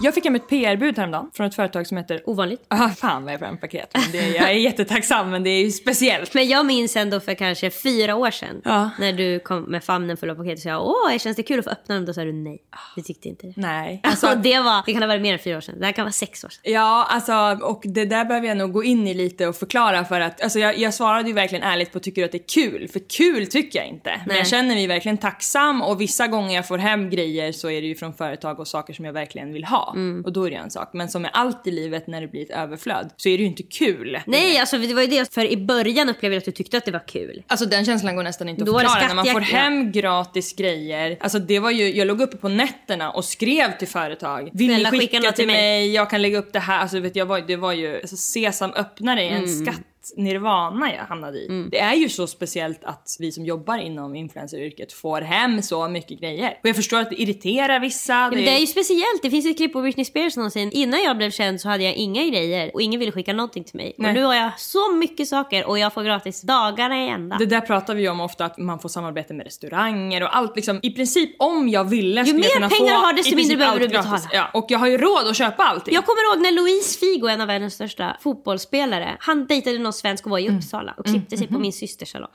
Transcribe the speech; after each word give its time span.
Jag 0.00 0.14
fick 0.14 0.24
hem 0.24 0.34
ett 0.34 0.48
PR-bud 0.48 0.98
häromdagen 0.98 1.30
från 1.34 1.46
ett 1.46 1.54
företag 1.54 1.86
som 1.86 1.96
heter... 1.96 2.22
Ovanligt. 2.26 2.64
Ah, 2.68 2.88
fan 2.88 3.24
vad 3.24 3.32
jag 3.32 3.40
får 3.40 3.56
paket. 3.56 3.90
Men 3.94 4.12
det, 4.12 4.28
jag 4.28 4.50
är 4.50 4.54
jättetacksam 4.54 5.30
men 5.30 5.44
det 5.44 5.50
är 5.50 5.64
ju 5.64 5.70
speciellt. 5.70 6.34
Men 6.34 6.48
jag 6.48 6.66
minns 6.66 6.96
ändå 6.96 7.20
för 7.20 7.34
kanske 7.34 7.70
fyra 7.70 8.14
år 8.14 8.30
sedan. 8.30 8.60
Ja. 8.64 8.90
När 8.98 9.12
du 9.12 9.40
kom 9.40 9.62
med 9.62 9.84
famnen 9.84 10.16
full 10.16 10.30
av 10.30 10.34
paket 10.34 10.52
och 10.52 10.62
sa 10.62 10.78
åh, 10.78 11.18
känns 11.18 11.36
det 11.36 11.42
kul 11.42 11.58
att 11.58 11.64
få 11.64 11.70
öppna 11.70 11.94
dem? 11.94 12.04
Då 12.04 12.14
sa 12.14 12.24
du 12.24 12.32
nej. 12.32 12.58
Du 12.96 13.02
tyckte 13.02 13.28
inte 13.28 13.46
det. 13.46 13.52
Nej. 13.56 14.00
Alltså, 14.08 14.34
det, 14.42 14.60
var, 14.60 14.82
det 14.86 14.92
kan 14.92 15.02
ha 15.02 15.06
varit 15.06 15.22
mer 15.22 15.32
än 15.32 15.38
fyra 15.38 15.56
år 15.56 15.60
sedan. 15.60 15.74
Det 15.78 15.86
här 15.86 15.92
kan 15.92 16.04
vara 16.04 16.12
sex 16.12 16.44
år 16.44 16.48
sedan. 16.48 16.72
ja, 16.72 17.06
alltså 17.10 17.58
och 17.62 17.82
det 17.84 18.04
där 18.04 18.24
behöver 18.24 18.48
jag 18.48 18.56
nog 18.56 18.72
gå 18.72 18.84
in 18.84 19.06
i 19.06 19.14
lite 19.14 19.46
och 19.46 19.56
förklara 19.56 20.04
för 20.04 20.20
att 20.20 20.42
alltså 20.42 20.58
jag, 20.58 20.78
jag 20.78 20.94
svarade 20.94 21.28
ju 21.28 21.34
verkligen 21.34 21.64
ärligt 21.64 21.92
på 21.92 22.00
tycker 22.00 22.22
du 22.22 22.26
att 22.26 22.32
det 22.32 22.38
är 22.38 22.70
kul? 22.70 22.88
För 22.88 23.00
kul 23.16 23.46
tycker 23.46 23.78
jag 23.78 23.88
inte. 23.88 24.10
Men 24.10 24.28
Nej. 24.28 24.36
jag 24.38 24.46
känner 24.46 24.74
mig 24.74 24.86
verkligen 24.86 25.18
tacksam 25.18 25.82
och 25.82 26.00
vissa 26.00 26.26
gånger 26.26 26.54
jag 26.54 26.68
får 26.68 26.78
hem 26.78 27.10
grejer 27.10 27.52
så 27.52 27.70
är 27.70 27.80
det 27.80 27.86
ju 27.86 27.94
från 27.94 28.14
företag 28.14 28.60
och 28.60 28.68
saker 28.68 28.94
som 28.94 29.04
jag 29.04 29.12
verkligen 29.12 29.52
vill 29.52 29.64
ha. 29.64 29.87
Mm. 29.94 30.24
Och 30.24 30.32
då 30.32 30.44
är 30.44 30.50
det 30.50 30.56
en 30.56 30.70
sak. 30.70 30.90
Men 30.92 31.08
som 31.08 31.22
med 31.22 31.30
allt 31.34 31.66
i 31.66 31.70
livet 31.70 32.06
när 32.06 32.20
det 32.20 32.28
blir 32.28 32.42
ett 32.42 32.50
överflöd 32.50 33.10
så 33.16 33.28
är 33.28 33.36
det 33.38 33.42
ju 33.42 33.48
inte 33.48 33.62
kul. 33.62 34.18
Nej, 34.26 34.58
alltså 34.58 34.78
det 34.78 34.94
var 34.94 35.02
ju 35.02 35.08
det. 35.08 35.34
För 35.34 35.44
i 35.44 35.56
början 35.56 36.08
upplevde 36.08 36.34
jag 36.34 36.38
att 36.40 36.44
du 36.44 36.50
tyckte 36.52 36.78
att 36.78 36.84
det 36.84 36.90
var 36.92 37.06
kul. 37.08 37.42
Alltså 37.46 37.66
den 37.66 37.84
känslan 37.84 38.16
går 38.16 38.22
nästan 38.22 38.48
inte 38.48 38.62
att 38.62 38.66
Då 38.66 38.78
förklara 38.78 39.08
när 39.08 39.14
man 39.14 39.26
får 39.26 39.40
hem 39.40 39.92
gratis 39.92 40.56
grejer. 40.56 41.16
Alltså 41.20 41.38
det 41.38 41.58
var 41.58 41.70
ju, 41.70 41.96
jag 41.96 42.06
låg 42.06 42.20
uppe 42.20 42.36
på 42.36 42.48
nätterna 42.48 43.10
och 43.10 43.24
skrev 43.24 43.78
till 43.78 43.88
företag. 43.88 44.50
Vill 44.52 44.68
ni 44.68 44.84
skicka 44.84 44.90
skicka 44.90 45.32
till 45.32 45.46
mig. 45.46 45.56
mig? 45.56 45.92
Jag 45.94 46.10
kan 46.10 46.22
lägga 46.22 46.38
upp 46.38 46.52
det 46.52 46.58
här. 46.58 46.78
Alltså 46.78 47.00
vet 47.00 47.16
jag 47.16 47.46
det 47.46 47.56
var 47.56 47.72
ju, 47.72 47.96
alltså 48.00 48.16
sesam 48.16 48.72
öppnare 48.72 49.22
en 49.22 49.44
Mm. 49.44 49.66
skatt 49.66 49.80
nirvana 50.16 50.94
jag 50.94 51.04
hamnade 51.04 51.38
i. 51.38 51.68
Det 51.70 51.78
är 51.78 51.94
ju 51.94 52.08
så 52.08 52.26
speciellt 52.26 52.84
att 52.84 53.16
vi 53.18 53.32
som 53.32 53.44
jobbar 53.44 53.78
inom 53.78 54.14
influenceryrket 54.16 54.92
får 54.92 55.20
hem 55.20 55.62
så 55.62 55.88
mycket 55.88 56.20
grejer. 56.20 56.58
Och 56.62 56.68
jag 56.68 56.76
förstår 56.76 57.00
att 57.00 57.10
det 57.10 57.22
irriterar 57.22 57.80
vissa. 57.80 58.12
Ja, 58.12 58.30
men 58.30 58.38
det 58.38 58.50
är 58.50 58.58
ju 58.58 58.66
speciellt. 58.66 59.22
Det 59.22 59.30
finns 59.30 59.46
ett 59.46 59.56
klipp 59.56 59.72
på 59.72 59.82
Britney 59.82 60.04
Spears 60.04 60.36
någonsin. 60.36 60.70
Innan 60.72 61.02
jag 61.02 61.16
blev 61.16 61.30
känd 61.30 61.60
så 61.60 61.68
hade 61.68 61.84
jag 61.84 61.94
inga 61.94 62.24
grejer 62.24 62.70
och 62.74 62.82
ingen 62.82 63.00
ville 63.00 63.12
skicka 63.12 63.32
någonting 63.32 63.64
till 63.64 63.76
mig. 63.76 63.94
Nej. 63.98 64.08
Och 64.08 64.14
nu 64.14 64.24
har 64.24 64.34
jag 64.34 64.60
så 64.60 64.92
mycket 64.92 65.28
saker 65.28 65.68
och 65.68 65.78
jag 65.78 65.94
får 65.94 66.02
gratis 66.02 66.42
dagarna 66.42 67.04
i 67.04 67.08
ända. 67.08 67.36
Det 67.38 67.46
där 67.46 67.60
pratar 67.60 67.94
vi 67.94 68.02
ju 68.02 68.08
om 68.08 68.20
ofta, 68.20 68.44
att 68.44 68.58
man 68.58 68.78
får 68.78 68.88
samarbete 68.88 69.34
med 69.34 69.46
restauranger 69.46 70.22
och 70.22 70.36
allt 70.36 70.56
liksom. 70.56 70.80
I 70.82 70.90
princip 70.90 71.30
om 71.38 71.68
jag 71.68 71.84
ville 71.84 72.24
skulle 72.24 72.38
mer 72.38 72.44
jag 72.44 72.52
kunna 72.52 72.68
pengar 72.68 72.94
få 72.94 73.00
du 73.00 73.06
har, 73.06 73.12
desto 73.12 73.36
mindre 73.36 73.56
behöver 73.56 73.80
du 73.80 73.86
gratis. 73.86 74.10
betala. 74.10 74.28
Ja, 74.32 74.60
och 74.60 74.66
jag 74.68 74.78
har 74.78 74.86
ju 74.86 74.98
råd 74.98 75.28
att 75.28 75.36
köpa 75.36 75.62
allting. 75.62 75.94
Jag 75.94 76.06
kommer 76.06 76.34
ihåg 76.34 76.42
när 76.42 76.52
Louise 76.52 76.98
Figo, 76.98 77.28
en 77.28 77.40
av 77.40 77.46
världens 77.46 77.74
största 77.74 78.16
fotbollsspelare, 78.20 79.16
han 79.20 79.46
dejtade 79.46 79.78
någon 79.78 79.92
svensk 79.98 80.24
och 80.24 80.30
var 80.30 80.38
i 80.38 80.48
Uppsala 80.48 80.94
och 80.98 81.06
klippte 81.06 81.36
sig 81.36 81.48
på 81.48 81.58
min 81.58 81.72
systers 81.72 82.12
salong. 82.12 82.30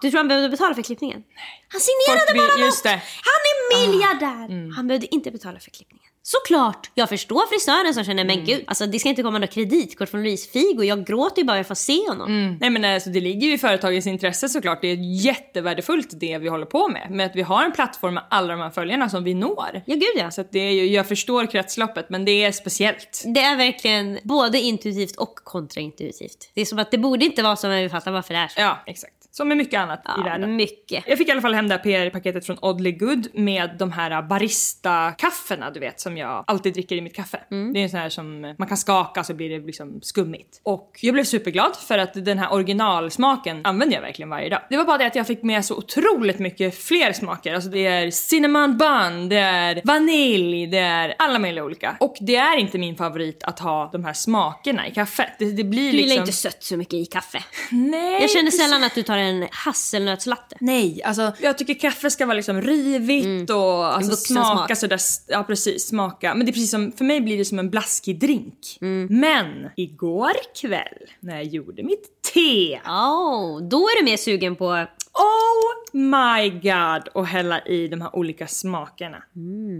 Du 0.00 0.10
tror 0.10 0.18
han 0.18 0.28
behövde 0.28 0.48
betala 0.48 0.74
för 0.74 0.82
klippningen? 0.82 1.22
Han 1.68 1.80
signerade 1.80 2.34
bara 2.34 2.64
just 2.66 2.84
något! 2.84 2.92
det. 2.92 3.02
Han 3.30 3.40
är 3.50 3.86
miljardär! 3.86 4.74
Han 4.76 4.86
behövde 4.86 5.14
inte 5.14 5.30
betala 5.30 5.58
för 5.60 5.70
klippningen. 5.70 6.07
Såklart! 6.30 6.90
Jag 6.94 7.08
förstår 7.08 7.46
frisören 7.46 7.94
som 7.94 8.04
känner, 8.04 8.24
men 8.24 8.44
gud, 8.44 8.64
alltså 8.66 8.86
det 8.86 8.98
ska 8.98 9.08
inte 9.08 9.22
komma 9.22 9.38
något 9.38 9.50
kreditkort 9.50 10.08
från 10.08 10.22
Louise 10.22 10.50
Figo. 10.50 10.82
Jag 10.82 11.06
gråter 11.06 11.42
ju 11.42 11.46
bara 11.46 11.56
jag 11.56 11.66
får 11.66 11.74
se 11.74 12.08
honom. 12.08 12.58
Nej 12.60 12.70
men 12.70 12.84
alltså, 12.84 13.10
det 13.10 13.20
ligger 13.20 13.46
ju 13.48 13.54
i 13.54 13.58
företagets 13.58 14.06
intresse 14.06 14.48
såklart. 14.48 14.82
Det 14.82 14.88
är 14.88 15.24
jättevärdefullt 15.24 16.20
det 16.20 16.38
vi 16.38 16.48
håller 16.48 16.66
på 16.66 16.88
med. 16.88 17.10
Med 17.10 17.26
att 17.26 17.36
vi 17.36 17.42
har 17.42 17.64
en 17.64 17.72
plattform 17.72 18.14
med 18.14 18.24
alla 18.30 18.52
de 18.52 18.60
här 18.60 18.70
följarna 18.70 19.08
som 19.08 19.24
vi 19.24 19.34
når. 19.34 19.82
Ja, 19.86 19.94
gud 19.94 20.16
ja. 20.16 20.30
Så 20.30 20.44
det 20.52 20.58
är 20.58 20.72
ju, 20.72 20.86
jag 20.86 21.08
förstår 21.08 21.46
kretsloppet 21.46 22.10
men 22.10 22.24
det 22.24 22.44
är 22.44 22.52
speciellt. 22.52 23.22
Det 23.34 23.40
är 23.40 23.56
verkligen 23.56 24.18
både 24.22 24.58
intuitivt 24.58 25.16
och 25.16 25.34
kontraintuitivt. 25.34 26.50
Det 26.54 26.60
är 26.60 26.64
som 26.64 26.78
att 26.78 26.90
det 26.90 26.98
borde 26.98 27.24
inte 27.24 27.42
vara 27.42 27.56
så, 27.56 27.68
men 27.68 27.82
vi 27.82 27.88
fattar 27.88 28.12
varför 28.12 28.34
det 28.34 28.40
är 28.40 28.48
så. 28.48 28.60
Ja, 28.60 28.82
exakt. 28.86 29.17
Som 29.38 29.48
med 29.48 29.56
mycket 29.56 29.80
annat 29.80 29.98
i 29.98 30.02
Ja, 30.16 30.22
världen. 30.24 30.56
mycket. 30.56 31.04
Jag 31.06 31.18
fick 31.18 31.28
i 31.28 31.32
alla 31.32 31.40
fall 31.40 31.54
hem 31.54 31.68
det 31.68 31.74
här 31.74 31.82
PR-paketet 31.82 32.46
från 32.46 32.58
Oddly 32.62 32.92
Good 32.92 33.26
med 33.34 33.70
de 33.78 33.92
här 33.92 34.22
barista-kaffena 34.22 35.70
du 35.70 35.80
vet 35.80 36.00
som 36.00 36.16
jag 36.16 36.44
alltid 36.46 36.74
dricker 36.74 36.96
i 36.96 37.00
mitt 37.00 37.14
kaffe. 37.16 37.40
Mm. 37.50 37.72
Det 37.72 37.78
är 37.80 37.82
en 37.82 37.90
sån 37.90 38.00
här 38.00 38.08
som 38.08 38.54
man 38.58 38.68
kan 38.68 38.76
skaka 38.76 39.24
så 39.24 39.34
blir 39.34 39.50
det 39.50 39.66
liksom 39.66 40.00
skummigt. 40.02 40.60
Och 40.62 40.98
jag 41.02 41.12
blev 41.14 41.24
superglad 41.24 41.76
för 41.76 41.98
att 41.98 42.24
den 42.24 42.38
här 42.38 42.52
originalsmaken 42.52 43.60
använder 43.64 43.96
jag 43.96 44.02
verkligen 44.02 44.28
varje 44.28 44.48
dag. 44.48 44.60
Det 44.70 44.76
var 44.76 44.84
bara 44.84 44.98
det 44.98 45.06
att 45.06 45.14
jag 45.14 45.26
fick 45.26 45.42
med 45.42 45.64
så 45.64 45.76
otroligt 45.76 46.38
mycket 46.38 46.78
fler 46.78 47.12
smaker. 47.12 47.54
Alltså 47.54 47.70
det 47.70 47.86
är 47.86 48.10
cinnamon 48.10 48.78
bun, 48.78 49.28
det 49.28 49.36
är 49.38 49.80
vanilj, 49.84 50.66
det 50.66 50.78
är 50.78 51.14
alla 51.18 51.38
möjliga 51.38 51.64
olika. 51.64 51.96
Och 52.00 52.16
det 52.20 52.36
är 52.36 52.56
inte 52.56 52.78
min 52.78 52.96
favorit 52.96 53.42
att 53.44 53.58
ha 53.58 53.88
de 53.92 54.04
här 54.04 54.12
smakerna 54.12 54.86
i 54.88 54.90
kaffet. 54.94 55.32
Det, 55.38 55.44
det 55.52 55.64
blir 55.64 55.92
Du 55.92 55.96
gillar 55.96 56.02
liksom... 56.06 56.20
inte 56.20 56.32
sött 56.32 56.62
så 56.62 56.76
mycket 56.76 56.94
i 56.94 57.04
kaffe. 57.06 57.42
Nej, 57.70 58.20
Jag 58.20 58.30
känner 58.30 58.50
sällan 58.50 58.84
att 58.84 58.94
du 58.94 59.02
tar 59.02 59.16
en 59.18 59.27
hasselnötslatte. 59.50 60.56
Nej, 60.60 61.02
alltså 61.02 61.32
jag 61.40 61.58
tycker 61.58 61.74
kaffe 61.74 62.10
ska 62.10 62.26
vara 62.26 62.36
liksom 62.36 62.62
rivigt 62.62 63.50
och 63.50 63.86
alltså, 63.86 64.16
smaka 64.16 64.76
smak. 64.76 64.78
sådär, 64.78 65.00
ja 65.26 65.44
precis, 65.44 65.88
smaka. 65.88 66.34
Men 66.34 66.46
det 66.46 66.50
är 66.50 66.52
precis 66.52 66.70
som, 66.70 66.92
för 66.92 67.04
mig 67.04 67.20
blir 67.20 67.38
det 67.38 67.44
som 67.44 67.58
en 67.58 67.70
blaskig 67.70 68.20
drink. 68.20 68.78
Men 69.08 69.70
igår 69.76 70.32
kväll 70.60 71.10
när 71.20 71.36
jag 71.36 71.44
gjorde 71.44 71.82
mitt 71.82 72.22
te, 72.34 72.80
Oh, 72.86 73.62
då 73.62 73.78
är 73.78 73.98
du 73.98 74.04
mer 74.04 74.16
sugen 74.16 74.56
på... 74.56 74.66
oh 74.66 75.78
my 75.92 76.50
god, 76.50 77.08
och 77.14 77.26
hälla 77.26 77.60
i 77.60 77.88
de 77.88 78.00
här 78.00 78.16
olika 78.16 78.46
smakerna. 78.46 79.22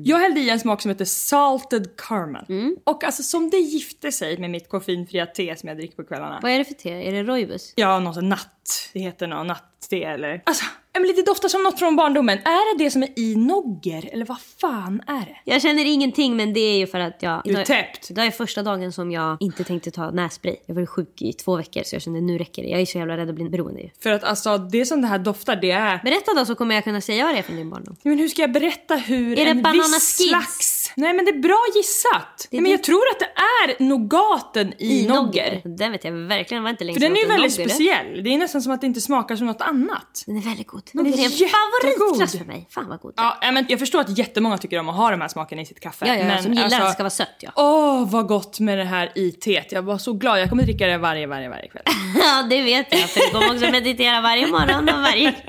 Jag 0.04 0.18
hällde 0.18 0.40
i 0.40 0.50
en 0.50 0.60
smak 0.60 0.82
som 0.82 0.88
heter 0.88 1.04
salted 1.04 1.96
caramel. 1.96 2.76
Och 2.84 3.04
alltså 3.04 3.22
som 3.22 3.50
det 3.50 3.56
gifte 3.56 4.12
sig 4.12 4.38
med 4.38 4.50
mitt 4.50 4.68
koffeinfria 4.68 5.26
te 5.26 5.56
som 5.56 5.68
jag 5.68 5.78
dricker 5.78 5.96
på 5.96 6.04
kvällarna. 6.04 6.38
Vad 6.42 6.52
är 6.52 6.58
det 6.58 6.64
för 6.64 6.74
te? 6.74 7.08
Är 7.08 7.12
det 7.12 7.22
rooibos? 7.22 7.72
Ja, 7.76 7.98
något 8.00 8.14
sånt 8.14 8.28
natt. 8.68 8.90
Det 8.92 9.00
heter 9.00 9.26
något 9.26 9.46
natt-te 9.46 10.04
eller... 10.04 10.42
Alltså, 10.46 10.64
Emily 10.96 11.12
det 11.12 11.22
doftar 11.22 11.48
som 11.48 11.62
något 11.62 11.78
från 11.78 11.96
barndomen. 11.96 12.38
Är 12.38 12.78
det 12.78 12.84
det 12.84 12.90
som 12.90 13.02
är 13.02 13.18
i 13.18 13.36
nogger 13.36 14.08
eller 14.12 14.24
vad 14.26 14.40
fan 14.60 15.02
är 15.06 15.20
det? 15.20 15.36
Jag 15.44 15.62
känner 15.62 15.84
ingenting 15.84 16.36
men 16.36 16.52
det 16.52 16.60
är 16.60 16.78
ju 16.78 16.86
för 16.86 17.00
att 17.00 17.22
jag... 17.22 17.42
Du 17.44 17.56
är 17.56 17.64
täppt. 17.64 18.14
Det 18.14 18.22
är 18.22 18.30
första 18.30 18.62
dagen 18.62 18.92
som 18.92 19.12
jag 19.12 19.36
inte 19.40 19.64
tänkte 19.64 19.90
ta 19.90 20.10
nässpray. 20.10 20.56
Jag 20.66 20.74
var 20.74 20.86
sjuk 20.86 21.22
i 21.22 21.32
två 21.32 21.56
veckor 21.56 21.82
så 21.84 21.94
jag 21.94 22.02
kände 22.02 22.20
nu 22.20 22.38
räcker 22.38 22.62
det. 22.62 22.68
Jag 22.68 22.80
är 22.80 22.86
så 22.86 22.98
jävla 22.98 23.16
rädd 23.16 23.28
att 23.28 23.34
bli 23.34 23.48
beroende 23.48 23.80
ju. 23.80 23.90
För 24.02 24.10
att 24.10 24.24
alltså 24.24 24.58
det 24.58 24.84
som 24.84 25.02
det 25.02 25.08
här 25.08 25.18
doftar 25.18 25.56
det 25.56 25.70
är... 25.70 26.00
Berätta 26.04 26.34
då 26.34 26.44
så 26.44 26.54
kommer 26.54 26.74
jag 26.74 26.84
kunna 26.84 27.00
säga 27.00 27.24
vad 27.24 27.34
det 27.34 27.38
är 27.38 27.42
från 27.42 27.56
din 27.56 27.70
barndom. 27.70 27.96
Men 28.02 28.18
hur 28.18 28.28
ska 28.28 28.42
jag 28.42 28.52
berätta 28.52 28.96
hur 28.96 29.38
Är 29.38 29.44
det 29.44 29.50
en 29.50 29.72
viss 29.72 30.16
slags 30.16 30.77
Yes! 30.88 30.96
Nej 30.96 31.12
men 31.14 31.24
det 31.24 31.30
är 31.30 31.38
bra 31.38 31.64
gissat. 31.74 32.48
Nej, 32.50 32.62
men 32.62 32.70
jag 32.72 32.82
tror 32.82 33.02
att 33.12 33.18
det 33.18 33.30
är 33.74 33.82
nougaten 33.84 34.72
i, 34.78 35.06
nogger. 35.06 35.60
Den 35.64 35.92
vet 35.92 36.04
jag 36.04 36.12
verkligen. 36.12 36.62
var 36.62 36.70
inte 36.70 36.84
länge 36.84 37.00
För 37.00 37.06
den 37.06 37.16
är 37.16 37.20
ju 37.20 37.26
väldigt 37.28 37.58
nogger. 37.58 37.68
speciell. 37.70 38.24
Det 38.24 38.34
är 38.34 38.38
nästan 38.38 38.62
som 38.62 38.72
att 38.72 38.80
det 38.80 38.86
inte 38.86 39.00
smakar 39.00 39.36
som 39.36 39.46
något 39.46 39.60
annat. 39.60 40.22
Den 40.26 40.36
är 40.36 40.40
väldigt 40.40 40.66
god. 40.66 40.82
Den 40.92 41.04
Den 41.04 41.14
är 41.14 41.18
är 41.18 41.24
en 41.24 41.48
favoritklass 41.48 42.38
för 42.38 42.44
mig. 42.44 42.66
Fan 42.70 42.88
vad 42.88 43.00
god. 43.00 43.14
Ja, 43.16 43.38
ja, 43.40 43.52
men 43.52 43.66
jag 43.68 43.78
förstår 43.78 44.00
att 44.00 44.18
jättemånga 44.18 44.58
tycker 44.58 44.78
om 44.78 44.88
att 44.88 44.96
ha 44.96 45.10
de 45.10 45.20
här 45.20 45.28
smakerna 45.28 45.62
i 45.62 45.66
sitt 45.66 45.80
kaffe. 45.80 46.06
Ja, 46.08 46.14
ja, 46.16 46.24
men 46.24 46.42
som 46.42 46.52
gillar 46.52 46.64
alltså, 46.64 46.80
att 46.82 46.88
det 46.88 46.92
ska 46.92 47.02
vara 47.02 47.10
sött 47.10 47.36
ja. 47.40 47.50
Åh, 47.56 48.10
vad 48.10 48.26
gott 48.26 48.60
med 48.60 48.78
det 48.78 48.84
här 48.84 49.12
i 49.14 49.32
teet. 49.32 49.72
Jag 49.72 49.82
var 49.82 49.98
så 49.98 50.12
glad. 50.12 50.40
Jag 50.40 50.48
kommer 50.48 50.62
dricka 50.62 50.86
det 50.86 50.98
varje, 50.98 51.26
varje, 51.26 51.48
varje 51.48 51.68
kväll. 51.68 51.82
Ja, 52.20 52.46
det 52.50 52.62
vet 52.62 52.86
jag. 52.90 53.00
För 53.00 53.20
du 53.20 53.30
kommer 53.30 53.54
också 53.54 53.70
meditera 53.70 54.20
varje 54.20 54.46
morgon 54.46 54.88
och 54.88 55.00
varje... 55.02 55.34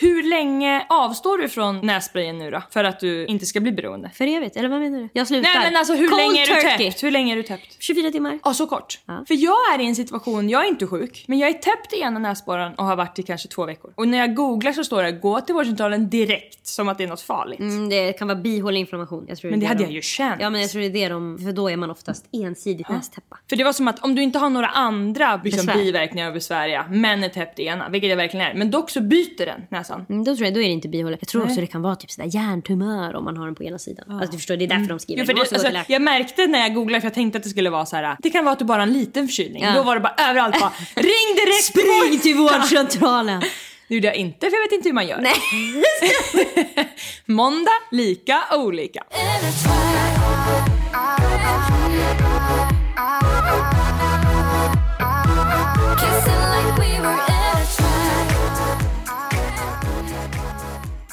Hur 0.00 0.22
länge 0.22 0.86
avstår 0.88 1.38
du 1.38 1.48
från 1.48 1.86
nässprayen 1.86 2.38
nu 2.38 2.50
då? 2.50 2.62
För 2.70 2.84
att 2.84 3.00
du 3.00 3.26
inte 3.26 3.46
ska 3.46 3.60
bli 3.60 3.72
beroende? 3.72 4.10
För 4.14 4.26
evigt, 4.26 4.56
eller 4.56 4.68
vad 4.68 4.80
menar 4.80 4.98
du? 4.98 5.08
Jag 5.12 5.26
slutar. 5.26 5.54
Nej 5.54 5.70
men 5.70 5.76
alltså 5.76 5.94
hur 5.94 6.08
Cold 6.08 6.22
länge 6.22 6.42
är 6.42 6.46
du 6.46 6.54
turkey. 6.60 6.90
täppt? 6.90 7.02
Hur 7.02 7.10
länge 7.10 7.32
är 7.32 7.36
du 7.36 7.42
täppt? 7.42 7.76
24 7.78 8.10
timmar. 8.10 8.38
Ja, 8.44 8.54
så 8.54 8.66
kort. 8.66 8.98
Ja. 9.06 9.24
För 9.28 9.34
jag 9.44 9.74
är 9.74 9.80
i 9.80 9.86
en 9.86 9.96
situation, 9.96 10.48
jag 10.48 10.64
är 10.64 10.68
inte 10.68 10.86
sjuk, 10.86 11.24
men 11.28 11.38
jag 11.38 11.50
är 11.50 11.54
täppt 11.54 11.92
i 11.92 12.00
ena 12.00 12.18
näsborren 12.18 12.74
och 12.74 12.84
har 12.84 12.96
varit 12.96 13.18
i 13.18 13.22
kanske 13.22 13.48
två 13.48 13.66
veckor. 13.66 13.92
Och 13.96 14.08
när 14.08 14.18
jag 14.18 14.34
googlar 14.34 14.72
så 14.72 14.84
står 14.84 15.02
det 15.02 15.12
gå 15.12 15.40
till 15.40 15.54
vårdcentralen 15.54 16.10
direkt, 16.10 16.66
som 16.66 16.88
att 16.88 16.98
det 16.98 17.04
är 17.04 17.08
något 17.08 17.20
farligt. 17.20 17.60
Mm, 17.60 17.88
det 17.88 18.12
kan 18.12 18.28
vara 18.28 18.38
bihåleinflammation. 18.38 19.24
Jag 19.28 19.38
tror 19.38 19.50
Men 19.50 19.60
det 19.60 19.66
är 19.66 19.68
hade 19.68 19.78
de- 19.80 19.84
jag 19.84 19.92
ju 19.92 20.02
känt. 20.02 20.40
Ja 20.40 20.50
men 20.50 20.60
jag 20.60 20.70
tror 20.70 20.80
det 20.80 20.86
är 20.86 20.90
det 20.90 21.08
de, 21.08 21.38
för 21.38 21.52
då 21.52 21.70
är 21.70 21.76
man 21.76 21.90
oftast 21.90 22.24
ensidigt 22.32 22.88
nästäppa. 22.88 23.38
För 23.48 23.56
det 23.56 23.64
var 23.64 23.72
som 23.72 23.88
att 23.88 24.04
om 24.04 24.14
du 24.14 24.22
inte 24.22 24.38
har 24.38 24.50
några 24.50 24.66
andra 24.66 25.40
liksom, 25.44 25.66
biverkningar 25.74 26.26
och 26.28 26.34
besvär, 26.34 26.68
ja, 26.68 26.84
men 26.90 27.24
är 27.24 27.28
täppt 27.28 27.58
i 27.58 27.64
ena, 27.66 27.88
vilket 27.88 28.10
jag 28.10 28.16
verkligen 28.16 28.46
är, 28.46 28.54
men 28.54 28.70
dock 28.70 28.90
så 28.90 29.00
byter 29.00 29.46
den 29.46 29.62
näsan. 29.68 29.91
Mm, 30.08 30.24
då 30.24 30.36
tror 30.36 30.44
jag 30.46 30.54
då 30.54 30.60
är 30.60 30.64
det 30.64 30.70
inte 30.72 30.88
bihåle. 30.88 31.16
Jag 31.20 31.28
tror 31.28 31.44
också 31.44 31.60
det 31.60 31.66
kan 31.66 31.82
vara 31.82 31.96
typ 31.96 32.10
sådär 32.10 32.28
hjärntumör 32.34 33.14
om 33.14 33.24
man 33.24 33.36
har 33.36 33.46
den 33.46 33.54
på 33.54 33.64
ena 33.64 33.78
sidan. 33.78 34.10
Alltså 34.10 34.30
du 34.32 34.36
förstår, 34.38 34.56
det 34.56 34.64
är 34.64 34.68
därför 34.68 34.86
de 34.86 34.98
skriver 34.98 35.22
Ja, 35.22 35.26
för 35.26 35.34
det, 35.34 35.40
alltså, 35.40 35.92
jag 35.92 36.02
märkte 36.02 36.46
när 36.46 36.58
jag 36.58 36.74
googlade, 36.74 37.00
för 37.00 37.06
jag 37.06 37.14
tänkte 37.14 37.38
att 37.38 37.44
det 37.44 37.50
skulle 37.50 37.70
vara 37.70 37.86
så 37.86 37.96
här. 37.96 38.16
det 38.18 38.30
kan 38.30 38.44
vara 38.44 38.52
att 38.52 38.58
du 38.58 38.64
bara 38.64 38.78
har 38.82 38.86
en 38.86 38.92
liten 38.92 39.28
förkylning. 39.28 39.62
Ja. 39.62 39.74
Då 39.76 39.82
var 39.82 39.94
det 39.94 40.00
bara 40.00 40.14
överallt 40.30 40.60
bara, 40.60 40.72
ring 40.96 41.34
direkt! 41.36 41.64
Spring 41.64 42.20
till 42.20 42.36
vårdcentralen! 42.36 43.42
Det 43.88 43.94
gjorde 43.96 44.06
jag 44.06 44.16
inte 44.16 44.50
för 44.50 44.56
jag 44.56 44.62
vet 44.62 44.72
inte 44.72 44.88
hur 44.88 44.94
man 44.94 45.06
gör. 45.06 45.20
Nej. 45.20 46.86
Måndag, 47.26 47.70
lika, 47.90 48.42
olika. 48.52 49.04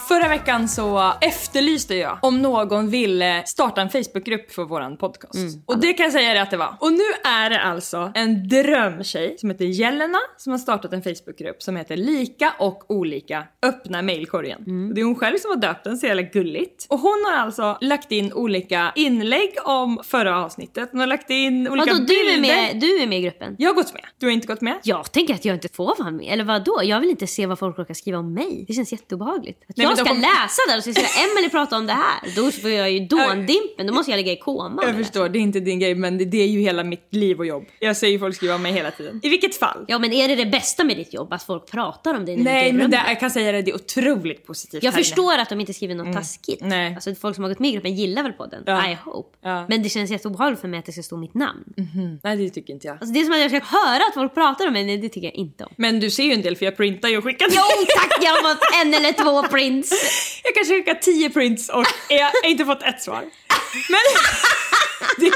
Förra 0.09 0.27
veckan 0.27 0.67
så 0.67 1.13
efterlyste 1.21 1.95
jag 1.95 2.19
om 2.21 2.41
någon 2.41 2.89
ville 2.89 3.43
starta 3.45 3.81
en 3.81 3.89
Facebookgrupp 3.89 4.51
för 4.51 4.63
våran 4.63 4.97
podcast. 4.97 5.39
Och 5.65 5.79
det 5.79 5.93
kan 5.93 6.03
jag 6.03 6.13
säga 6.13 6.41
att 6.41 6.51
det 6.51 6.57
var. 6.57 6.77
Och 6.79 6.91
nu 6.91 7.03
är 7.23 7.49
det 7.49 7.61
alltså 7.61 8.11
en 8.15 8.47
drömtjej 8.47 9.35
som 9.37 9.49
heter 9.49 9.65
Jelena 9.65 10.17
som 10.37 10.51
har 10.51 10.57
startat 10.57 10.93
en 10.93 11.01
Facebookgrupp 11.01 11.61
som 11.61 11.75
heter 11.75 11.97
Lika 11.97 12.53
och 12.59 12.91
olika 12.91 13.43
öppna 13.63 14.01
mailkorgen. 14.01 14.59
Och 14.89 14.95
det 14.95 15.01
är 15.01 15.05
hon 15.05 15.15
själv 15.15 15.37
som 15.37 15.51
har 15.51 15.57
döpt 15.57 15.83
den, 15.83 15.97
så 15.97 16.05
jävla 16.05 16.21
gulligt. 16.21 16.85
Och 16.89 16.99
hon 16.99 17.25
har 17.27 17.37
alltså 17.37 17.77
lagt 17.81 18.11
in 18.11 18.33
olika 18.33 18.91
inlägg 18.95 19.53
om 19.65 19.99
förra 20.03 20.45
avsnittet. 20.45 20.89
Hon 20.91 20.99
har 20.99 21.07
lagt 21.07 21.29
in 21.29 21.67
olika 21.67 21.93
Vadå, 21.93 22.05
du 22.05 22.05
bilder. 22.05 22.33
är, 22.33 22.41
med, 22.41 22.81
du 22.81 23.01
är 23.03 23.07
med 23.07 23.19
i 23.19 23.21
gruppen? 23.21 23.55
Jag 23.59 23.69
har 23.69 23.75
gått 23.75 23.93
med. 23.93 24.03
Du 24.17 24.25
har 24.25 24.33
inte 24.33 24.47
gått 24.47 24.61
med? 24.61 24.79
Jag 24.83 25.11
tänker 25.11 25.33
att 25.33 25.45
jag 25.45 25.55
inte 25.55 25.69
får 25.73 25.95
vara 25.99 26.11
med. 26.11 26.33
Eller 26.33 26.43
vad 26.43 26.63
då? 26.63 26.81
Jag 26.83 26.99
vill 26.99 27.09
inte 27.09 27.27
se 27.27 27.45
vad 27.45 27.59
folk 27.59 27.77
råkar 27.77 27.93
skriva 27.93 28.17
om 28.17 28.33
mig. 28.33 28.65
Det 28.67 28.73
känns 28.73 28.91
jätteobehagligt. 28.91 29.63
Att 29.69 29.77
Nej, 29.77 29.87
jag 29.87 29.98
ska 29.99 30.09
kommer- 30.09 30.21
läsa 30.21 30.61
där 30.67 30.77
och 30.77 30.83
så 30.83 30.93
ska 30.93 31.01
Emelie 31.01 31.49
prata 31.49 31.77
om 31.77 31.87
det 31.87 31.93
här. 31.93 32.35
Då 32.35 32.51
får 32.51 32.69
jag 32.69 32.91
ju 32.91 32.99
dåndimpen. 32.99 33.87
Då 33.87 33.93
måste 33.93 34.11
jag 34.11 34.17
ligga 34.17 34.31
i 34.31 34.37
koma. 34.37 34.83
Jag 34.85 34.95
förstår, 34.97 35.29
det 35.29 35.39
är 35.39 35.41
inte 35.41 35.59
din 35.59 35.79
grej 35.79 35.95
men 35.95 36.29
det, 36.29 36.37
är 36.37 36.47
ju 36.47 36.59
hela 36.59 36.83
mitt 36.83 37.07
liv 37.13 37.39
och 37.39 37.45
jobb. 37.45 37.65
Jag 37.79 37.97
ser 37.97 38.07
ju 38.07 38.19
folk 38.19 38.35
skriva 38.35 38.55
om 38.55 38.61
mig 38.61 38.71
hela 38.71 38.91
tiden. 38.91 39.19
I 39.23 39.29
vilket 39.29 39.55
fall. 39.55 39.85
Ja 39.87 39.99
men 39.99 40.13
är 40.13 40.27
det 40.27 40.35
det 40.35 40.45
bästa 40.45 40.83
med 40.83 40.97
ditt 40.97 41.13
jobb? 41.13 41.33
Att 41.33 41.43
folk 41.43 41.71
pratar 41.71 42.13
om 42.15 42.25
dig 42.25 42.37
när 42.37 42.43
Nej 42.43 42.73
men 42.73 42.91
det, 42.91 43.03
jag 43.07 43.19
kan 43.19 43.31
säga 43.31 43.51
det, 43.51 43.61
det 43.61 43.71
är 43.71 43.75
otroligt 43.75 44.45
positivt 44.47 44.83
Jag 44.83 44.93
inne. 44.93 45.03
förstår 45.03 45.37
att 45.37 45.49
de 45.49 45.59
inte 45.59 45.73
skriver 45.73 45.95
något 45.95 46.15
taskigt. 46.15 46.61
Nej. 46.61 46.93
Alltså 46.95 47.15
folk 47.15 47.35
som 47.35 47.43
har 47.43 47.49
gått 47.51 47.59
med 47.59 47.69
i 47.69 47.73
gruppen 47.73 47.95
gillar 47.95 48.23
väl 48.23 48.31
podden. 48.33 48.63
Ja. 48.65 48.89
I 48.91 48.97
hope. 49.05 49.37
Ja. 49.43 49.65
Men 49.69 49.83
det 49.83 49.89
känns 49.89 50.11
jätteobehagligt 50.11 50.61
för 50.61 50.67
mig 50.67 50.79
att 50.79 50.85
det 50.85 50.91
ska 50.91 51.03
stå 51.03 51.17
mitt 51.17 51.33
namn. 51.33 51.63
Nej 52.23 52.37
det 52.37 52.49
tycker 52.49 52.73
inte 52.73 52.87
jag. 52.87 52.93
Alltså 52.93 53.13
det 53.13 53.19
är 53.19 53.23
som 53.23 53.33
att 53.33 53.39
jag 53.39 53.49
ska 53.49 53.77
höra 53.77 54.03
att 54.07 54.13
folk 54.13 54.33
pratar 54.33 54.67
om 54.67 54.73
mig. 54.73 54.83
Nej, 54.85 54.97
det 54.97 55.09
tycker 55.09 55.27
jag 55.27 55.35
inte 55.35 55.63
om. 55.63 55.69
Men 55.75 55.99
du 55.99 56.09
ser 56.09 56.23
ju 56.23 56.33
en 56.33 56.41
del 56.41 56.55
för 56.55 56.65
jag 56.65 56.77
printar 56.77 57.09
ju 57.09 57.17
och 57.17 57.23
skickar. 57.23 57.47
Jo 57.51 57.85
tack, 57.97 58.23
jag 58.23 58.31
har 58.31 58.49
fått 58.53 58.63
en 58.85 58.93
eller 58.93 59.11
två 59.23 59.43
prints 59.43 59.88
prints. 59.89 60.41
Jag 60.43 60.55
kanske 60.55 60.73
skickar 60.73 60.95
tio 60.95 61.29
prints 61.29 61.69
och 61.69 61.85
jag 62.09 62.25
har 62.25 62.45
inte 62.45 62.65
fått 62.65 62.83
ett 62.83 63.01
svar. 63.01 63.23
Men... 63.89 63.99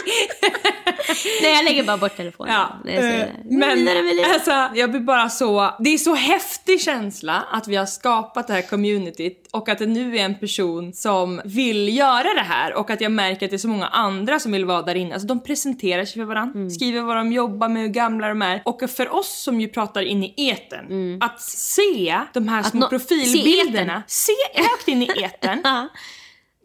Nej 1.41 1.53
jag 1.55 1.65
lägger 1.65 1.83
bara 1.83 1.97
bort 1.97 2.17
telefonen. 2.17 2.53
ja, 2.53 2.79
Nej, 2.85 2.95
eh, 3.21 3.27
men 3.43 3.87
alltså, 4.33 4.69
jag 4.75 4.91
blir 4.91 4.99
bara 5.01 5.29
så... 5.29 5.73
Det 5.79 5.89
är 5.89 5.97
så 5.97 6.15
häftig 6.15 6.81
känsla 6.81 7.43
att 7.51 7.67
vi 7.67 7.75
har 7.75 7.85
skapat 7.85 8.47
det 8.47 8.53
här 8.53 8.61
communityt 8.61 9.47
och 9.51 9.69
att 9.69 9.77
det 9.79 9.85
nu 9.85 10.17
är 10.17 10.25
en 10.25 10.39
person 10.39 10.93
som 10.93 11.41
vill 11.45 11.97
göra 11.97 12.33
det 12.33 12.41
här 12.47 12.73
och 12.73 12.89
att 12.89 13.01
jag 13.01 13.11
märker 13.11 13.45
att 13.45 13.49
det 13.49 13.55
är 13.55 13.57
så 13.57 13.67
många 13.67 13.87
andra 13.87 14.39
som 14.39 14.51
vill 14.51 14.65
vara 14.65 14.81
där 14.81 14.95
inne. 14.95 15.13
Alltså 15.13 15.27
de 15.27 15.43
presenterar 15.43 16.05
sig 16.05 16.13
för 16.13 16.23
varandra, 16.25 16.53
Mm. 16.59 16.69
skriver 16.69 17.01
vad 17.01 17.15
de 17.17 17.31
jobbar 17.31 17.69
med, 17.69 17.81
hur 17.81 17.89
gamla 17.89 18.27
de 18.27 18.41
är. 18.41 18.61
Och 18.65 18.81
för 18.89 19.13
oss 19.15 19.41
som 19.43 19.61
ju 19.61 19.67
pratar 19.67 20.01
in 20.01 20.23
i 20.23 20.33
eten 20.37 21.17
att 21.21 21.41
se 21.41 22.19
de 22.33 22.47
här 22.47 22.63
små 22.63 22.69
Mm. 22.77 22.79
nå- 22.79 22.89
profilbilderna, 22.89 24.03
se, 24.07 24.33
högt 24.55 24.87
in 24.87 25.01
i 25.03 25.09
eten. 25.23 25.61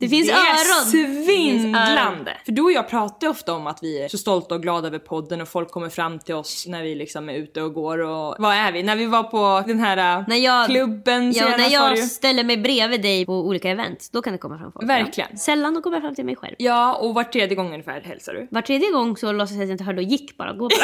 Det 0.00 0.08
finns 0.08 0.26
det 0.26 0.32
öron. 0.32 0.42
är 0.46 0.84
Det 0.84 1.24
finns 1.24 1.26
svindlande. 1.26 2.36
För 2.44 2.52
du 2.52 2.62
och 2.62 2.72
jag 2.72 2.88
pratar 2.88 3.26
ju 3.26 3.30
ofta 3.30 3.52
om 3.54 3.66
att 3.66 3.78
vi 3.82 4.02
är 4.02 4.08
så 4.08 4.18
stolta 4.18 4.54
och 4.54 4.62
glada 4.62 4.88
över 4.88 4.98
podden 4.98 5.40
och 5.40 5.48
folk 5.48 5.70
kommer 5.70 5.88
fram 5.88 6.18
till 6.18 6.34
oss 6.34 6.66
när 6.66 6.82
vi 6.82 6.94
liksom 6.94 7.28
är 7.28 7.34
ute 7.34 7.62
och 7.62 7.74
går 7.74 7.98
och... 7.98 8.36
Vad 8.38 8.54
är 8.54 8.72
vi? 8.72 8.82
När 8.82 8.96
vi 8.96 9.06
var 9.06 9.22
på 9.22 9.62
den 9.66 9.78
här 9.78 10.18
äh, 10.18 10.24
När 10.28 10.36
jag, 10.36 10.66
klubben 10.66 11.32
ja, 11.32 11.56
när 11.56 11.72
jag 11.72 11.98
ställer 11.98 12.44
mig 12.44 12.56
bredvid 12.56 13.02
dig 13.02 13.26
på 13.26 13.32
olika 13.32 13.70
event, 13.70 14.08
då 14.12 14.22
kan 14.22 14.32
det 14.32 14.38
komma 14.38 14.58
fram 14.58 14.72
folk. 14.72 14.88
Verkligen. 14.88 15.30
Ja. 15.32 15.38
Sällan 15.38 15.74
då 15.74 15.82
kommer 15.82 16.00
fram 16.00 16.14
till 16.14 16.24
mig 16.24 16.36
själv. 16.36 16.54
Ja, 16.58 16.94
och 16.94 17.14
var 17.14 17.24
tredje 17.24 17.56
gång 17.56 17.72
ungefär 17.72 18.00
hälsar 18.00 18.32
du. 18.32 18.48
Var 18.50 18.62
tredje 18.62 18.90
gång 18.90 19.16
så 19.16 19.32
låtsas 19.32 19.56
jag 19.56 19.62
att 19.62 19.68
jag 19.68 19.74
inte 19.74 19.84
hörde 19.84 19.98
och 19.98 20.08
gick 20.08 20.36
bara. 20.36 20.52
Gå 20.52 20.58
bara. 20.68 20.78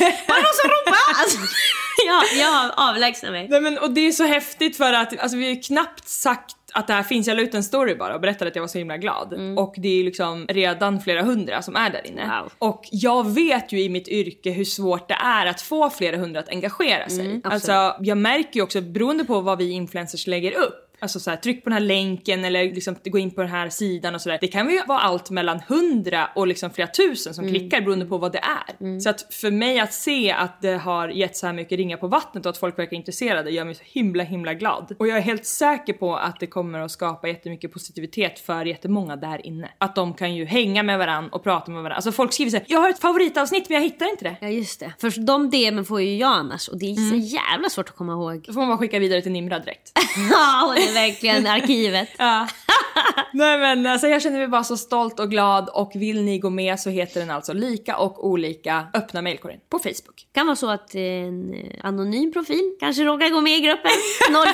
Var 0.00 0.36
det 0.36 0.42
någon 0.42 0.54
som 0.54 0.70
ropade? 0.70 0.96
Alltså, 1.20 1.38
ja, 2.06 2.22
jag 2.40 2.70
avlägsnar 2.88 3.30
mig. 3.30 3.48
Nej 3.48 3.60
men 3.60 3.78
och 3.78 3.90
det 3.90 4.00
är 4.00 4.12
så 4.12 4.24
häftigt 4.24 4.76
för 4.76 4.92
att 4.92 5.20
alltså, 5.20 5.36
vi 5.36 5.44
har 5.44 5.54
ju 5.54 5.60
knappt 5.60 6.08
sagt 6.08 6.56
att 6.74 6.86
det 6.86 6.92
här 6.92 7.02
finns, 7.02 7.28
jag 7.28 7.36
la 7.36 7.42
ut 7.42 7.54
en 7.54 7.64
story 7.64 7.94
bara 7.94 8.14
och 8.14 8.20
berättade 8.20 8.48
att 8.48 8.56
jag 8.56 8.62
var 8.62 8.68
så 8.68 8.78
himla 8.78 8.96
glad. 8.96 9.34
Och 9.56 9.74
det 9.76 10.00
är 10.00 10.04
liksom 10.04 10.46
redan 10.48 11.00
flera 11.00 11.22
hundra 11.22 11.62
som 11.62 11.76
är 11.76 11.90
där 11.90 12.06
inne. 12.06 12.22
Mm. 12.22 12.42
Wow. 12.42 12.52
Och 12.58 12.88
jag 12.90 13.30
vet 13.30 13.72
ju 13.72 13.80
i 13.82 13.88
mitt 13.88 14.08
yrke 14.08 14.50
hur 14.50 14.64
svårt 14.64 15.08
det 15.08 15.14
är 15.14 15.46
att 15.46 15.60
få 15.60 15.90
flera 15.90 16.16
hundra 16.16 16.40
att 16.40 16.48
engagera 16.48 17.08
sig. 17.08 17.26
Mm, 17.26 17.40
alltså 17.44 17.96
jag 18.00 18.18
märker 18.18 18.56
ju 18.56 18.62
också 18.62 18.80
beroende 18.80 19.24
på 19.24 19.40
vad 19.40 19.58
vi 19.58 19.70
influencers 19.70 20.26
lägger 20.26 20.52
upp 20.52 20.89
Alltså 21.00 21.20
så 21.20 21.30
här, 21.30 21.36
tryck 21.36 21.64
på 21.64 21.70
den 21.70 21.74
här 21.74 21.86
länken 21.86 22.44
eller 22.44 22.64
liksom 22.64 22.96
gå 23.04 23.18
in 23.18 23.30
på 23.30 23.40
den 23.40 23.50
här 23.50 23.68
sidan 23.68 24.14
och 24.14 24.20
sådär. 24.20 24.38
Det 24.40 24.48
kan 24.48 24.70
ju 24.70 24.82
vara 24.86 24.98
allt 24.98 25.30
mellan 25.30 25.60
hundra 25.68 26.30
och 26.34 26.46
liksom 26.46 26.70
flera 26.70 26.88
tusen 26.88 27.34
som 27.34 27.48
klickar 27.48 27.80
beroende 27.80 28.06
på 28.06 28.18
vad 28.18 28.32
det 28.32 28.38
är. 28.38 29.00
Så 29.00 29.10
att 29.10 29.34
för 29.34 29.50
mig 29.50 29.80
att 29.80 29.92
se 29.92 30.30
att 30.32 30.62
det 30.62 30.76
har 30.76 31.08
gett 31.08 31.36
så 31.36 31.46
här 31.46 31.52
mycket 31.52 31.76
ringar 31.78 31.96
på 31.96 32.08
vattnet 32.08 32.46
och 32.46 32.50
att 32.50 32.58
folk 32.58 32.78
verkar 32.78 32.96
intresserade 32.96 33.50
gör 33.50 33.64
mig 33.64 33.74
så 33.74 33.82
himla 33.86 34.22
himla 34.22 34.54
glad. 34.54 34.94
Och 34.98 35.08
jag 35.08 35.16
är 35.18 35.22
helt 35.22 35.46
säker 35.46 35.92
på 35.92 36.16
att 36.16 36.40
det 36.40 36.46
kommer 36.46 36.78
att 36.80 36.90
skapa 36.90 37.28
jättemycket 37.28 37.72
positivitet 37.72 38.38
för 38.38 38.64
jättemånga 38.64 39.16
där 39.16 39.46
inne. 39.46 39.70
Att 39.78 39.94
de 39.94 40.14
kan 40.14 40.34
ju 40.34 40.44
hänga 40.44 40.82
med 40.82 40.98
varandra 40.98 41.30
och 41.32 41.42
prata 41.42 41.70
med 41.70 41.82
varandra. 41.82 41.96
Alltså 41.96 42.12
folk 42.12 42.32
skriver 42.32 42.50
såhär, 42.50 42.64
jag 42.68 42.80
har 42.80 42.90
ett 42.90 43.00
favoritavsnitt 43.00 43.68
men 43.68 43.74
jag 43.74 43.82
hittar 43.82 44.10
inte 44.10 44.24
det. 44.24 44.36
Ja 44.40 44.48
just 44.48 44.80
det. 44.80 44.92
För 44.98 45.20
de 45.26 45.50
DMen 45.50 45.84
får 45.84 46.00
ju 46.02 46.16
jag 46.16 46.32
annars 46.32 46.68
och 46.68 46.78
det 46.78 46.86
är 46.86 47.10
så 47.10 47.16
jävla 47.16 47.68
svårt 47.68 47.88
att 47.88 47.96
komma 47.96 48.12
ihåg. 48.12 48.44
Då 48.46 48.52
får 48.52 48.60
man 48.60 48.68
bara 48.68 48.78
skicka 48.78 48.98
vidare 48.98 49.22
till 49.22 49.32
Nimra 49.32 49.58
direkt. 49.58 49.92
Ja, 50.30 50.74
är 50.90 51.08
verkligen 51.08 51.46
arkivet. 51.46 52.08
Ja. 52.18 52.48
Nej 53.32 53.58
men 53.58 53.86
alltså 53.86 54.06
jag 54.08 54.22
känner 54.22 54.38
mig 54.38 54.48
bara 54.48 54.64
så 54.64 54.76
stolt 54.76 55.20
och 55.20 55.30
glad 55.30 55.68
och 55.68 55.92
vill 55.94 56.22
ni 56.22 56.38
gå 56.38 56.50
med 56.50 56.80
så 56.80 56.90
heter 56.90 57.20
den 57.20 57.30
alltså 57.30 57.52
lika 57.52 57.96
och 57.96 58.26
olika 58.28 58.86
öppna 58.94 59.22
mailkorgen 59.22 59.60
på 59.68 59.78
Facebook. 59.78 60.26
kan 60.32 60.46
vara 60.46 60.56
så 60.56 60.70
att 60.70 60.94
en 60.94 61.54
eh, 61.54 61.60
anonym 61.82 62.32
profil 62.32 62.76
kanske 62.80 63.04
råkar 63.04 63.30
gå 63.30 63.40
med 63.40 63.56
i 63.58 63.60
gruppen 63.60 63.90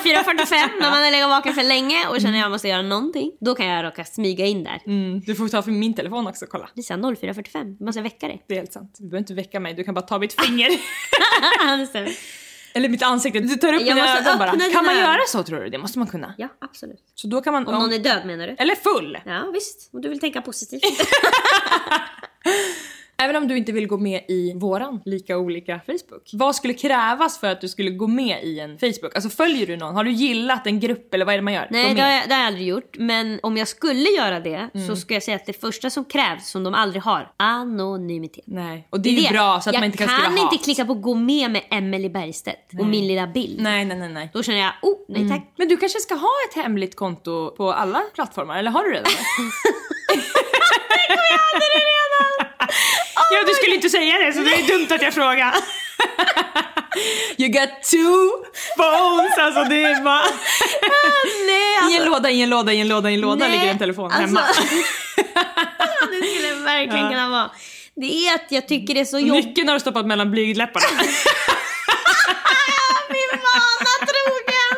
0445 0.03 0.71
när 0.81 0.91
man 0.91 1.03
har 1.05 1.11
legat 1.11 1.31
vaken 1.31 1.55
för 1.55 1.63
länge 1.63 2.07
och 2.09 2.21
känner 2.21 2.39
att 2.39 2.43
jag 2.43 2.51
måste 2.51 2.69
göra 2.69 2.83
någonting. 2.83 3.33
Då 3.41 3.55
kan 3.55 3.67
jag 3.67 3.85
råka 3.85 4.05
smyga 4.05 4.47
in 4.47 4.65
där. 4.65 4.83
Mm, 4.87 5.21
du 5.21 5.35
får 5.35 5.49
ta 5.49 5.63
för 5.63 5.71
min 5.71 5.95
telefon 5.95 6.27
också 6.27 6.47
kolla. 6.49 6.69
Lisa 6.75 6.95
0445, 6.95 7.77
måste 7.81 7.99
jag 7.99 8.05
väcka 8.05 8.29
dig? 8.29 8.45
Det 8.49 8.55
är 8.55 8.59
helt 8.59 8.73
sant. 8.73 8.97
Du 8.99 9.05
behöver 9.05 9.19
inte 9.19 9.35
väcka 9.35 9.61
mig, 9.61 9.75
du 9.75 9.85
kan 9.85 9.95
bara 9.95 10.03
ta 10.07 10.19
mitt 10.19 10.41
finger. 10.41 10.69
Eller 12.77 12.89
mitt 12.89 13.03
ansikte. 13.03 13.41
Du 13.41 13.57
tar 13.57 13.73
upp 13.73 13.83
Jag 13.83 13.95
mina 13.95 14.19
ögon 14.19 14.39
bara. 14.39 14.51
Kan 14.73 14.85
man 14.85 14.99
göra 14.99 15.19
så 15.29 15.43
tror 15.43 15.61
du? 15.61 15.69
Det 15.69 15.79
måste 15.79 15.99
man 15.99 16.09
kunna. 16.09 16.35
ja, 16.39 16.49
absolut. 16.61 17.01
Så 17.15 17.27
då 17.27 17.41
kan 17.41 17.53
man... 17.53 17.67
Om 17.67 17.75
någon 17.75 17.93
är 17.93 17.99
död 17.99 18.27
menar 18.27 18.47
du? 18.47 18.57
Eller 18.59 18.75
full! 18.75 19.19
Ja 19.27 19.51
visst, 19.53 19.91
om 19.93 20.01
du 20.01 20.09
vill 20.09 20.21
tänka 20.21 20.43
positivt. 20.43 20.83
även 23.19 23.37
om 23.37 23.49
du 23.49 23.57
inte 23.57 23.73
vill 23.73 23.87
gå 23.87 23.99
med 23.99 24.23
i 24.29 24.53
våran 24.57 25.01
lika 25.05 25.39
olika 25.39 25.81
Facebook. 25.87 26.31
Vad 26.33 26.57
skulle 26.57 26.75
krävas 26.75 27.41
för 27.41 27.51
att 27.51 27.61
du 27.61 27.69
skulle 27.69 27.91
gå 27.91 28.07
med 28.07 28.45
i 28.45 28.61
en 28.61 28.79
Facebook? 28.79 29.15
Alltså 29.15 29.31
följer 29.31 29.67
du 29.67 29.77
någon? 29.77 29.95
Har 29.95 30.05
du 30.05 30.11
gillat 30.11 30.67
en 30.67 30.81
grupp 30.81 31.15
eller 31.15 31.25
vad 31.25 31.35
är 31.35 31.39
det 31.39 31.43
man 31.43 31.53
gör? 31.55 31.67
Nej, 31.71 31.95
det 31.95 32.03
har, 32.03 32.11
jag, 32.11 32.29
det 32.29 32.35
har 32.35 32.41
jag 32.41 32.47
aldrig 32.47 32.67
gjort. 32.67 32.97
Men 32.99 33.41
om 33.43 33.57
jag 33.57 33.69
skulle 33.69 34.09
göra 34.11 34.41
det 34.41 34.57
Mm. 34.75 34.87
så 34.89 34.97
ska 34.97 35.15
jag 35.15 35.23
säga 35.23 35.37
att 35.37 35.47
det 35.47 35.61
första 35.61 35.91
som 35.91 36.05
krävs, 36.05 36.49
som 36.51 36.65
de 36.65 36.75
aldrig 36.75 37.03
har, 37.03 37.33
anonymitet. 37.37 38.45
Nej, 38.47 38.87
och 38.91 39.01
det 39.01 39.09
är 39.09 39.13
ju 39.13 39.29
bra 39.29 39.61
så 39.61 39.71
att 39.71 39.75
jag 39.75 39.81
man 39.81 39.87
inte 39.87 39.99
kan 39.99 40.09
skriva 40.09 40.23
kan 40.25 40.39
hat. 40.39 40.53
inte 40.53 40.65
klicka 40.65 40.85
på 40.85 40.95
gå 40.95 41.15
med 41.15 41.51
med 41.51 41.63
Emelie 41.71 42.11
Bergstedt 42.11 42.71
och 42.81 42.87
min 42.87 43.07
lilla 43.09 43.27
bild. 43.27 43.61
Nej, 43.61 43.85
nej, 43.85 43.99
nej, 43.99 44.09
nej. 44.09 44.31
Då 44.33 44.43
känner 44.43 44.59
jag, 44.59 44.73
oh 44.83 44.97
nej 45.09 45.29
tack. 45.29 45.53
Men 45.57 45.69
du 45.69 45.77
kanske 45.77 45.99
ska 46.01 46.15
ha 46.15 46.31
ett 46.51 46.57
hemligt 46.65 46.97
konto 46.97 47.51
på 47.57 47.73
alla 47.73 48.03
plattformar, 48.15 48.59
eller 48.59 48.71
har 48.71 48.85
du 48.85 48.91
redan 48.91 49.05
det? 49.05 49.11
ja, 53.31 53.39
du 53.47 53.53
skulle 53.55 53.75
inte 53.75 53.91
säga 53.91 54.19
det 54.19 54.33
så 54.33 54.41
det 54.41 54.55
är 54.55 54.79
dumt 54.79 54.87
att 54.91 55.03
jag 55.03 55.15
frågar. 55.15 55.55
You 57.39 57.49
got 57.49 57.83
two 57.83 58.31
phones, 58.77 59.39
alltså 59.39 59.65
det 59.65 59.83
är 59.83 60.03
bara... 60.03 60.25
Nej, 61.47 61.93
I 61.93 61.97
en 61.97 62.05
låda, 62.05 62.31
i 62.31 62.43
en 62.43 62.51
låda, 62.51 62.73
i 62.73 62.81
en 62.81 62.89
låda, 62.89 63.11
i 63.11 63.15
en 63.15 63.21
låda 63.21 63.49
ligger 63.49 63.67
en 63.67 63.79
telefon 63.79 64.05
alltså- 64.13 64.21
hemma. 64.21 64.41
det 66.11 66.27
skulle 66.27 66.55
verkligen 66.55 67.09
kunna 67.09 67.29
vara. 67.29 67.51
Det 67.97 68.29
är 68.29 68.35
att 68.35 68.47
jag 68.49 68.69
tycker 68.69 68.95
det 68.95 69.01
är 69.01 69.05
så 69.05 69.19
jobbigt. 69.19 69.47
Nyckeln 69.47 69.69
har 69.69 69.75
du 69.75 69.81
stoppat 69.81 70.07
mellan 70.07 70.31
blygdläpparna. 70.31 70.87
Min 73.09 73.29
vana 73.31 73.95
trogen! 74.07 74.77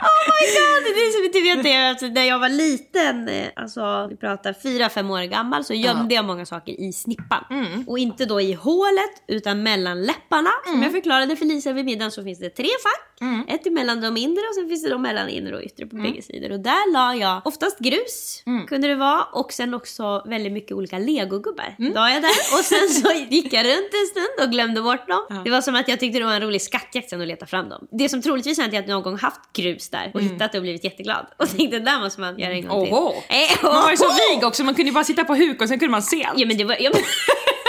Oh 0.00 0.27
my 0.40 0.46
god! 0.58 0.94
Det 0.94 1.00
är 1.00 1.10
som 1.12 1.30
du 1.32 1.42
vet 1.42 1.62
det, 1.64 1.88
alltså, 1.90 2.06
när 2.06 2.24
jag 2.24 2.38
var 2.38 2.48
liten, 2.48 3.28
eh, 3.28 3.48
alltså 3.56 4.06
vi 4.10 4.16
pratar 4.16 4.52
fyra 4.62 4.88
fem 4.88 5.10
år 5.10 5.22
gammal, 5.22 5.64
så 5.64 5.74
gömde 5.74 6.14
jag 6.14 6.24
många 6.24 6.46
saker 6.46 6.80
i 6.80 6.92
snippan. 6.92 7.44
Och 7.86 7.98
inte 7.98 8.24
då 8.26 8.40
i 8.40 8.52
hålet, 8.52 9.14
utan 9.28 9.62
mellan 9.62 10.02
läpparna. 10.02 10.50
Som 10.66 10.82
jag 10.82 10.92
förklarade 10.92 11.36
för 11.36 11.44
Lisa 11.44 11.72
vid 11.72 11.84
middagen 11.84 12.10
så 12.10 12.24
finns 12.24 12.38
det 12.38 12.50
tre 12.50 12.64
fack. 12.82 13.04
Ett 13.48 13.66
emellan 13.66 14.00
de 14.00 14.16
inre 14.16 14.40
och 14.48 14.54
sen 14.54 14.68
finns 14.68 14.82
det 14.84 14.90
de 14.90 15.02
mellan 15.02 15.28
inre 15.28 15.56
och 15.56 15.62
yttre 15.62 15.86
på 15.86 15.96
bägge 16.02 16.22
sidor. 16.22 16.52
Och 16.52 16.60
där 16.60 16.92
la 16.92 17.14
jag 17.14 17.42
oftast 17.46 17.78
grus, 17.78 18.42
kunde 18.68 18.88
det 18.88 18.94
vara. 18.94 19.22
Och 19.32 19.52
sen 19.52 19.74
också 19.74 20.22
väldigt 20.26 20.52
mycket 20.52 20.72
olika 20.72 20.98
legogubbar. 20.98 21.74
La 21.78 22.10
jag 22.10 22.22
där. 22.22 22.30
Och 22.58 22.64
sen 22.64 22.88
så 22.88 23.12
gick 23.30 23.52
jag 23.52 23.66
runt 23.66 23.90
en 23.94 24.06
stund 24.10 24.46
och 24.46 24.52
glömde 24.52 24.82
bort 24.82 25.08
dem. 25.08 25.42
Det 25.44 25.50
var 25.50 25.60
som 25.60 25.74
att 25.74 25.88
jag 25.88 26.00
tyckte 26.00 26.18
det 26.18 26.24
var 26.24 26.34
en 26.34 26.40
rolig 26.42 26.62
skattjakt 26.62 27.10
sen 27.10 27.20
att 27.20 27.28
leta 27.28 27.46
fram 27.46 27.68
dem. 27.68 27.86
Det 27.90 28.08
som 28.08 28.22
troligtvis 28.22 28.58
hänt 28.58 28.74
är 28.74 28.78
att 28.78 28.88
jag 28.88 28.94
någon 28.94 29.02
gång 29.02 29.16
haft 29.18 29.40
grus 29.52 29.88
där 29.88 30.10
och 30.14 30.20
hittat 30.32 30.52
det 30.52 30.58
och 30.58 30.62
blivit 30.62 30.84
jätteglad. 30.84 31.26
Och 31.36 31.48
tänkte 31.56 31.78
där 31.78 32.00
måste 32.00 32.20
man 32.20 32.38
göra 32.38 32.52
en 32.52 32.68
gång 32.68 32.84
till. 32.84 32.94
Oho. 32.94 33.14
Eh, 33.28 33.62
Man 33.62 33.82
var 33.82 33.90
ju 33.90 33.96
så 33.96 34.08
vig 34.34 34.44
också, 34.44 34.64
man 34.64 34.74
kunde 34.74 34.88
ju 34.88 34.94
bara 34.94 35.04
sitta 35.04 35.24
på 35.24 35.34
huk 35.34 35.62
och 35.62 35.68
sen 35.68 35.78
kunde 35.78 35.90
man 35.92 36.02
se 36.02 36.24
allt. 36.24 36.38
Ja 36.40 36.46
men 36.46 36.56
det 36.58 36.64
var... 36.64 36.76
Ja, 36.80 36.90
men... 36.94 37.02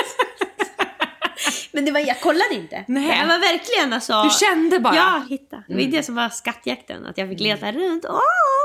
Men 1.72 1.86
det 1.86 1.92
var, 1.92 2.00
jag 2.00 2.22
kollade 2.22 2.54
inte. 2.56 2.86
Nej. 2.88 3.18
Jag 3.20 3.28
var 3.28 3.40
verkligen 3.40 3.94
alltså... 3.94 4.24
Du 4.24 4.30
kände 4.46 4.80
bara? 4.80 4.96
Ja, 4.96 5.24
hitta. 5.30 5.64
Det 5.68 5.74
var 5.74 5.82
ju 5.82 5.88
det 5.88 6.04
som 6.04 6.16
var 6.16 6.30
skattjakten. 6.30 7.06
Att 7.06 7.18
jag 7.18 7.30
fick 7.30 7.40
leta 7.40 7.72
runt. 7.72 8.06
Åh! 8.10 8.20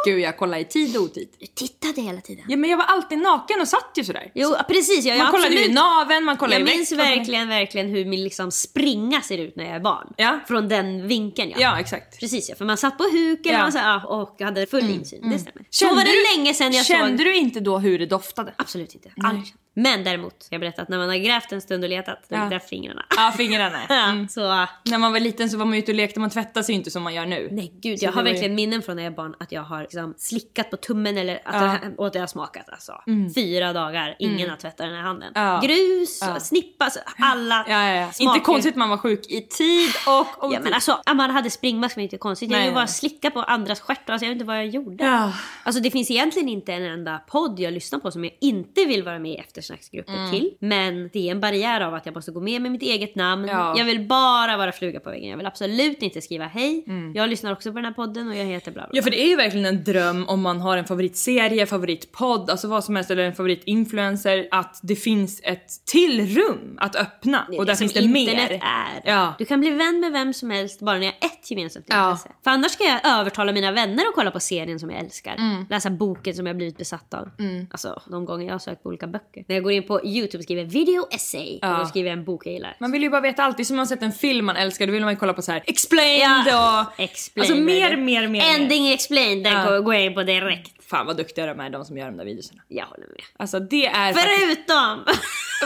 Gud, 0.07 0.21
jag 0.21 0.37
kollade 0.39 0.61
i 0.61 0.65
tid 0.65 0.97
och 0.97 1.03
otid. 1.03 1.29
Du 1.41 1.47
tittade 1.47 2.01
hela 2.01 2.21
tiden. 2.21 2.45
Ja 2.49 2.57
men 2.57 2.71
jag 2.71 2.77
var 2.77 2.85
alltid 2.85 3.19
naken 3.19 3.61
och 3.61 3.69
satt 3.69 3.91
ju 3.95 4.05
sådär. 4.05 4.31
Jo, 4.35 4.55
precis. 4.69 5.05
Jag, 5.05 5.19
Man 5.19 5.31
kollade 5.31 5.49
ju 5.49 5.55
absolut- 5.57 5.71
i 5.71 5.75
naveln, 5.75 6.25
man 6.25 6.37
kollade 6.37 6.61
Jag 6.61 6.69
i 6.71 6.77
minns 6.77 6.93
verkligen, 6.93 7.49
verkligen 7.49 7.89
hur 7.89 8.05
min 8.05 8.25
liksom 8.25 8.51
springa 8.51 9.21
ser 9.21 9.39
ut 9.39 9.57
när 9.57 9.65
jag 9.65 9.75
är 9.75 9.81
barn. 9.81 10.13
Ja. 10.17 10.41
Från 10.49 10.69
den 10.69 11.09
vinkeln 11.09 11.51
ja. 11.51 11.57
Ja, 11.61 11.81
exakt. 11.81 12.21
Precis 12.21 12.49
ja, 12.49 12.55
för 12.57 12.65
man 12.65 12.77
satt 12.77 12.99
på 12.99 13.05
huk 13.05 13.47
eller 13.47 13.53
Ja. 13.53 13.55
Mm. 13.55 13.63
man 13.63 13.73
så, 13.73 13.79
ja, 13.79 14.05
och 14.07 14.41
hade 14.41 14.67
full 14.67 14.91
insyn. 14.91 15.31
Det 15.31 15.39
stämmer. 15.39 15.63
Så 15.71 15.85
Kände 15.85 15.95
var 15.95 16.05
det 16.05 16.11
du- 16.11 16.37
länge 16.39 16.55
sedan 16.55 16.73
jag 16.73 16.87
Kände 16.87 17.19
såg... 17.19 17.27
du 17.27 17.37
inte 17.37 17.61
då 17.61 17.79
hur 17.79 17.99
det 17.99 18.07
doftade? 18.07 18.55
Absolut 18.57 18.95
inte. 18.95 19.11
Aldrig. 19.25 19.55
Men 19.77 20.05
däremot, 20.05 20.47
jag 20.51 20.61
berätta 20.61 20.83
att 20.83 20.89
när 20.89 20.99
man 20.99 21.09
har 21.09 21.17
grävt 21.17 21.53
en 21.53 21.61
stund 21.61 21.85
och 21.85 21.91
letat, 21.91 22.19
då 22.29 22.37
Ja. 22.51 22.61
fingrarna. 22.61 22.94
Ja, 23.17 23.33
fingrarna. 23.37 23.81
Mm. 24.11 24.29
Så, 24.29 24.63
äh, 24.63 24.69
När 24.91 24.99
man 24.99 25.13
var 25.13 25.21
liten 25.21 25.51
så 25.51 25.59
var 25.59 25.65
man 25.65 25.75
ute 25.79 25.93
och 25.93 25.97
lekte, 25.97 26.21
man 26.21 26.31
tvättade 26.31 26.65
sig 26.65 26.75
inte 26.75 26.91
som 26.91 27.03
man 27.03 27.15
gör 27.15 27.27
nu. 27.27 27.49
nej 27.53 27.73
gud, 27.83 27.99
Så 27.99 28.05
jag 28.05 28.13
det 28.13 28.17
har 28.17 28.23
var 28.23 28.29
ju- 28.29 28.33
verkligen 28.35 28.55
minnen 28.55 28.83
från 28.83 28.97
när 28.97 29.03
jag 29.03 29.11
var 29.11 29.17
barn 29.17 29.35
att 29.41 29.53
jag 29.53 29.63
har 29.63 29.81
liksom 29.81 30.15
slickat 30.19 30.71
på 30.71 30.77
tummen 30.77 31.19
eller 31.19 31.35
att 31.45 31.55
Ja. 31.55 31.79
jag, 31.83 32.01
och 32.01 32.07
att 32.07 32.15
jag 32.15 32.23
har 32.23 32.27
smakat 32.27 32.69
alltså. 32.69 32.93
Fyra 33.35 33.73
dagar, 33.73 34.17
ingen 34.19 34.51
har 34.51 34.57
tvättat 34.57 34.77
den 34.77 34.95
här 34.95 35.03
handen. 35.03 35.33
Ja. 35.35 35.61
Grus, 35.65 36.19
Ja. 36.21 36.41
snippa, 36.41 36.85
alltså, 36.85 37.01
alla 37.19 37.65
Ja, 37.69 37.91
ja. 37.95 38.11
Inte 38.19 38.41
konstigt 38.41 38.77
man 38.77 38.89
var 38.91 38.97
sjuk 38.97 39.27
i 39.31 39.41
tid 39.41 39.91
och 40.07 40.45
otid. 40.45 40.57
Ja 40.57 40.61
men 40.65 40.75
alltså, 40.75 41.01
man 41.15 41.31
hade 41.31 41.51
springmask 41.51 41.97
var 41.97 42.03
inte 42.03 42.17
konstigt. 42.19 42.51
Jag 42.51 42.59
Nej, 42.61 42.73
bara 42.73 42.87
slicka 42.87 43.31
på 43.31 43.41
andras 43.43 43.81
stjärtar, 43.81 44.13
alltså, 44.13 44.25
jag 44.25 44.31
vet 44.31 44.37
inte 44.37 44.45
vad 44.47 44.57
jag 44.59 44.67
gjorde. 44.69 45.05
Ja. 45.05 45.33
Alltså 45.65 45.83
det 45.83 45.91
finns 45.91 46.11
egentligen 46.11 46.49
inte 46.49 46.73
en 46.73 46.83
enda 46.83 47.19
podd 47.19 47.61
jag 47.61 47.73
lyssnar 47.73 47.99
på 47.99 48.11
som 48.11 48.25
jag 48.25 48.33
inte 48.41 48.85
vill 48.85 49.03
vara 49.03 49.19
med 49.19 49.33
i 49.33 49.35
eftersnacksgrupper 49.37 50.13
Mm. 50.15 50.31
till. 50.31 50.55
Men 50.59 51.11
det 51.13 51.29
är 51.29 51.31
en 51.31 51.41
barriär 51.41 51.81
av 51.81 51.95
att 51.95 52.07
jag 52.07 52.15
måste 52.15 52.31
gå 52.33 52.41
med 52.41 52.63
med 52.63 52.73
mitt 52.73 52.83
eget 52.85 53.15
namn. 53.15 53.49
Ja. 53.49 53.75
Jag 53.79 53.85
vill 53.85 54.01
bara 54.07 54.57
vara 54.57 54.73
fluga 54.73 55.01
på 55.01 55.11
väggen. 55.11 55.31
Jag 55.31 55.37
vill 55.37 55.47
absolut 55.47 56.03
inte 56.03 56.21
skriva 56.21 56.45
hej. 56.47 56.85
Jag 57.15 57.29
lyssnar 57.31 57.53
också 57.53 57.71
på 57.71 57.79
den 57.79 57.85
här 57.85 57.93
podden 57.93 58.29
och 58.29 58.37
jag 58.37 58.45
heter 58.45 58.73
bla 58.73 58.81
bla. 58.81 58.85
Mm. 58.85 58.97
Ja 58.97 59.03
för 59.03 59.11
det 59.11 59.23
är 59.23 59.29
ju 59.29 59.37
verkligen 59.37 59.67
en 59.67 59.85
dröm 59.85 60.29
om 60.29 60.43
man 60.43 60.61
har 60.61 60.77
en 60.77 60.85
favoritserie, 60.85 61.67
favoritpodd, 61.67 62.51
alltså 62.51 62.69
vad 62.69 62.85
som 62.85 62.97
helst 62.97 63.11
eller 63.11 63.23
en 63.25 63.35
favoritinfluencer 63.35 64.49
att 64.51 64.81
det 64.83 64.97
finns 64.97 65.41
ett 65.45 65.69
till 65.87 66.37
rum 66.37 66.79
att 66.81 66.97
öppna 66.97 67.47
Det 67.51 67.59
och 67.59 67.67
där 67.67 67.75
finns 67.75 67.93
det 67.93 68.01
internet 68.01 68.51
mer. 68.51 68.61
är. 69.05 69.11
Ja. 69.13 69.35
Du 69.39 69.45
kan 69.45 69.61
bli 69.61 69.71
vän 69.71 70.01
med 70.01 70.13
vem 70.13 70.33
som 70.35 70.51
helst 70.51 70.81
bara 70.81 70.99
när 70.99 71.05
jag 71.07 71.13
har 71.21 71.27
ett 71.29 71.51
gemensamt 71.51 71.87
Ja. 71.89 72.11
intresse. 72.11 72.29
För 72.45 72.51
annars 72.51 72.73
ska 72.73 72.85
jag 72.85 73.01
övertala 73.07 73.53
mina 73.53 73.73
vänner 73.73 74.07
att 74.09 74.15
kolla 74.15 74.31
på 74.31 74.41
serien 74.41 74.79
som 74.81 74.91
jag 74.91 75.01
älskar. 75.01 75.35
Mm. 75.35 75.67
Läsa 75.71 75.91
boken 75.91 76.35
som 76.35 76.47
jag 76.47 76.57
blivit 76.57 76.79
besatt 76.79 77.15
av. 77.15 77.31
Alltså 77.71 78.03
de 78.11 78.25
gånger 78.25 78.47
jag 78.47 78.55
har 78.55 78.59
sökt 78.59 78.83
på 78.83 78.89
olika 78.89 79.07
böcker. 79.07 79.45
När 79.49 79.55
jag 79.57 79.63
går 79.65 79.73
in 79.73 79.83
på 79.87 80.05
YouTube 80.07 80.39
och 80.39 80.45
skriver 80.45 80.65
video 80.65 81.07
essay 81.11 81.59
Ja. 81.63 81.73
och 81.73 81.79
då 81.79 81.87
skriver 81.87 82.09
jag 82.11 82.19
en 82.19 82.25
bok 82.25 82.47
jag 82.47 82.53
gillar. 82.55 82.74
Man 82.79 82.93
vill 82.93 83.03
ju 83.03 83.11
bara 83.11 83.21
veta 83.21 83.43
allt, 83.45 83.67
som 83.67 83.77
man 83.77 83.81
har 83.87 83.87
sett 83.87 84.03
en 84.03 84.13
film 84.13 84.47
man 84.47 84.57
älskar, 84.57 84.87
då 84.87 84.93
vill 84.93 85.03
man 85.05 85.13
ju 85.13 85.17
kolla 85.19 85.35
på 85.35 85.43
så 85.43 85.53
här 85.53 85.63
explained 85.67 86.47
och... 86.55 87.01
Explain, 87.01 87.43
Alltså 87.51 87.57
mer, 87.65 87.97
mer, 87.97 87.97
mer, 87.97 88.29
mer. 88.29 88.55
Ending 88.55 88.93
explained, 88.93 89.45
den 89.45 89.53
Ja. 89.53 89.79
går- 89.81 89.95
jag 89.95 90.05
in 90.05 90.15
på 90.15 90.23
direkt. 90.23 90.71
Fan 90.91 91.07
vad 91.07 91.17
duktiga 91.17 91.47
de 91.47 91.61
är 91.61 91.71
de 91.71 91.85
som 91.85 91.99
gör 91.99 92.07
de 92.07 92.17
där 92.17 92.25
videorna. 92.25 92.63
Jag 92.69 92.87
håller 92.87 93.07
med. 93.07 93.21
Alltså 93.39 93.61
det 93.61 93.87
är 93.87 94.13
faktiskt... 94.13 94.41
Förutom, 94.41 95.05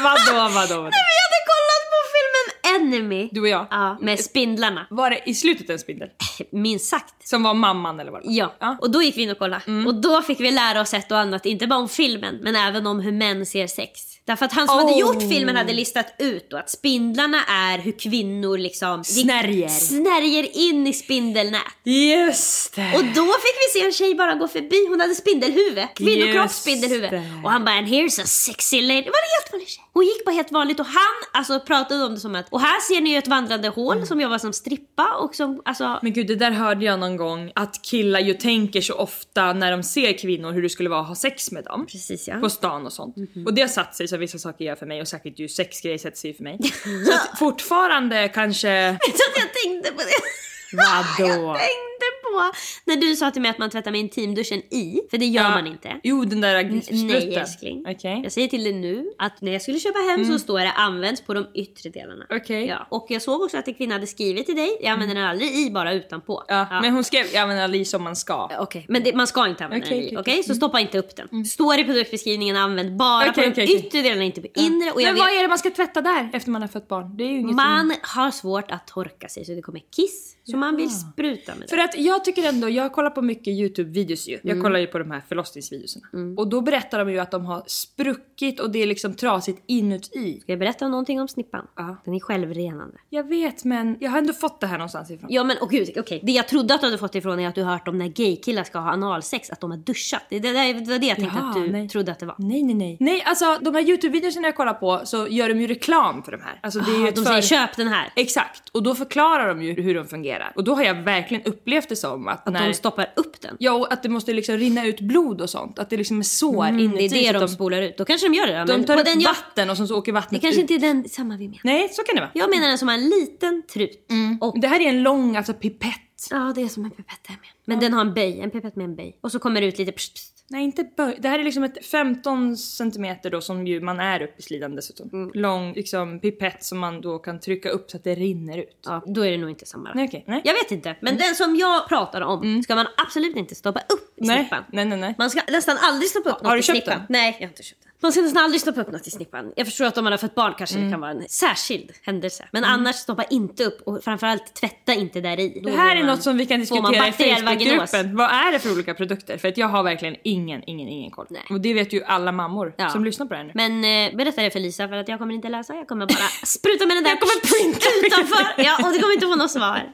Vadå, 0.02 0.32
vadå, 0.54 0.74
vadå? 0.74 0.90
vi 0.90 1.16
hade 1.24 1.40
kollat 1.52 1.84
på 1.92 1.98
filmen 2.14 2.92
Enemy. 2.92 3.28
Du 3.32 3.40
och 3.40 3.48
jag? 3.48 3.66
Ja, 3.70 3.98
med 4.00 4.20
spindlarna. 4.20 4.86
Var 4.90 5.10
det 5.10 5.20
i 5.26 5.34
slutet 5.34 5.70
en 5.70 5.78
spindel? 5.78 6.08
Minst 6.52 6.84
sagt. 6.86 7.28
Som 7.28 7.42
var 7.42 7.54
mamman 7.54 8.00
eller 8.00 8.10
vad 8.12 8.22
det 8.22 8.26
var? 8.26 8.34
Ja. 8.34 8.54
Ja. 8.60 8.66
Mm. 8.66 8.78
och 8.78 8.90
då 8.90 9.02
gick 9.02 9.16
vi 9.16 9.22
in 9.22 9.30
och 9.30 9.38
kollade. 9.38 9.62
Och 9.86 9.94
då 9.94 10.22
fick 10.22 10.40
vi 10.40 10.50
lära 10.50 10.80
oss 10.80 10.94
ett 10.94 11.12
och 11.12 11.18
annat, 11.18 11.46
inte 11.46 11.66
bara 11.66 11.78
om 11.78 11.88
filmen, 11.88 12.38
men 12.42 12.56
även 12.56 12.86
om 12.86 13.00
hur 13.00 13.12
män 13.12 13.46
ser 13.46 13.66
sex. 13.66 14.00
Därför 14.28 14.44
att 14.46 14.52
han 14.52 14.66
som 14.68 14.76
hade 14.78 14.92
Oh. 14.92 15.00
gjort 15.00 15.22
filmen 15.22 15.56
hade 15.56 15.72
listat 15.72 16.14
ut 16.18 16.50
då 16.50 16.56
att 16.56 16.70
spindlarna 16.70 17.44
är 17.44 17.78
hur 17.78 17.92
kvinnor 17.92 18.58
liksom 18.58 19.04
Snärjer. 19.04 19.68
snärjer 19.68 20.56
in 20.56 20.86
i 20.86 20.92
spindelnät. 20.92 21.62
Just 21.84 22.74
det! 22.76 22.92
Och 22.96 23.04
då 23.04 23.24
fick 23.24 23.56
vi 23.74 23.80
se 23.80 23.86
en 23.86 23.92
tjej 23.92 24.14
bara 24.14 24.34
gå 24.34 24.48
förbi, 24.48 24.86
hon 24.88 25.00
hade 25.00 25.14
spindelhuvud, 25.14 25.84
kvinnokroppsspindelhuvud. 25.94 27.10
det. 27.10 27.22
Och 27.44 27.50
han 27.50 27.64
bara 27.64 27.74
and 27.78 27.86
here's 27.88 28.22
a 28.22 28.26
sexy 28.26 28.80
lady. 28.80 29.02
Det 29.02 29.10
var 29.10 29.18
en 29.18 29.42
helt 29.42 29.52
vanlig 29.52 29.68
tjej. 29.68 29.84
Hon 29.92 30.04
gick 30.04 30.24
bara 30.24 30.34
helt 30.34 30.52
vanligt 30.52 30.80
och 30.80 30.86
han 30.86 31.14
alltså 31.40 31.60
pratade 31.60 32.04
om 32.04 32.14
det 32.14 32.20
som 32.20 32.34
att, 32.34 32.46
och 32.50 32.60
här 32.60 32.80
ser 32.80 33.00
ni 33.00 33.10
ju 33.10 33.18
ett 33.18 33.28
vandrande 33.28 33.68
hål 33.68 34.06
som 34.06 34.20
jobbar 34.20 34.38
som 34.38 34.52
strippa 34.52 35.14
och 35.22 35.34
som, 35.34 35.62
alltså 35.64 35.98
Men 36.02 36.12
gud, 36.12 36.26
det 36.26 36.36
där 36.36 36.50
hörde 36.50 36.84
jag 36.84 37.00
någon 37.00 37.16
gång 37.16 37.52
att 37.54 37.82
killar 37.82 38.20
ju 38.20 38.34
tänker 38.34 38.80
så 38.80 38.94
ofta 38.94 39.52
när 39.52 39.70
de 39.70 39.82
ser 39.82 40.18
kvinnor 40.18 40.52
hur 40.52 40.62
det 40.62 40.68
skulle 40.68 40.88
vara 40.88 41.00
att 41.00 41.08
ha 41.08 41.14
sex 41.14 41.52
med 41.52 41.64
dem. 41.64 41.86
Precis 41.86 42.28
ja. 42.28 42.34
På 42.40 42.50
stan 42.50 42.86
och 42.86 42.92
sånt. 42.92 43.16
Och 43.46 43.54
det 43.54 43.60
har 43.60 43.68
satt 43.68 43.96
sig 43.96 44.08
vissa 44.18 44.38
saker 44.38 44.64
gör 44.64 44.74
för 44.74 44.86
mig 44.86 45.00
och 45.00 45.08
säkert 45.08 45.38
ju 45.38 45.48
sexgrejer 45.48 45.98
sätter 45.98 46.18
sig 46.18 46.34
för 46.34 46.44
mig. 46.44 46.58
så 46.82 47.36
fortfarande 47.38 48.28
kanske... 48.28 48.88
Att 48.90 48.98
jag 49.36 49.52
tänkte 49.64 49.92
på 49.92 50.02
det. 50.02 50.76
Vadå? 50.76 51.58
Tänkte 51.98 52.32
på 52.32 52.50
när 52.84 52.96
du 52.96 53.16
sa 53.16 53.30
till 53.30 53.42
mig 53.42 53.50
att 53.50 53.58
man 53.58 53.70
tvättar 53.70 53.90
med 53.90 54.00
intimduschen 54.00 54.58
i, 54.58 55.00
för 55.10 55.18
det 55.18 55.26
gör 55.26 55.42
Ja. 55.42 55.48
man 55.50 55.66
inte. 55.66 56.00
Jo, 56.02 56.24
den 56.24 56.40
där 56.40 56.64
Nej 56.64 56.82
sprutten. 56.82 57.32
älskling. 57.32 57.84
Okej. 57.88 58.20
Jag 58.22 58.32
säger 58.32 58.48
till 58.48 58.64
dig 58.64 58.72
nu 58.72 59.10
att 59.18 59.40
när 59.40 59.52
jag 59.52 59.62
skulle 59.62 59.78
köpa 59.78 59.98
hem 59.98 60.24
så 60.24 60.38
står 60.38 60.58
det 60.58 60.70
används 60.72 61.20
på 61.20 61.34
de 61.34 61.46
yttre 61.54 61.90
delarna. 61.90 62.26
Okej. 62.30 62.66
Ja. 62.66 62.86
Och 62.90 63.06
jag 63.08 63.22
såg 63.22 63.40
också 63.42 63.56
att 63.58 63.68
en 63.68 63.74
kvinna 63.74 63.94
hade 63.94 64.06
skrivit 64.06 64.46
till 64.46 64.56
dig, 64.56 64.78
jag 64.80 64.90
använder 64.90 65.14
den 65.14 65.24
aldrig 65.24 65.48
i, 65.66 65.70
bara 65.70 65.92
utanpå. 65.92 66.44
Ja, 66.48 66.80
men 66.82 66.92
hon 66.94 67.04
skrev 67.04 67.26
jag 67.32 67.42
använder 67.42 67.68
li 67.68 67.84
som 67.84 68.02
man 68.02 68.16
ska. 68.16 68.50
Okej, 68.58 68.84
men 68.88 69.02
det, 69.02 69.14
man 69.14 69.26
ska 69.26 69.46
inte 69.48 69.64
använda 69.64 69.86
den 69.86 69.98
i. 69.98 70.06
okej, 70.06 70.18
Okej, 70.18 70.42
så 70.42 70.54
stoppa 70.54 70.80
inte 70.80 70.98
upp 70.98 71.16
den. 71.16 71.44
Står 71.44 71.78
i 71.78 71.84
produktbeskrivningen 71.84 72.56
använd 72.56 72.96
bara 72.96 73.32
på 73.32 73.40
de 73.40 73.62
yttre 73.62 74.02
delarna, 74.02 74.22
inte 74.24 74.40
på 74.40 74.48
inre. 74.54 74.92
Och 74.92 75.00
jag 75.02 75.06
Men 75.06 75.14
vet, 75.14 75.22
vad 75.22 75.32
är 75.32 75.42
det 75.42 75.48
man 75.48 75.58
ska 75.58 75.70
tvätta 75.70 76.00
där 76.00 76.30
efter 76.32 76.50
man 76.50 76.62
har 76.62 76.68
fött 76.68 76.88
barn? 76.88 77.16
Det 77.16 77.24
är 77.24 77.28
ju 77.28 77.38
inget 77.40 77.54
man 77.56 77.92
har 78.02 78.30
svårt 78.30 78.70
att 78.70 78.86
torka 78.86 79.28
sig 79.28 79.44
så 79.44 79.52
det 79.52 79.62
kommer 79.62 79.80
kiss. 79.96 80.34
Så 80.44 80.56
man 80.56 80.76
vill 80.76 80.90
spruta 80.90 81.52
med 81.54 81.62
det. 81.62 81.68
Att 81.88 81.98
jag 81.98 82.24
tycker 82.24 82.48
ändå, 82.48 82.68
jag 82.68 82.92
kollar 82.92 83.10
på 83.10 83.22
mycket 83.22 83.54
YouTube-videos 83.54 84.28
ju. 84.28 84.38
Jag 84.42 84.62
kollar 84.62 84.80
ju 84.80 84.86
på 84.86 84.98
de 84.98 85.10
här 85.10 85.22
förlossningsvideorna. 85.28 86.40
Och 86.40 86.48
då 86.48 86.60
berättar 86.60 86.98
de 86.98 87.10
ju 87.10 87.18
att 87.18 87.30
de 87.30 87.46
har 87.46 87.62
spruckit 87.66 88.60
och 88.60 88.70
det 88.70 88.78
är 88.78 88.86
liksom 88.86 89.14
trasigt 89.14 89.62
inuti. 89.66 90.40
Ska 90.40 90.52
jag 90.52 90.58
berätta 90.58 90.84
om 90.84 90.90
någonting 90.90 91.20
om 91.20 91.28
snippan? 91.28 91.66
Ja. 91.76 91.96
Den 92.04 92.14
är 92.14 92.20
självrenande. 92.20 92.98
Jag 93.10 93.28
vet 93.28 93.64
men 93.64 93.96
jag 94.00 94.10
har 94.10 94.18
ändå 94.18 94.32
fått 94.32 94.60
det 94.60 94.66
här 94.66 94.78
någonstans 94.78 95.10
ifrån. 95.10 95.28
Ja 95.32 95.44
men 95.44 95.56
åh 95.60 95.68
gud, 95.70 95.88
okej. 95.98 96.20
Det 96.22 96.32
jag 96.32 96.48
trodde 96.48 96.74
att 96.74 96.80
du 96.80 96.86
hade 96.86 96.98
fått 96.98 97.14
ifrån 97.14 97.40
är 97.40 97.48
att 97.48 97.54
du 97.54 97.62
har 97.62 97.72
hört 97.72 97.88
om 97.88 97.98
när 97.98 98.08
gaykillar 98.08 98.64
ska 98.64 98.78
ha 98.78 98.90
analsex, 98.90 99.50
att 99.50 99.60
de 99.60 99.70
har 99.70 99.78
duschat. 99.78 100.22
Det, 100.28 100.38
det, 100.38 100.72
det 100.72 100.90
var 100.90 100.98
det 100.98 101.06
jag 101.06 101.16
tänkte 101.16 101.38
Jaha, 101.38 101.48
att 101.48 101.54
du 101.54 101.70
nej. 101.70 101.88
trodde 101.88 102.12
att 102.12 102.18
det 102.18 102.26
var. 102.26 102.34
Nej, 102.38 102.62
nej, 102.62 102.74
nej. 102.74 102.96
Nej, 103.00 103.22
alltså 103.26 103.58
de 103.60 103.74
här 103.74 103.82
YouTube-videorna 103.82 104.46
jag 104.46 104.56
kollar 104.56 104.74
på 104.74 105.00
så 105.04 105.26
gör 105.28 105.48
de 105.48 105.60
ju 105.60 105.66
reklam 105.66 106.22
för 106.22 106.32
de 106.32 106.40
här. 106.40 106.60
Alltså 106.62 106.80
det 106.80 106.90
är 106.90 107.08
ett 107.08 107.14
de 107.14 107.24
för... 107.24 107.30
säger 107.30 107.42
köp 107.42 107.76
den 107.76 107.88
här. 107.88 108.12
Exakt, 108.16 108.68
och 108.68 108.82
då 108.82 108.94
förklarar 108.94 109.48
de 109.48 109.62
ju 109.62 109.82
hur 109.82 109.94
de 109.94 110.06
fungerar. 110.06 110.52
Och 110.54 110.64
då 110.64 110.74
har 110.74 110.82
jag 110.82 110.94
verkligen 110.94 111.42
upplevt 111.44 111.77
det 111.88 111.96
som 111.96 112.28
att, 112.28 112.46
Att 112.46 112.52
när... 112.52 112.68
de 112.68 112.74
stoppar 112.74 113.12
upp 113.16 113.40
den. 113.40 113.56
Ja, 113.60 113.72
och 113.72 113.92
att 113.92 114.02
det 114.02 114.08
måste 114.08 114.32
liksom 114.32 114.56
rinna 114.56 114.86
ut 114.86 115.00
blod 115.00 115.40
och 115.40 115.50
sånt. 115.50 115.78
Att 115.78 115.90
det 115.90 115.96
liksom 115.96 116.18
är 116.18 116.22
sår 116.22 116.64
Mm, 116.66 116.78
inuti. 116.80 117.08
det 117.08 117.26
är 117.28 117.32
det 117.32 117.38
de 117.38 117.44
att 117.44 117.50
spolar 117.50 117.82
ut. 117.82 117.96
Då 117.98 118.04
kanske 118.04 118.28
de 118.28 118.34
gör 118.34 118.46
det 118.46 118.58
då. 118.58 118.64
De 118.76 118.84
tar 118.84 118.98
upp 118.98 119.04
den 119.04 119.20
jag, 119.20 119.30
vatten 119.30 119.70
och 119.70 119.76
sen 119.76 119.88
så 119.88 119.96
åker 119.98 120.12
Det 120.12 120.14
vattnet 120.14 120.40
kanske 120.42 120.60
ut. 120.62 120.70
inte 120.70 120.86
är 120.86 120.88
den 120.94 121.08
samma 121.08 121.36
vi 121.36 121.48
menar. 121.48 121.60
Nej, 121.64 121.88
så 121.92 122.02
kan 122.02 122.14
det 122.14 122.20
vara. 122.20 122.30
Jag 122.34 122.50
menar 122.50 122.68
den 122.68 122.78
som 122.78 122.88
har 122.88 122.94
en 122.94 123.08
liten 123.08 123.62
trut. 123.72 124.06
Och, 124.40 124.60
Det 124.60 124.68
här 124.68 124.80
är 124.80 124.88
en 124.88 125.02
lång 125.02 125.36
alltså 125.36 125.52
pipett. 125.54 126.26
ja, 126.30 126.52
det 126.54 126.62
är 126.62 126.68
som 126.68 126.84
en 126.84 126.90
pipett 126.90 127.20
där 127.28 127.34
med. 127.40 127.48
Men 127.68 127.80
den 127.80 127.92
har 127.92 128.00
en 128.00 128.14
böj, 128.14 128.40
en 128.40 128.50
pipett 128.50 128.76
med 128.76 128.84
en 128.84 128.96
böj. 128.96 129.18
Och 129.20 129.32
så 129.32 129.38
kommer 129.38 129.60
det 129.60 129.66
ut 129.66 129.78
lite 129.78 129.92
pst, 129.92 130.14
pst. 130.14 130.34
Nej, 130.50 130.64
inte 130.64 130.84
böj. 130.96 131.18
Det 131.20 131.28
här 131.28 131.38
är 131.38 131.44
liksom 131.44 131.64
ett 131.64 131.86
15 131.86 132.56
centimeter 132.56 133.30
då 133.30 133.40
som 133.40 133.66
ju 133.66 133.80
man 133.80 134.00
är 134.00 134.22
uppe 134.22 134.34
i 134.38 134.42
slidan 134.42 134.76
dessutom. 134.76 135.10
Mm. 135.12 135.30
Lång 135.34 135.72
liksom 135.72 136.20
pipett 136.20 136.64
som 136.64 136.78
man 136.78 137.00
då 137.00 137.18
kan 137.18 137.40
trycka 137.40 137.68
upp 137.70 137.90
så 137.90 137.96
att 137.96 138.04
det 138.04 138.14
rinner 138.14 138.58
ut. 138.58 138.78
Ja, 138.84 139.02
då 139.06 139.26
är 139.26 139.30
det 139.30 139.36
nog 139.36 139.50
inte 139.50 139.66
samma. 139.66 139.92
Nej, 139.94 140.04
okej. 140.08 140.24
Nej. 140.26 140.40
Jag 140.44 140.54
vet 140.54 140.70
inte. 140.70 140.96
Men 141.00 141.16
den 141.16 141.34
som 141.34 141.56
jag 141.56 141.88
pratar 141.88 142.20
om 142.20 142.62
ska 142.62 142.74
man 142.74 142.86
absolut 143.06 143.36
inte 143.36 143.54
stoppa 143.54 143.80
upp 143.80 144.18
i 144.18 144.26
nej. 144.26 144.38
snippan. 144.38 144.64
nej, 144.72 144.84
nej, 144.84 144.98
nej. 144.98 145.14
Man 145.18 145.30
ska 145.30 145.40
nästan 145.48 145.76
aldrig 145.80 146.10
stoppa 146.10 146.30
upp 146.30 146.36
Har 146.36 146.44
något 146.44 146.52
du 146.52 146.58
i 146.58 146.62
köpt 146.62 146.76
snippan. 146.76 146.98
den? 146.98 147.06
Nej, 147.08 147.36
jag 147.40 147.46
har 147.46 147.50
inte 147.50 147.62
köpt 147.62 147.82
den. 147.82 147.88
Man 148.00 148.12
ska 148.12 148.22
nästan 148.22 148.44
aldrig 148.44 148.60
stoppa 148.60 148.80
upp 148.80 148.92
något 148.92 149.06
i 149.06 149.10
snippan. 149.10 149.52
Jag 149.56 149.66
förstår 149.66 149.84
att 149.84 149.98
om 149.98 150.04
man 150.04 150.12
har 150.12 150.18
fått 150.18 150.34
barn 150.34 150.54
kanske 150.58 150.78
det 150.78 150.90
kan 150.90 151.00
vara 151.00 151.10
en 151.10 151.28
särskild 151.28 151.90
händelse. 152.02 152.48
Men 152.52 152.64
annars 152.64 152.96
stoppa 152.96 153.24
inte 153.24 153.64
upp 153.64 153.80
och 153.86 154.04
framförallt 154.04 154.54
tvätta 154.54 154.94
inte 154.94 155.20
där 155.20 155.40
i. 155.40 155.60
Det 155.64 155.70
här 155.70 155.96
är 155.96 156.04
något 156.04 156.22
som 156.22 156.36
vi 156.36 156.46
kan 156.46 156.54
man 156.54 156.60
diskutera 156.60 157.06
i 157.06 157.10
bakteriell 157.10 157.44
Facebookgruppen. 157.58 158.16
Vad 158.16 158.30
är 158.30 158.52
det 158.52 158.58
för 158.58 158.72
olika 158.72 158.94
produkter? 158.94 159.38
För 159.38 159.48
att 159.48 159.56
jag 159.56 159.66
har 159.68 159.82
verkligen 159.82 160.16
ingen, 160.24 160.62
ingen, 160.66 160.88
ingen 160.88 161.10
koll. 161.10 161.26
Nej. 161.30 161.42
Och 161.50 161.60
det 161.60 161.74
vet 161.74 161.92
ju 161.92 162.04
alla 162.04 162.32
mammor 162.32 162.74
Ja. 162.76 162.88
som 162.88 163.04
lyssnar 163.04 163.26
på 163.26 163.34
det 163.34 163.38
här 163.38 163.44
nu. 163.44 163.52
Men 163.54 163.84
eh, 164.10 164.16
berätta 164.16 164.42
det 164.42 164.50
för 164.50 164.60
Lisa 164.60 164.88
för 164.88 164.94
att 164.96 165.08
jag 165.08 165.18
kommer 165.18 165.34
inte 165.34 165.48
läsa. 165.48 165.74
Jag 165.74 165.88
kommer 165.88 166.06
bara 166.06 166.18
spruta 166.46 166.86
med 166.86 166.96
den 166.96 167.04
där 167.04 167.10
Jag 167.10 167.20
kommer 167.20 167.40
printa 167.40 167.86
utanför. 168.06 168.62
Ja, 168.62 168.86
och 168.86 168.92
du 168.92 168.98
kommer 169.00 169.14
inte 169.14 169.26
få 169.26 169.34
något 169.36 169.50
svar. 169.50 169.82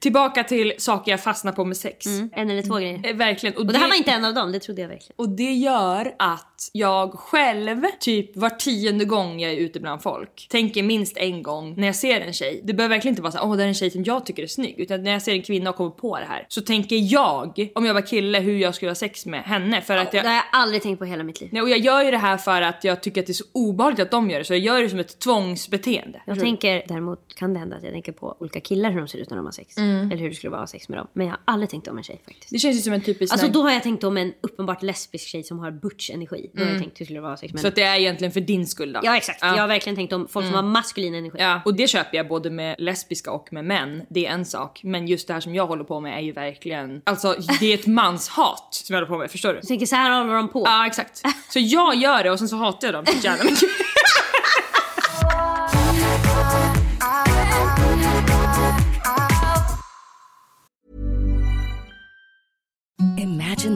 Tillbaka 0.00 0.44
till 0.44 0.72
saker 0.78 1.10
jag 1.10 1.22
fastnar 1.22 1.52
på 1.52 1.64
med 1.64 1.76
sex. 1.76 2.06
En 2.32 2.50
eller 2.50 2.62
två 2.62 2.74
grejer. 2.74 3.00
Eh, 3.10 3.16
Verkligen. 3.16 3.56
Och 3.56 3.66
det 3.66 3.78
här 3.78 3.88
var 3.88 3.94
inte 3.96 4.10
en 4.10 4.24
av 4.24 4.34
dem, 4.34 4.52
det 4.52 4.60
trodde 4.60 4.80
jag 4.82 4.88
verkligen. 4.88 5.14
Och 5.16 5.28
det 5.28 5.52
gör 5.52 6.14
att 6.18 6.53
jag 6.72 7.12
själv, 7.12 7.82
typ 8.00 8.36
var 8.36 8.50
tionde 8.50 9.04
gång 9.04 9.40
jag 9.40 9.52
är 9.52 9.56
ute 9.56 9.80
bland 9.80 10.02
folk, 10.02 10.46
tänker 10.50 10.82
minst 10.82 11.16
en 11.16 11.42
gång 11.42 11.74
när 11.76 11.86
jag 11.86 11.96
ser 11.96 12.20
en 12.20 12.32
tjej. 12.32 12.60
Det 12.64 12.74
behöver 12.74 12.94
verkligen 12.94 13.12
inte 13.12 13.22
vara 13.22 13.32
så 13.32 13.38
åh 13.42 13.56
det 13.56 13.64
är 13.64 13.68
en 13.68 13.74
tjej 13.74 13.90
som 13.90 14.04
jag 14.04 14.26
tycker 14.26 14.42
är 14.42 14.46
snygg. 14.46 14.74
Utan 14.78 15.02
när 15.02 15.10
jag 15.10 15.22
ser 15.22 15.32
en 15.32 15.42
kvinna 15.42 15.70
och 15.70 15.76
kommer 15.76 15.90
på 15.90 16.18
det 16.18 16.24
här 16.24 16.46
så 16.48 16.60
tänker 16.60 16.96
jag, 17.12 17.70
om 17.74 17.84
jag 17.84 17.94
var 17.94 18.06
kille, 18.06 18.38
hur 18.38 18.58
jag 18.58 18.74
skulle 18.74 18.90
ha 18.90 18.94
sex 18.94 19.26
med 19.26 19.42
henne. 19.42 19.80
För 19.80 19.96
att 19.96 20.10
Det 20.10 20.16
jag, 20.16 20.24
har 20.24 20.32
jag 20.32 20.44
aldrig 20.52 20.82
tänkt 20.82 20.98
på 20.98 21.04
hela 21.04 21.24
mitt 21.24 21.40
liv. 21.40 21.50
nej, 21.52 21.62
och 21.62 21.70
jag 21.70 21.78
gör 21.78 22.02
ju 22.02 22.10
det 22.10 22.18
här 22.18 22.36
för 22.36 22.62
att 22.62 22.84
jag 22.84 23.02
tycker 23.02 23.20
att 23.20 23.26
det 23.26 23.32
är 23.32 23.34
så 23.34 23.44
obehagligt 23.52 24.00
att 24.00 24.10
de 24.10 24.30
gör 24.30 24.38
det. 24.38 24.44
Så 24.44 24.52
jag 24.52 24.60
gör 24.60 24.82
det 24.82 24.90
som 24.90 24.98
ett 24.98 25.18
tvångsbeteende. 25.18 26.22
Jag 26.26 26.40
tänker, 26.40 26.84
däremot 26.88 27.34
kan 27.34 27.52
det 27.54 27.58
hända 27.58 27.76
att 27.76 27.82
jag 27.82 27.92
tänker 27.92 28.12
på 28.12 28.36
olika 28.40 28.60
killar 28.60 28.90
hur 28.90 28.98
de 28.98 29.08
ser 29.08 29.18
ut 29.18 29.30
när 29.30 29.36
de 29.36 29.46
har 29.46 29.52
sex. 29.52 29.76
Eller 29.78 30.16
hur 30.16 30.28
det 30.28 30.34
skulle 30.34 30.50
vara 30.50 30.62
att 30.62 30.70
ha 30.70 30.78
sex 30.78 30.88
med 30.88 30.98
dem. 30.98 31.06
Men 31.12 31.26
jag 31.26 31.32
har 31.32 31.40
aldrig 31.44 31.70
tänkt 31.70 31.88
om 31.88 31.98
en 31.98 32.04
tjej 32.04 32.20
faktiskt. 32.24 32.50
Det 32.50 32.58
känns 32.58 32.76
ju 32.76 32.80
som 32.80 32.92
en 32.92 33.00
typisk 33.00 33.32
Alltså 33.32 33.48
då 33.48 33.62
har 33.62 33.70
jag 33.70 33.82
tänkt 33.82 34.04
om 34.04 34.16
en 34.16 34.32
uppenbart 34.40 34.82
lesbisk 34.82 35.28
tjej 35.28 35.42
som 35.42 35.58
har 35.58 35.70
butch-energi. 35.70 36.50
Då 36.56 36.64
har 36.64 36.70
jag 36.70 36.80
tänkt 36.80 37.00
hur 37.00 37.04
skulle 37.04 37.18
det 37.18 37.22
vara 37.22 37.36
sex 37.36 37.52
med 37.52 37.62
Så 37.62 37.68
att 37.68 37.74
det 37.74 37.82
är 37.82 37.96
egentligen 37.96 38.32
för 38.32 38.40
din 38.40 38.66
skull 38.66 38.92
då? 38.92 39.00
Ja 39.02 39.16
exakt, 39.16 39.38
jag 39.42 39.48
har 39.48 39.68
verkligen 39.68 39.96
tänkt 39.96 40.12
om 40.12 40.28
folk 40.28 40.46
som 40.46 40.54
har 40.54 40.62
maskulin 40.62 41.14
energi. 41.14 41.38
Ja, 41.40 41.60
och 41.64 41.74
det 41.74 41.88
köper 41.88 42.16
jag 42.16 42.28
både 42.28 42.50
med 42.50 42.76
lesbiska 42.78 43.30
och 43.30 43.52
med 43.52 43.64
män. 43.64 44.02
Det 44.08 44.26
är 44.26 44.30
en 44.30 44.44
sak. 44.44 44.80
Men 44.82 45.08
just 45.08 45.26
det 45.26 45.32
här 45.34 45.40
som 45.40 45.54
jag 45.54 45.66
håller 45.66 45.84
på 45.84 46.00
med 46.00 46.18
är 46.18 46.22
ju 46.22 46.32
verkligen... 46.32 47.02
Alltså 47.06 47.36
det 47.60 47.66
är 47.66 47.74
ett 47.74 47.86
manshat 47.86 48.68
som 48.70 48.94
jag 48.94 49.00
håller 49.00 49.12
på 49.12 49.18
med, 49.18 49.30
förstår 49.30 49.48
du? 49.48 49.54
Jag 49.54 49.68
tänker 49.68 49.86
så 49.86 49.96
här 49.96 50.18
håller 50.18 50.34
de 50.34 50.48
på. 50.48 50.62
Ja 50.66 50.86
exakt. 50.86 51.22
Så 51.48 51.58
jag 51.58 51.94
gör 51.94 52.24
det 52.24 52.30
och 52.30 52.38
sen 52.38 52.48
så 52.48 52.56
hatar 52.56 52.88
jag 52.88 52.94
dem 52.94 53.06
så 53.06 53.18
jävla 53.26 53.44
mycket. 53.44 53.68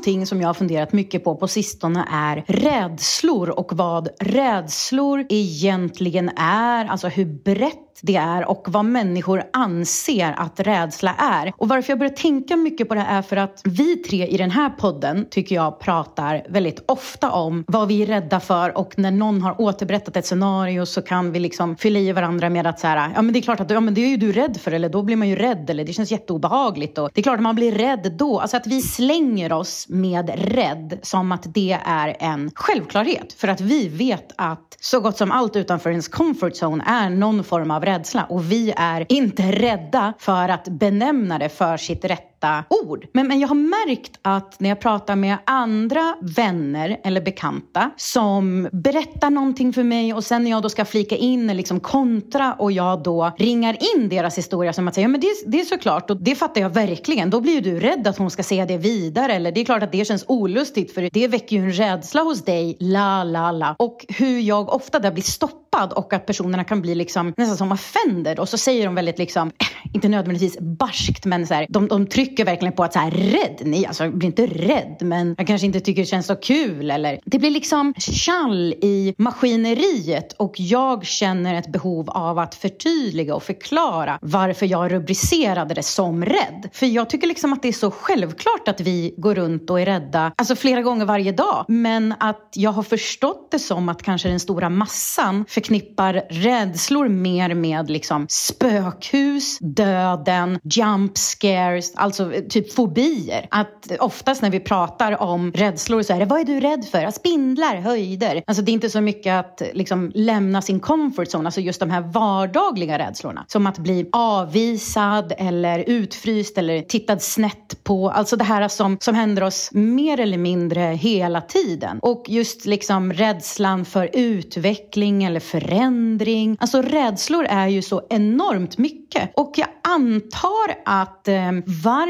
Någonting 0.00 0.26
som 0.26 0.40
jag 0.40 0.48
har 0.48 0.54
funderat 0.54 0.92
mycket 0.92 1.24
på 1.24 1.36
på 1.36 1.48
sistone 1.48 2.08
är 2.10 2.44
rädslor 2.46 3.50
och 3.50 3.72
vad 3.72 4.08
rädslor 4.20 5.26
egentligen 5.28 6.28
är. 6.36 6.84
Alltså 6.84 7.08
hur 7.08 7.24
brett 7.24 7.89
det 8.02 8.16
är 8.16 8.48
och 8.48 8.64
vad 8.68 8.84
människor 8.84 9.42
anser 9.52 10.34
att 10.36 10.60
rädsla 10.60 11.14
är. 11.18 11.52
Och 11.56 11.68
varför 11.68 11.90
jag 11.90 11.98
börjar 11.98 12.12
tänka 12.12 12.56
mycket 12.56 12.88
på 12.88 12.94
det 12.94 13.00
är 13.00 13.22
för 13.22 13.36
att 13.36 13.60
vi 13.64 13.96
tre 13.96 14.26
i 14.26 14.36
den 14.36 14.50
här 14.50 14.70
podden 14.70 15.26
tycker 15.30 15.54
jag 15.54 15.80
pratar 15.80 16.42
väldigt 16.48 16.84
ofta 16.86 17.30
om 17.30 17.64
vad 17.66 17.88
vi 17.88 18.02
är 18.02 18.06
rädda 18.06 18.40
för. 18.40 18.78
Och 18.78 18.98
när 18.98 19.10
någon 19.10 19.42
har 19.42 19.60
återberättat 19.60 20.16
ett 20.16 20.26
scenario 20.26 20.86
så 20.86 21.02
kan 21.02 21.32
vi 21.32 21.40
liksom 21.40 21.76
fylla 21.76 21.98
i 21.98 22.12
varandra 22.12 22.50
med 22.50 22.66
att 22.66 22.80
så 22.80 22.86
här, 22.86 23.10
ja 23.14 23.22
men 23.22 23.32
det 23.32 23.38
är 23.38 23.42
klart 23.42 23.60
att 23.60 23.70
ja, 23.70 23.80
men 23.80 23.94
det 23.94 24.00
är 24.00 24.08
ju 24.08 24.16
du 24.16 24.32
rädd 24.32 24.56
för. 24.60 24.72
Eller 24.72 24.88
då 24.88 25.02
blir 25.02 25.16
man 25.16 25.28
ju 25.28 25.36
rädd. 25.36 25.70
Eller 25.70 25.84
det 25.84 25.92
känns 25.92 26.10
jätteobehagligt. 26.12 26.98
Och 26.98 27.10
det 27.14 27.20
är 27.20 27.22
klart 27.22 27.36
att 27.36 27.42
man 27.42 27.54
blir 27.54 27.72
rädd 27.72 28.12
då. 28.18 28.40
Alltså 28.40 28.56
att 28.56 28.66
vi 28.66 28.82
slänger 28.82 29.52
oss 29.52 29.86
med 29.88 30.30
rädd 30.34 30.98
som 31.02 31.32
att 31.32 31.54
det 31.54 31.78
är 31.84 32.16
en 32.20 32.50
självklarhet. 32.54 33.32
För 33.32 33.48
att 33.48 33.60
vi 33.60 33.88
vet 33.88 34.32
att 34.36 34.76
så 34.80 35.00
gott 35.00 35.16
som 35.16 35.32
allt 35.32 35.56
utanför 35.56 35.90
ens 35.90 36.08
comfort 36.08 36.52
zone 36.52 36.84
är 36.86 37.10
någon 37.10 37.44
form 37.44 37.70
av 37.70 37.84
rädsla. 37.90 38.24
Och 38.24 38.52
vi 38.52 38.72
är 38.76 39.06
inte 39.08 39.42
rädda 39.42 40.12
för 40.18 40.48
att 40.48 40.68
benämna 40.68 41.38
det 41.38 41.48
för 41.48 41.76
sitt 41.76 42.04
rätta 42.04 42.29
rätta 42.40 42.64
ord. 42.68 43.06
Men, 43.12 43.28
men 43.28 43.40
jag 43.40 43.48
har 43.48 43.54
märkt 43.86 44.18
att 44.22 44.60
när 44.60 44.68
jag 44.68 44.80
pratar 44.80 45.16
med 45.16 45.36
andra 45.46 46.16
vänner 46.20 47.00
eller 47.04 47.20
bekanta 47.20 47.90
som 47.96 48.68
berättar 48.72 49.30
någonting 49.30 49.72
för 49.72 49.82
mig 49.82 50.14
och 50.14 50.24
sen 50.24 50.44
när 50.44 50.50
jag 50.50 50.62
då 50.62 50.68
ska 50.68 50.84
flika 50.84 51.16
in 51.16 51.50
eller 51.50 51.54
liksom 51.54 51.80
kontra 51.80 52.54
och 52.58 52.72
jag 52.72 53.02
då 53.02 53.32
ringar 53.38 53.76
in 53.96 54.08
deras 54.08 54.38
historia 54.38 54.72
som 54.72 54.88
att 54.88 54.94
säga, 54.94 55.04
ja 55.04 55.08
men 55.08 55.20
det, 55.20 55.28
det 55.46 55.60
är 55.60 55.64
såklart 55.64 56.10
och 56.10 56.22
det 56.22 56.34
fattar 56.34 56.60
jag 56.60 56.70
verkligen. 56.70 57.30
Då 57.30 57.40
blir 57.40 57.52
ju 57.52 57.60
du 57.60 57.80
rädd 57.80 58.06
att 58.06 58.18
hon 58.18 58.30
ska 58.30 58.42
säga 58.42 58.66
det 58.66 58.76
vidare 58.76 59.32
eller 59.32 59.52
det 59.52 59.60
är 59.60 59.64
klart 59.64 59.82
att 59.82 59.92
det 59.92 60.04
känns 60.04 60.24
olustigt 60.28 60.94
för 60.94 61.08
det 61.12 61.28
väcker 61.28 61.56
ju 61.56 61.62
en 61.62 61.72
rädsla 61.72 62.22
hos 62.22 62.44
dig, 62.44 62.76
la 62.80 63.24
la 63.24 63.52
la. 63.52 63.76
Och 63.78 64.06
hur 64.08 64.40
jag 64.40 64.74
ofta 64.74 64.98
där 64.98 65.12
blir 65.12 65.22
stoppad 65.22 65.92
och 65.92 66.12
att 66.12 66.26
personerna 66.26 66.64
kan 66.64 66.82
bli 66.82 66.94
liksom 66.94 67.34
nästan 67.36 67.56
som 67.56 67.72
offender 67.72 68.40
och 68.40 68.48
så 68.48 68.58
säger 68.58 68.84
de 68.84 68.94
väldigt 68.94 69.18
liksom, 69.18 69.50
inte 69.94 70.08
nödvändigtvis 70.08 70.58
barskt 70.60 71.24
men 71.24 71.46
så 71.46 71.54
här, 71.54 71.66
de, 71.68 71.88
de 71.88 72.06
trycker 72.06 72.29
trycker 72.30 72.44
verkligen 72.44 72.74
på 72.74 72.84
att 72.84 72.92
så 72.92 72.98
här, 72.98 73.10
rädd, 73.10 73.60
nej 73.60 73.86
alltså 73.86 74.04
jag 74.04 74.18
blir 74.18 74.26
inte 74.26 74.46
rädd 74.46 74.96
men 75.00 75.34
jag 75.38 75.46
kanske 75.46 75.66
inte 75.66 75.80
tycker 75.80 76.02
det 76.02 76.06
känns 76.06 76.26
så 76.26 76.36
kul 76.36 76.90
eller 76.90 77.20
det 77.24 77.38
blir 77.38 77.50
liksom 77.50 77.94
kall 78.26 78.72
i 78.72 79.14
maskineriet 79.18 80.32
och 80.32 80.54
jag 80.56 81.06
känner 81.06 81.54
ett 81.54 81.72
behov 81.72 82.10
av 82.10 82.38
att 82.38 82.54
förtydliga 82.54 83.34
och 83.34 83.42
förklara 83.42 84.18
varför 84.22 84.66
jag 84.66 84.92
rubricerade 84.92 85.74
det 85.74 85.82
som 85.82 86.24
rädd. 86.24 86.68
För 86.72 86.86
jag 86.86 87.10
tycker 87.10 87.26
liksom 87.26 87.52
att 87.52 87.62
det 87.62 87.68
är 87.68 87.72
så 87.72 87.90
självklart 87.90 88.68
att 88.68 88.80
vi 88.80 89.14
går 89.16 89.34
runt 89.34 89.70
och 89.70 89.80
är 89.80 89.86
rädda, 89.86 90.32
alltså 90.36 90.56
flera 90.56 90.82
gånger 90.82 91.04
varje 91.04 91.32
dag. 91.32 91.64
Men 91.68 92.14
att 92.20 92.50
jag 92.54 92.70
har 92.70 92.82
förstått 92.82 93.48
det 93.50 93.58
som 93.58 93.88
att 93.88 94.02
kanske 94.02 94.28
den 94.28 94.40
stora 94.40 94.70
massan 94.70 95.44
förknippar 95.48 96.22
rädslor 96.30 97.08
mer 97.08 97.54
med 97.54 97.90
liksom 97.90 98.26
spökhus, 98.28 99.58
döden, 99.58 100.58
jump 100.62 101.18
scares, 101.18 101.94
alltså 101.96 102.19
Alltså 102.20 102.42
typ 102.48 102.72
fobier. 102.72 103.46
Att 103.50 103.92
oftast 104.00 104.42
när 104.42 104.50
vi 104.50 104.60
pratar 104.60 105.22
om 105.22 105.52
rädslor 105.52 106.02
så 106.02 106.12
är 106.12 106.18
det, 106.18 106.24
vad 106.24 106.40
är 106.40 106.44
du 106.44 106.60
rädd 106.60 106.84
för? 106.84 107.10
Spindlar, 107.10 107.76
höjder. 107.76 108.42
Alltså 108.46 108.62
det 108.62 108.70
är 108.70 108.72
inte 108.72 108.90
så 108.90 109.00
mycket 109.00 109.34
att 109.34 109.62
liksom 109.72 110.12
lämna 110.14 110.62
sin 110.62 110.80
comfort 110.80 111.28
zone, 111.28 111.48
alltså 111.48 111.60
just 111.60 111.80
de 111.80 111.90
här 111.90 112.00
vardagliga 112.00 112.98
rädslorna. 112.98 113.44
Som 113.48 113.66
att 113.66 113.78
bli 113.78 114.08
avvisad 114.12 115.32
eller 115.38 115.84
utfryst 115.86 116.58
eller 116.58 116.82
tittad 116.82 117.22
snett 117.22 117.84
på. 117.84 118.10
Alltså 118.10 118.36
det 118.36 118.44
här 118.44 118.68
som, 118.68 118.98
som 119.00 119.14
händer 119.14 119.42
oss 119.42 119.70
mer 119.72 120.20
eller 120.20 120.38
mindre 120.38 120.80
hela 120.80 121.40
tiden. 121.40 121.98
Och 122.02 122.24
just 122.28 122.66
liksom 122.66 123.12
rädslan 123.12 123.84
för 123.84 124.10
utveckling 124.12 125.24
eller 125.24 125.40
förändring. 125.40 126.56
Alltså 126.60 126.82
rädslor 126.82 127.44
är 127.44 127.68
ju 127.68 127.82
så 127.82 128.02
enormt 128.10 128.78
mycket. 128.78 129.30
Och 129.36 129.52
jag 129.56 129.68
antar 129.82 130.74
att 130.84 131.28
eh, 131.28 131.52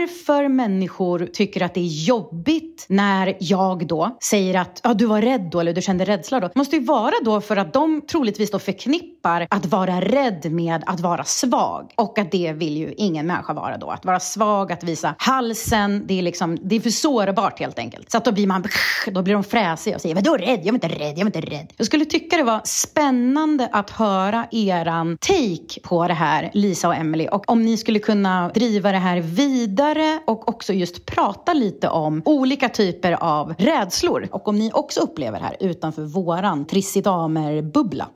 varför 0.01 0.49
människor 0.49 1.29
tycker 1.33 1.63
att 1.63 1.75
det 1.75 1.81
är 1.81 2.05
jobbigt 2.07 2.87
när 2.89 3.37
jag 3.41 3.87
då 3.87 4.17
säger 4.23 4.61
att 4.61 4.81
ja, 4.85 4.95
du 4.95 5.07
var 5.07 5.23
rädd 5.23 5.49
då 5.53 5.61
eller 5.61 5.73
du 5.73 5.83
kände 5.83 6.05
rädsla 6.05 6.41
då. 6.41 6.51
måste 6.55 6.77
ju 6.77 6.85
vara 6.85 7.15
då 7.25 7.41
för 7.41 7.57
att 7.57 7.73
de 7.73 8.01
troligtvis 8.01 8.51
då 8.51 8.59
förknippar 8.59 9.47
att 9.51 9.67
vara 9.67 10.01
rädd 10.01 10.53
med 10.53 10.83
att 10.87 11.01
vara 11.01 11.25
svag. 11.25 11.93
Och 11.97 12.19
att 12.19 12.33
det 12.33 12.53
vill 12.53 12.77
ju 12.77 12.93
ingen 12.97 13.27
människa 13.27 13.53
vara 13.53 13.77
då. 13.77 13.91
Att 13.91 14.05
vara 14.05 14.21
svag, 14.21 14.73
att 14.73 14.85
visa 14.85 15.15
halsen, 15.19 16.07
det 16.07 16.19
är, 16.19 16.23
liksom, 16.23 16.59
det 16.63 16.77
är 16.77 16.81
för 16.81 16.91
sårbart 16.91 17.61
helt 17.61 17.79
enkelt. 17.79 18.11
Så 18.11 18.17
att 18.17 18.25
då 18.25 18.33
blir 18.33 18.47
man, 18.47 18.65
då 19.07 19.23
blir 19.23 19.35
de 19.35 19.45
fräsiga 19.45 19.95
och 19.95 20.01
säger 20.01 20.15
vadå 20.15 20.37
rädd? 20.37 20.61
Jag 20.61 20.67
är 20.67 20.73
inte 20.73 20.89
rädd, 20.89 21.19
jag 21.19 21.21
är 21.21 21.27
inte 21.27 21.41
rädd. 21.41 21.73
Jag 21.77 21.87
skulle 21.87 22.05
tycka 22.05 22.37
det 22.37 22.43
var 22.43 22.61
spännande 22.65 23.69
att 23.73 23.91
höra 23.91 24.47
eran 24.51 25.19
take 25.21 25.81
på 25.83 26.09
det 26.09 26.15
här, 26.15 26.51
Lisa 26.55 26.89
och 26.89 26.95
Emily. 26.95 27.29
Och 27.29 27.51
om 27.51 27.63
ni 27.63 27.77
skulle 27.77 27.99
kunna 27.99 28.49
driva 28.49 28.93
det 28.93 28.99
här 28.99 29.21
vidare 29.21 29.90
och 30.25 30.49
också 30.49 30.73
just 30.73 31.07
prata 31.07 31.53
lite 31.53 31.89
om 31.89 32.23
olika 32.25 32.69
typer 32.69 33.13
av 33.13 33.55
rädslor. 33.59 34.29
Och 34.33 34.49
om 34.49 34.59
ni 34.59 34.71
också 34.75 35.01
upplever 35.01 35.39
det 35.39 35.45
här 35.45 35.57
utanför 35.61 36.03
våran 36.03 36.67
trissidamer-bubbla. 36.67 38.07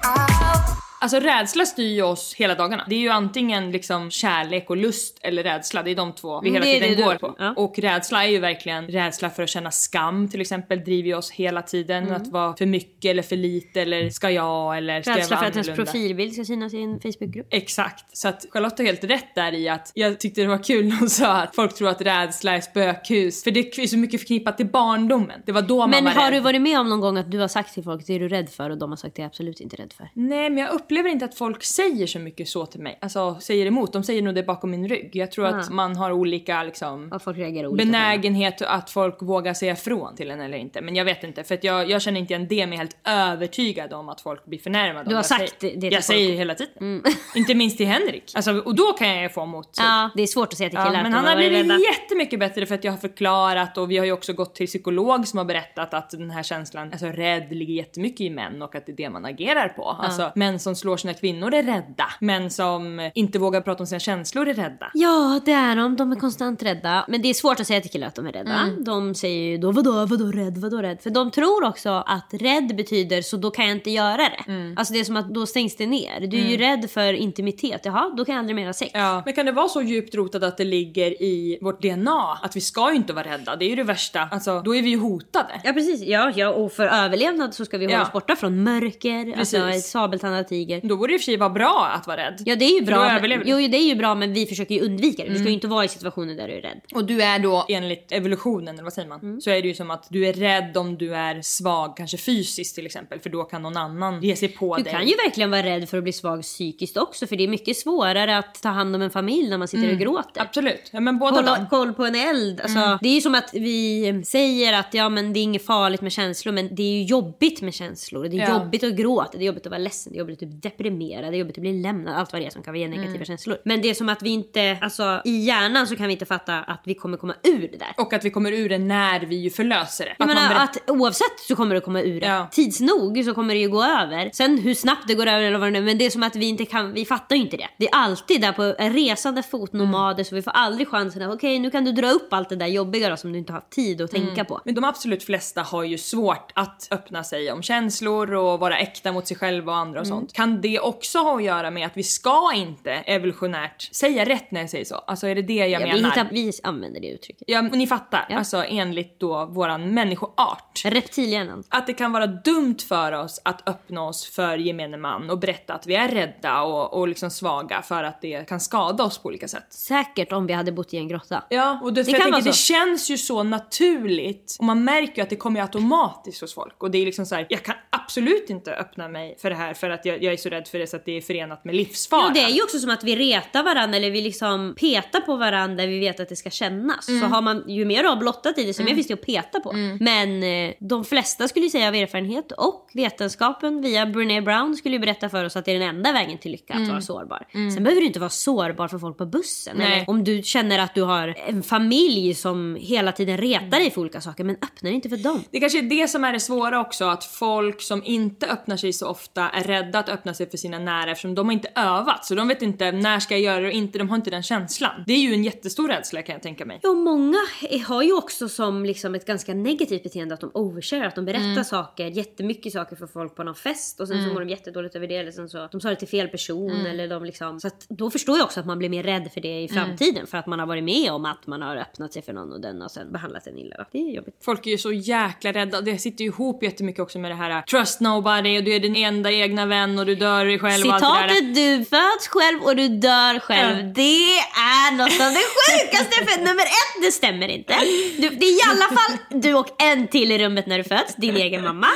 Alltså 1.04 1.18
rädsla 1.20 1.66
styr 1.66 1.94
ju 1.94 2.02
oss 2.02 2.34
hela 2.34 2.54
dagarna. 2.54 2.84
Det 2.88 2.94
är 2.94 2.98
ju 2.98 3.08
antingen 3.08 3.70
liksom 3.70 4.10
kärlek 4.10 4.70
och 4.70 4.76
lust 4.76 5.18
eller 5.22 5.42
rädsla. 5.42 5.82
Det 5.82 5.90
är 5.90 5.94
de 5.94 6.12
två 6.12 6.40
vi 6.40 6.50
hela 6.50 6.64
Mm, 6.66 6.68
Det 6.70 6.76
är 6.76 6.80
tiden 6.88 6.96
det 6.96 7.02
går 7.04 7.12
du- 7.12 7.18
på. 7.18 7.34
ja. 7.38 7.54
Och 7.56 7.78
rädsla 7.78 8.24
är 8.24 8.28
ju 8.28 8.38
verkligen 8.38 8.88
rädsla 8.88 9.30
för 9.30 9.42
att 9.42 9.48
känna 9.48 9.70
skam 9.70 10.28
till 10.28 10.40
exempel 10.40 10.84
driver 10.84 11.08
ju 11.08 11.14
oss 11.14 11.30
hela 11.30 11.62
tiden. 11.62 12.04
Mm. 12.04 12.16
Att 12.16 12.26
vara 12.28 12.56
för 12.56 12.66
mycket 12.66 13.10
eller 13.10 13.22
för 13.22 13.36
lite 13.36 13.80
eller 13.82 14.10
ska 14.10 14.30
jag 14.30 14.76
eller 14.78 15.02
ska 15.02 15.10
jag 15.10 15.18
Rädsla 15.18 15.36
vara 15.36 15.42
för 15.52 15.60
att 15.60 15.66
ens 15.66 15.76
profilbild 15.78 16.32
ska 16.32 16.44
synas 16.44 16.74
i 16.74 16.82
en 16.82 17.00
Facebookgrupp. 17.00 17.46
Exakt. 17.50 18.16
Så 18.16 18.28
att 18.28 18.46
Charlotte 18.50 18.78
har 18.78 18.86
helt 18.86 19.04
rätt 19.04 19.34
där 19.34 19.54
i 19.54 19.68
att 19.68 19.92
jag 19.94 20.20
tyckte 20.20 20.40
det 20.40 20.46
var 20.48 20.64
kul 20.64 20.84
när 20.88 20.96
hon 20.96 21.10
sa 21.10 21.32
att 21.32 21.54
folk 21.54 21.74
tror 21.74 21.88
att 21.88 22.00
rädsla 22.00 22.52
är 22.56 22.60
spökhus. 22.60 23.44
För 23.44 23.50
det 23.50 23.60
är 23.78 23.86
så 23.86 23.96
mycket 23.98 24.20
förknippat 24.20 24.56
till 24.56 24.66
barndomen. 24.66 25.40
Det 25.46 25.52
var 25.52 25.62
då 25.62 25.78
man 25.78 25.90
Men 25.90 26.04
var 26.04 26.10
har 26.12 26.22
rädd. 26.24 26.32
du 26.32 26.40
varit 26.40 26.62
med 26.62 26.80
om 26.80 26.88
någon 26.88 27.00
gång 27.00 27.16
att 27.18 27.30
du 27.30 27.38
har 27.38 27.48
sagt 27.48 27.74
till 27.74 27.82
folk 27.84 28.06
det 28.06 28.14
är 28.14 28.18
du 28.20 28.28
rädd 28.28 28.48
för 28.50 28.70
och 28.70 28.78
de 28.78 28.90
har 28.90 28.96
sagt 28.96 29.16
det 29.16 29.20
är 29.20 29.24
jag 29.24 29.28
absolut 29.28 29.60
inte 29.60 29.76
rädd 29.76 29.92
för? 29.92 30.08
Nej 30.14 30.50
men 30.50 30.58
jag 30.58 30.74
upplever 30.94 31.10
inte 31.10 31.24
att 31.24 31.34
folk 31.34 31.62
säger 31.64 32.06
så 32.06 32.18
mycket 32.18 32.48
så 32.48 32.66
till 32.66 32.80
mig. 32.80 32.98
Alltså 33.00 33.36
säger 33.40 33.66
emot. 33.66 33.92
De 33.92 34.02
säger 34.02 34.22
nog 34.22 34.34
det 34.34 34.42
bakom 34.42 34.70
min 34.70 34.88
rygg. 34.88 35.10
Jag 35.12 35.32
tror 35.32 35.46
att 35.46 35.68
Ah. 35.70 35.72
man 35.72 35.96
har 35.96 36.10
olika 36.12 36.62
liksom 36.62 37.08
Ja, 37.12 37.18
folk 37.18 37.38
olika. 37.38 37.70
benägenhet 37.76 38.62
att 38.62 38.90
folk 38.90 39.22
vågar 39.22 39.54
säga 39.54 39.72
ifrån 39.72 40.16
till 40.16 40.30
en 40.30 40.40
eller 40.40 40.58
inte. 40.58 40.80
Men 40.80 40.96
jag 40.96 41.04
vet 41.04 41.24
inte 41.24 41.44
för 41.44 41.54
att 41.54 41.64
jag, 41.64 41.90
jag 41.90 42.02
känner 42.02 42.20
inte 42.20 42.34
igen 42.34 42.46
det 42.48 42.66
men 42.66 42.72
jag 42.72 42.72
är 42.72 42.78
helt 42.78 42.96
övertygad 43.32 43.92
om 43.92 44.08
att 44.08 44.20
folk 44.20 44.44
blir 44.44 44.58
förnärmade. 44.58 45.10
Du 45.10 45.14
har 45.16 45.22
sagt 45.22 45.60
säger, 45.60 45.74
det 45.74 45.80
till 45.80 45.92
Jag 45.92 46.04
folk. 46.04 46.16
Mm. 46.16 46.26
säger 46.26 46.38
hela 46.38 46.54
tiden. 46.54 47.02
Inte 47.34 47.54
minst 47.54 47.76
till 47.76 47.86
Henrik. 47.86 48.32
Alltså, 48.34 48.58
och 48.58 48.74
då 48.74 48.92
kan 48.92 49.08
jag 49.08 49.22
ju 49.22 49.28
få 49.28 49.46
motsug. 49.46 49.84
Ja, 49.84 50.10
det 50.16 50.22
är 50.22 50.26
svårt 50.26 50.48
att 50.52 50.58
säga 50.58 50.70
till 50.70 50.78
Ja, 50.78 50.84
killar 50.86 51.02
men 51.02 51.14
att 51.14 51.18
han 51.20 51.28
har 51.28 51.36
blivit 51.36 51.58
rädda. 51.58 51.78
jättemycket 51.78 52.40
bättre 52.40 52.66
för 52.66 52.74
att 52.74 52.84
jag 52.84 52.92
har 52.92 52.98
förklarat 52.98 53.78
och 53.78 53.90
vi 53.90 53.98
har 53.98 54.04
ju 54.06 54.12
också 54.12 54.32
gått 54.32 54.54
till 54.54 54.66
psykolog 54.66 55.26
som 55.28 55.38
har 55.38 55.44
berättat 55.44 55.94
att 55.94 56.10
den 56.10 56.30
här 56.30 56.42
känslan, 56.42 56.88
alltså 56.92 57.06
rädd, 57.06 57.52
ligger 57.52 57.74
jättemycket 57.74 58.20
i 58.20 58.30
män 58.30 58.62
och 58.62 58.74
att 58.74 58.86
det 58.86 58.92
är 58.92 58.96
det 58.96 59.10
man 59.10 59.24
agerar 59.24 59.68
på. 59.68 59.88
Alltså 59.88 60.32
män 60.34 60.58
som 60.58 60.74
slår 60.84 60.96
sina 60.96 61.14
kvinnor 61.14 61.54
är 61.54 61.62
rädda. 61.62 62.06
Män 62.20 62.50
som 62.50 63.10
inte 63.14 63.38
vågar 63.38 63.60
prata 63.60 63.82
om 63.82 63.86
sina 63.86 63.98
känslor 64.00 64.48
är 64.48 64.54
rädda. 64.54 64.90
Ja, 64.94 65.40
det 65.44 65.52
är 65.52 65.76
de. 65.76 65.96
De 65.96 66.12
är 66.12 66.16
konstant 66.16 66.62
rädda. 66.62 67.04
Men 67.08 67.22
det 67.22 67.28
är 67.30 67.34
svårt 67.34 67.60
att 67.60 67.66
säga 67.66 67.80
till 67.80 67.90
killar 67.90 68.06
att 68.06 68.14
de 68.14 68.26
är 68.26 68.32
rädda. 68.32 68.52
Mm. 68.60 68.84
De 68.84 69.14
säger 69.14 69.42
ju 69.50 69.58
då 69.58 69.72
vadå, 69.72 70.06
vadå 70.06 70.24
rädd, 70.32 70.58
vadå 70.58 70.76
rädd? 70.82 70.98
För 71.02 71.10
de 71.10 71.30
tror 71.30 71.64
också 71.64 71.90
att 72.06 72.28
rädd 72.32 72.76
betyder 72.76 73.22
så 73.22 73.36
då 73.36 73.50
kan 73.50 73.64
jag 73.66 73.76
inte 73.76 73.90
göra 73.90 74.16
det. 74.16 74.44
Mm. 74.52 74.74
Alltså 74.78 74.92
det 74.94 75.00
är 75.00 75.04
som 75.04 75.16
att 75.16 75.34
då 75.34 75.46
stängs 75.46 75.76
det 75.76 75.86
ner. 75.86 76.20
Du 76.20 76.36
är 76.38 76.48
ju 76.50 76.56
rädd 76.56 76.90
för 76.90 77.12
intimitet. 77.12 77.80
Jaha, 77.84 78.12
då 78.16 78.24
kan 78.24 78.34
jag 78.34 78.40
aldrig 78.40 78.56
mer 78.56 78.66
ha 78.66 78.72
sex. 78.72 78.90
Ja. 78.94 79.22
Men 79.24 79.34
kan 79.34 79.46
det 79.46 79.52
vara 79.52 79.68
så 79.68 79.82
djupt 79.82 80.14
rotat 80.14 80.42
att 80.42 80.56
det 80.56 80.64
ligger 80.64 81.22
i 81.22 81.58
vårt 81.62 81.82
DNA? 81.82 82.38
Att 82.42 82.56
vi 82.56 82.60
ska 82.60 82.90
ju 82.90 82.96
inte 82.96 83.12
vara 83.12 83.24
rädda, 83.24 83.56
det 83.56 83.64
är 83.64 83.68
ju 83.68 83.76
det 83.76 83.82
värsta. 83.82 84.28
Alltså 84.30 84.60
då 84.64 84.74
är 84.76 84.82
vi 84.82 84.90
ju 84.90 84.98
hotade. 84.98 85.60
Ja 85.64 85.72
precis, 85.72 86.02
ja, 86.02 86.32
ja 86.36 86.48
och 86.48 86.72
för 86.72 86.86
överlevnad 86.86 87.54
så 87.54 87.64
ska 87.64 87.78
vi 87.78 87.84
hålla 87.84 87.96
Ja. 87.96 88.02
oss 88.02 88.12
borta 88.12 88.36
från 88.36 88.62
mörker, 88.62 89.38
alltså 89.38 89.56
Precis. 89.56 89.84
ett 89.84 89.90
sabeltandad 89.90 90.48
tiger. 90.48 90.73
Då 90.82 90.96
borde 90.96 91.12
det 91.12 91.14
i 91.14 91.16
och 91.16 91.20
för 91.20 91.24
sig 91.24 91.36
vara 91.36 91.50
bra 91.50 91.90
att 91.94 92.06
vara 92.06 92.16
rädd. 92.16 92.42
Ja 92.46 92.56
det 92.56 92.64
är 92.64 92.80
ju 92.80 92.86
För 92.86 92.92
bra. 92.92 93.04
men- 93.20 93.22
du. 93.22 93.32
Mm. 93.34 93.48
Jo 93.48 93.56
det 93.68 93.76
är 93.76 93.88
ju 93.88 93.94
bra 93.94 94.14
men 94.14 94.32
vi 94.32 94.46
försöker 94.46 94.74
ju 94.74 94.80
undvika 94.80 95.24
det. 95.24 95.30
Du 95.30 95.34
ska 95.38 95.48
ju 95.48 95.54
inte 95.54 95.66
vara 95.68 95.84
i 95.84 95.88
situationer 95.88 96.34
där 96.34 96.48
du 96.48 96.54
är 96.54 96.60
rädd. 96.62 96.80
Och 96.94 97.04
du 97.04 97.22
är 97.22 97.38
då 97.38 97.66
enligt 97.68 98.12
evolutionen, 98.12 98.74
eller 98.74 98.82
vad 98.82 98.92
säger 98.92 99.08
man? 99.08 99.20
Mm. 99.20 99.40
Så 99.40 99.50
är 99.50 99.62
det 99.62 99.68
ju 99.68 99.74
som 99.74 99.90
att 99.90 100.06
du 100.10 100.26
är 100.26 100.32
rädd 100.32 100.76
om 100.76 100.96
du 100.98 101.14
är 101.14 101.42
svag, 101.42 101.96
kanske 101.96 102.16
fysiskt 102.16 102.74
till 102.74 102.86
exempel. 102.86 103.20
För 103.20 103.30
då 103.30 103.44
kan 103.44 103.62
någon 103.62 103.76
annan 103.76 104.22
ge 104.22 104.36
sig 104.36 104.48
på 104.48 104.76
Du 104.76 104.82
dig. 104.82 104.92
kan 104.92 105.06
ju 105.08 105.14
verkligen 105.24 105.50
vara 105.50 105.62
rädd 105.62 105.88
för 105.88 105.96
att 105.98 106.02
bli 106.04 106.12
svag 106.12 106.42
psykiskt 106.42 106.96
också 106.96 107.26
för 107.26 107.36
det 107.36 107.44
är 107.44 107.48
mycket 107.48 107.76
svårare 107.76 108.38
att 108.38 108.62
ta 108.62 108.68
hand 108.68 108.96
om 108.96 109.02
en 109.02 109.10
familj 109.10 109.48
när 109.50 109.58
man 109.58 109.68
sitter 109.68 109.92
och 109.92 109.98
gråter. 109.98 110.42
Absolut. 110.42 110.90
Ja 110.92 111.00
men 111.00 111.18
båda 111.18 111.36
Hålla 111.36 111.56
dem. 111.56 111.66
koll 111.70 111.92
på 111.92 112.04
en 112.04 112.14
eld. 112.14 112.60
Alltså, 112.60 112.98
Det 113.02 113.08
är 113.08 113.14
ju 113.14 113.20
som 113.20 113.34
att 113.34 113.50
vi 113.52 114.22
säger 114.26 114.72
att 114.72 114.94
ja, 114.94 115.08
men 115.08 115.32
det 115.32 115.40
är 115.40 115.42
inget 115.42 115.66
farligt 115.66 116.00
med 116.00 116.12
känslor 116.12 116.52
men 116.52 116.74
det 116.74 116.82
är 116.82 116.92
ju 116.96 117.02
jobbigt 117.02 117.60
med 117.62 117.74
känslor. 117.74 118.24
Det 118.28 118.36
är 118.36 118.40
Ja. 118.48 118.58
jobbigt 118.62 118.84
att 118.84 118.92
gråta, 118.96 119.38
det 119.38 119.44
är 119.44 119.46
jobbigt 119.46 119.66
att 119.66 119.70
vara 119.70 119.78
ledsen, 119.78 120.12
det 120.12 120.16
är 120.16 120.20
jobbigt 120.20 120.42
att 120.42 120.48
typ 120.62 120.62
deprimera, 120.62 121.30
det 121.30 121.36
är 121.36 121.38
jobbigt 121.38 121.58
att 121.58 121.62
bli 121.62 121.72
lämnad. 121.82 122.16
Allt 122.16 122.32
vad 122.32 122.42
det 122.42 122.46
är 122.46 122.50
som 122.50 122.62
kan 122.62 122.74
ge 122.76 122.88
negativa 122.88 123.24
känslor. 123.24 123.58
Men 123.64 123.82
det 123.82 123.90
är 123.90 123.94
som 123.94 124.08
att 124.08 124.22
vi 124.22 124.30
inte, 124.30 124.78
alltså 124.80 125.20
i 125.24 125.36
hjärnan 125.44 125.86
så 125.86 125.96
kan 125.96 126.06
vi 126.06 126.12
inte 126.12 126.26
fatta 126.26 126.58
att 126.58 126.80
vi 126.84 126.94
kommer 126.94 127.16
komma 127.16 127.34
ur 127.42 127.68
det 127.72 127.78
där. 127.78 127.94
Och 127.96 128.12
att 128.12 128.24
vi 128.24 128.30
kommer 128.30 128.52
ur 128.52 128.68
det 128.68 128.78
när 128.78 129.20
vi 129.20 129.36
ju 129.36 129.50
förlöser 129.50 130.04
det. 130.04 130.14
Jag 130.18 130.30
Att 130.30 130.34
menar 130.36 130.48
berätt- 130.54 130.82
att 130.86 130.90
oavsett 130.90 131.40
så 131.48 131.56
kommer 131.56 131.74
det 131.74 131.80
komma 131.80 132.02
ur 132.02 132.20
det. 132.20 132.26
Ja. 132.26 132.48
Tids 132.52 132.80
nog 132.80 133.24
så 133.24 133.34
kommer 133.34 133.54
det 133.54 133.60
ju 133.60 133.68
gå 133.68 133.84
över. 133.84 134.30
Sen 134.32 134.58
hur 134.58 134.74
snabbt 134.74 135.08
det 135.08 135.14
går 135.14 135.26
över 135.26 135.42
eller 135.42 135.58
vad 135.58 135.66
det 135.66 135.72
nu 135.72 135.78
är, 135.78 135.82
men 135.82 135.98
det 135.98 136.06
är 136.06 136.10
som 136.10 136.22
att 136.22 136.36
vi 136.36 136.46
inte 136.48 136.64
kan, 136.64 136.92
vi 136.92 137.04
fattar 137.04 137.36
ju 137.36 137.42
inte 137.42 137.56
det. 137.56 137.68
Det 137.78 137.88
är 137.88 137.94
alltid 137.94 138.40
där 138.40 138.52
på 138.52 138.62
resande 138.78 139.42
fot 139.42 139.72
nomader 139.72 140.24
så 140.24 140.34
vi 140.34 140.42
får 140.42 140.50
aldrig 140.50 140.88
chansen 140.88 141.22
att 141.22 141.34
okej 141.34 141.58
nu 141.58 141.70
kan 141.70 141.84
du 141.84 141.92
dra 141.92 142.10
upp 142.10 142.32
allt 142.32 142.48
det 142.48 142.56
där 142.56 142.66
jobbiga 142.66 143.08
då 143.08 143.16
som 143.16 143.32
du 143.32 143.38
inte 143.38 143.52
har 143.52 143.60
haft 143.60 143.70
tid 143.70 144.00
att 144.00 144.10
tänka 144.10 144.44
på. 144.44 144.60
Men 144.64 144.74
de 144.74 144.84
absolut 144.84 145.22
flesta 145.24 145.62
har 145.62 145.84
ju 145.84 145.98
svårt 145.98 146.52
att 146.54 146.88
öppna 146.90 147.24
sig 147.24 147.52
om 147.52 147.62
känslor 147.62 148.34
och 148.34 148.60
vara 148.60 148.78
äkta 148.78 149.12
mot 149.12 149.26
sig 149.26 149.36
själva 149.36 149.72
och 149.72 149.78
andra 149.78 150.00
och 150.00 150.06
sånt. 150.06 150.32
Kan 150.44 150.60
det 150.60 150.80
också 150.80 151.18
ha 151.18 151.36
att 151.36 151.44
göra 151.44 151.70
med 151.70 151.86
att 151.86 151.96
vi 151.96 152.02
ska 152.02 152.52
inte 152.54 152.90
evolutionärt 152.92 153.94
säga 153.94 154.24
rätt 154.24 154.50
när 154.50 154.60
jag 154.60 154.70
säger 154.70 154.84
så? 154.84 154.94
Alltså 154.94 155.26
är 155.26 155.34
det 155.34 155.42
det 155.42 155.54
jag 155.54 155.70
Ja, 155.70 155.78
vi, 155.78 155.84
menar? 155.84 156.10
hittar, 156.10 156.28
vi 156.30 156.52
använder 156.62 157.00
det 157.00 157.06
uttrycket. 157.06 157.44
Ja, 157.46 157.62
ni 157.62 157.86
fattar. 157.86 158.26
Ja. 158.28 158.38
Alltså 158.38 158.64
enligt 158.68 159.20
då 159.20 159.46
våran 159.46 159.94
människoart. 159.94 160.82
Reptilhjärnan. 160.84 161.64
Att 161.68 161.86
det 161.86 161.92
kan 161.92 162.12
vara 162.12 162.26
dumt 162.26 162.76
för 162.88 163.12
oss 163.12 163.40
att 163.44 163.68
öppna 163.68 164.02
oss 164.02 164.26
för 164.26 164.58
gemene 164.58 164.96
man 164.96 165.30
och 165.30 165.38
berätta 165.38 165.74
att 165.74 165.86
vi 165.86 165.94
är 165.94 166.08
rädda 166.08 166.62
och, 166.62 166.94
och 166.94 167.08
liksom 167.08 167.30
svaga 167.30 167.82
för 167.82 168.04
att 168.04 168.20
det 168.20 168.48
kan 168.48 168.60
skada 168.60 169.04
oss 169.04 169.18
på 169.18 169.28
olika 169.28 169.48
sätt. 169.48 169.66
Säkert 169.70 170.32
om 170.32 170.46
vi 170.46 170.52
hade 170.52 170.72
bott 170.72 170.94
i 170.94 170.96
en 170.96 171.08
grotta. 171.08 171.44
Ja, 171.50 171.80
och 171.82 171.92
det, 171.92 172.02
Det 172.02 172.10
jag 172.10 172.20
kan 172.20 172.32
tänker, 172.32 172.48
det 172.50 172.56
känns 172.56 173.10
ju 173.10 173.18
så 173.18 173.42
naturligt 173.42 174.56
och 174.58 174.64
man 174.64 174.84
märker 174.84 175.16
ju 175.16 175.22
att 175.22 175.30
det 175.30 175.36
kommer 175.36 175.60
automatiskt 175.60 176.40
hos 176.40 176.54
folk 176.54 176.82
och 176.82 176.90
det 176.90 176.98
är 176.98 177.06
liksom 177.06 177.26
så 177.26 177.34
här, 177.34 177.46
jag 177.48 177.62
kan 177.62 177.74
absolut 177.90 178.50
inte 178.50 178.74
öppna 178.74 179.08
mig 179.08 179.36
för 179.38 179.50
det 179.50 179.56
här 179.56 179.74
för 179.74 179.90
att 179.90 180.04
jag, 180.04 180.22
jag 180.22 180.33
är 180.34 180.36
så 180.36 180.48
rädd 180.48 180.68
för 180.68 180.78
det 180.78 180.86
så 180.86 180.96
att 180.96 181.04
det 181.04 181.16
är 181.16 181.20
förenat 181.20 181.64
med 181.64 181.74
livsfara. 181.74 182.22
Ja, 182.22 182.30
det 182.34 182.40
är 182.40 182.48
ju 182.48 182.62
också 182.62 182.78
som 182.78 182.90
att 182.90 183.04
vi 183.04 183.16
retar 183.16 183.62
varandra 183.62 183.96
eller 183.96 184.10
vi 184.10 184.20
liksom 184.20 184.74
petar 184.80 185.20
på 185.20 185.36
varandra 185.36 185.76
där 185.76 185.86
vi 185.86 185.98
vet 185.98 186.20
att 186.20 186.28
det 186.28 186.36
ska 186.36 186.50
kännas. 186.50 187.06
Så 187.06 187.26
har 187.26 187.42
man, 187.42 187.64
ju 187.68 187.84
mer 187.84 188.02
du 188.02 188.08
har 188.08 188.16
blottat 188.16 188.58
i 188.58 188.64
det, 188.64 188.74
så 188.74 188.82
mer 188.82 188.94
finns 188.94 189.06
det 189.06 189.14
att 189.14 189.26
peta 189.26 189.60
på. 189.60 189.72
Men 190.00 190.42
eh, 190.42 190.74
de 190.80 191.04
flesta 191.04 191.48
skulle 191.48 191.64
ju 191.66 191.70
säga 191.70 191.88
av 191.88 191.94
erfarenhet 191.94 192.52
och 192.52 192.90
vetenskapen 192.94 193.82
via 193.82 194.06
Brené 194.06 194.40
Brown 194.40 194.76
skulle 194.76 194.94
ju 194.94 195.00
berätta 195.00 195.28
för 195.28 195.44
oss 195.44 195.56
att 195.56 195.64
det 195.64 195.72
är 195.72 195.78
den 195.78 195.88
enda 195.88 196.12
vägen 196.12 196.38
till 196.38 196.52
lycka 196.52 196.74
att 196.74 196.88
vara 196.88 197.00
sårbar. 197.00 197.46
Sen 197.74 197.84
behöver 197.84 198.00
du 198.00 198.06
inte 198.06 198.20
vara 198.20 198.30
sårbar 198.30 198.88
för 198.88 198.98
folk 198.98 199.18
på 199.18 199.26
bussen. 199.26 199.76
Nej. 199.76 199.92
Eller 199.92 200.10
om 200.10 200.24
du 200.24 200.42
känner 200.42 200.78
att 200.78 200.94
du 200.94 201.02
har 201.02 201.34
en 201.48 201.62
familj 201.62 202.34
som 202.34 202.76
hela 202.80 203.12
tiden 203.12 203.38
retar 203.38 203.78
dig 203.78 203.90
för 203.90 204.00
olika 204.00 204.20
saker, 204.20 204.44
men 204.44 204.56
öppna 204.56 204.88
dig 204.88 204.92
inte 204.94 205.08
för 205.08 205.16
dem. 205.16 205.44
Det 205.50 205.60
kanske 205.60 205.78
är 205.78 205.82
det 205.82 206.08
som 206.08 206.24
är 206.24 206.32
det 206.32 206.40
svåra 206.40 206.80
också, 206.80 207.04
att 207.04 207.24
folk 207.24 207.82
som 207.82 208.04
inte 208.04 208.46
öppnar 208.46 208.76
sig 208.76 208.92
så 208.92 209.08
ofta 209.08 209.48
är 209.48 209.64
rädda 209.64 209.98
att 209.98 210.08
öppna 210.08 210.23
sig 210.32 210.50
för 210.50 210.56
sina 210.58 210.78
nära 210.78 211.10
eftersom 211.10 211.34
de 211.34 211.46
har 211.46 211.52
inte 211.52 211.68
övat. 211.76 212.24
Så 212.24 212.34
de 212.34 212.48
vet 212.48 212.62
inte 212.62 212.92
när 212.92 213.20
ska 213.20 213.34
jag 213.34 213.40
göra 213.40 213.60
det 213.60 213.66
och 213.66 213.72
inte, 213.72 213.98
de 213.98 214.08
har 214.08 214.16
inte 214.16 214.30
den 214.30 214.42
känslan. 214.42 215.04
Det 215.06 215.12
är 215.12 215.18
ju 215.18 215.34
en 215.34 215.44
jättestor 215.44 215.88
rädsla 215.88 216.22
kan 216.22 216.32
jag 216.32 216.42
tänka 216.42 216.64
mig. 216.64 216.80
Ja, 216.82 216.92
många 216.94 217.38
har 217.86 218.02
ju 218.02 218.12
också 218.12 218.48
som 218.48 218.84
liksom 218.84 219.14
ett 219.14 219.26
ganska 219.26 219.54
negativt 219.54 220.02
beteende 220.02 220.34
att 220.34 220.40
de 220.40 220.50
overshare, 220.54 221.06
att 221.06 221.14
de 221.14 221.24
berättar 221.24 221.44
Mm. 221.44 221.64
saker, 221.64 222.06
jättemycket 222.06 222.72
saker 222.72 222.96
för 222.96 223.06
folk 223.06 223.34
på 223.36 223.42
någon 223.44 223.54
fest 223.54 224.00
och 224.00 224.08
sen 224.08 224.24
så 224.28 224.32
mår 224.34 224.40
de 224.40 224.48
jättedåligt 224.48 224.96
över 224.96 225.06
det 225.06 225.16
eller 225.16 225.30
sen 225.30 225.48
så 225.48 225.68
de 225.72 225.80
sa 225.80 225.88
det 225.90 225.96
till 225.96 226.08
fel 226.08 226.28
person 226.28 226.70
Mm. 226.70 226.86
eller 226.86 227.08
de 227.08 227.24
liksom. 227.24 227.60
Så 227.60 227.66
att 227.66 227.86
då 227.88 228.10
förstår 228.10 228.36
jag 228.38 228.44
också 228.44 228.60
att 228.60 228.66
man 228.66 228.78
blir 228.78 228.88
mer 228.88 229.02
rädd 229.02 229.30
för 229.34 229.40
det 229.40 229.62
i 229.62 229.68
framtiden 229.68 230.26
för 230.26 230.38
att 230.38 230.46
man 230.46 230.58
har 230.58 230.66
varit 230.66 230.84
med 230.84 231.12
om 231.12 231.24
att 231.24 231.46
man 231.46 231.62
har 231.62 231.76
öppnat 231.76 232.12
sig 232.12 232.22
för 232.22 232.32
någon 232.32 232.52
och 232.52 232.60
den 232.60 232.82
och 232.82 232.90
sen 232.90 233.12
behandlat 233.12 233.44
den 233.44 233.58
illa. 233.58 233.86
Det 233.92 233.98
är 233.98 234.10
jobbigt. 234.16 234.36
Folk 234.44 234.66
är 234.66 234.70
ju 234.70 234.78
så 234.78 234.92
jäkla 234.92 235.52
rädda. 235.52 235.80
Det 235.80 235.98
sitter 235.98 236.24
ju 236.24 236.30
ihop 236.30 236.62
jättemycket 236.62 237.00
också 237.00 237.18
med 237.18 237.30
det 237.30 237.34
här 237.34 237.62
trust 237.62 238.00
nobody 238.00 238.58
och 238.58 238.64
du 238.64 238.72
är 238.74 238.80
din 238.80 238.96
enda 238.96 239.32
egna 239.32 239.66
vän 239.66 239.98
och 239.98 240.06
du 240.06 240.13
dör 240.14 240.44
dig 240.44 240.58
själv 240.58 240.86
och 240.86 240.92
allt 240.94 241.02
det 241.02 241.08
där. 241.08 241.28
Citatet 241.34 241.54
du 241.54 241.84
föds 241.84 242.28
själv 242.28 242.62
och 242.62 242.76
du 242.76 242.88
dör 242.88 243.38
själv. 243.40 243.76
Ja. 243.78 243.92
Det 243.94 244.38
är 244.56 244.92
något 244.92 245.20
av 245.20 245.32
det 245.32 245.44
sjukaste 245.64 246.24
för 246.32 246.38
nummer 246.38 246.62
ett, 246.62 247.02
det 247.02 247.12
stämmer 247.12 247.48
inte. 247.48 247.74
Du, 248.18 248.28
det 248.28 248.46
är 248.46 248.52
i 248.52 248.60
alla 248.70 248.84
fall 249.00 249.40
du 249.42 249.54
och 249.54 249.82
en 249.82 250.08
till 250.08 250.32
i 250.32 250.38
rummet 250.38 250.66
när 250.66 250.78
du 250.78 250.84
föds, 250.84 251.14
din 251.16 251.36
egen 251.36 251.64
mamma. 251.64 251.86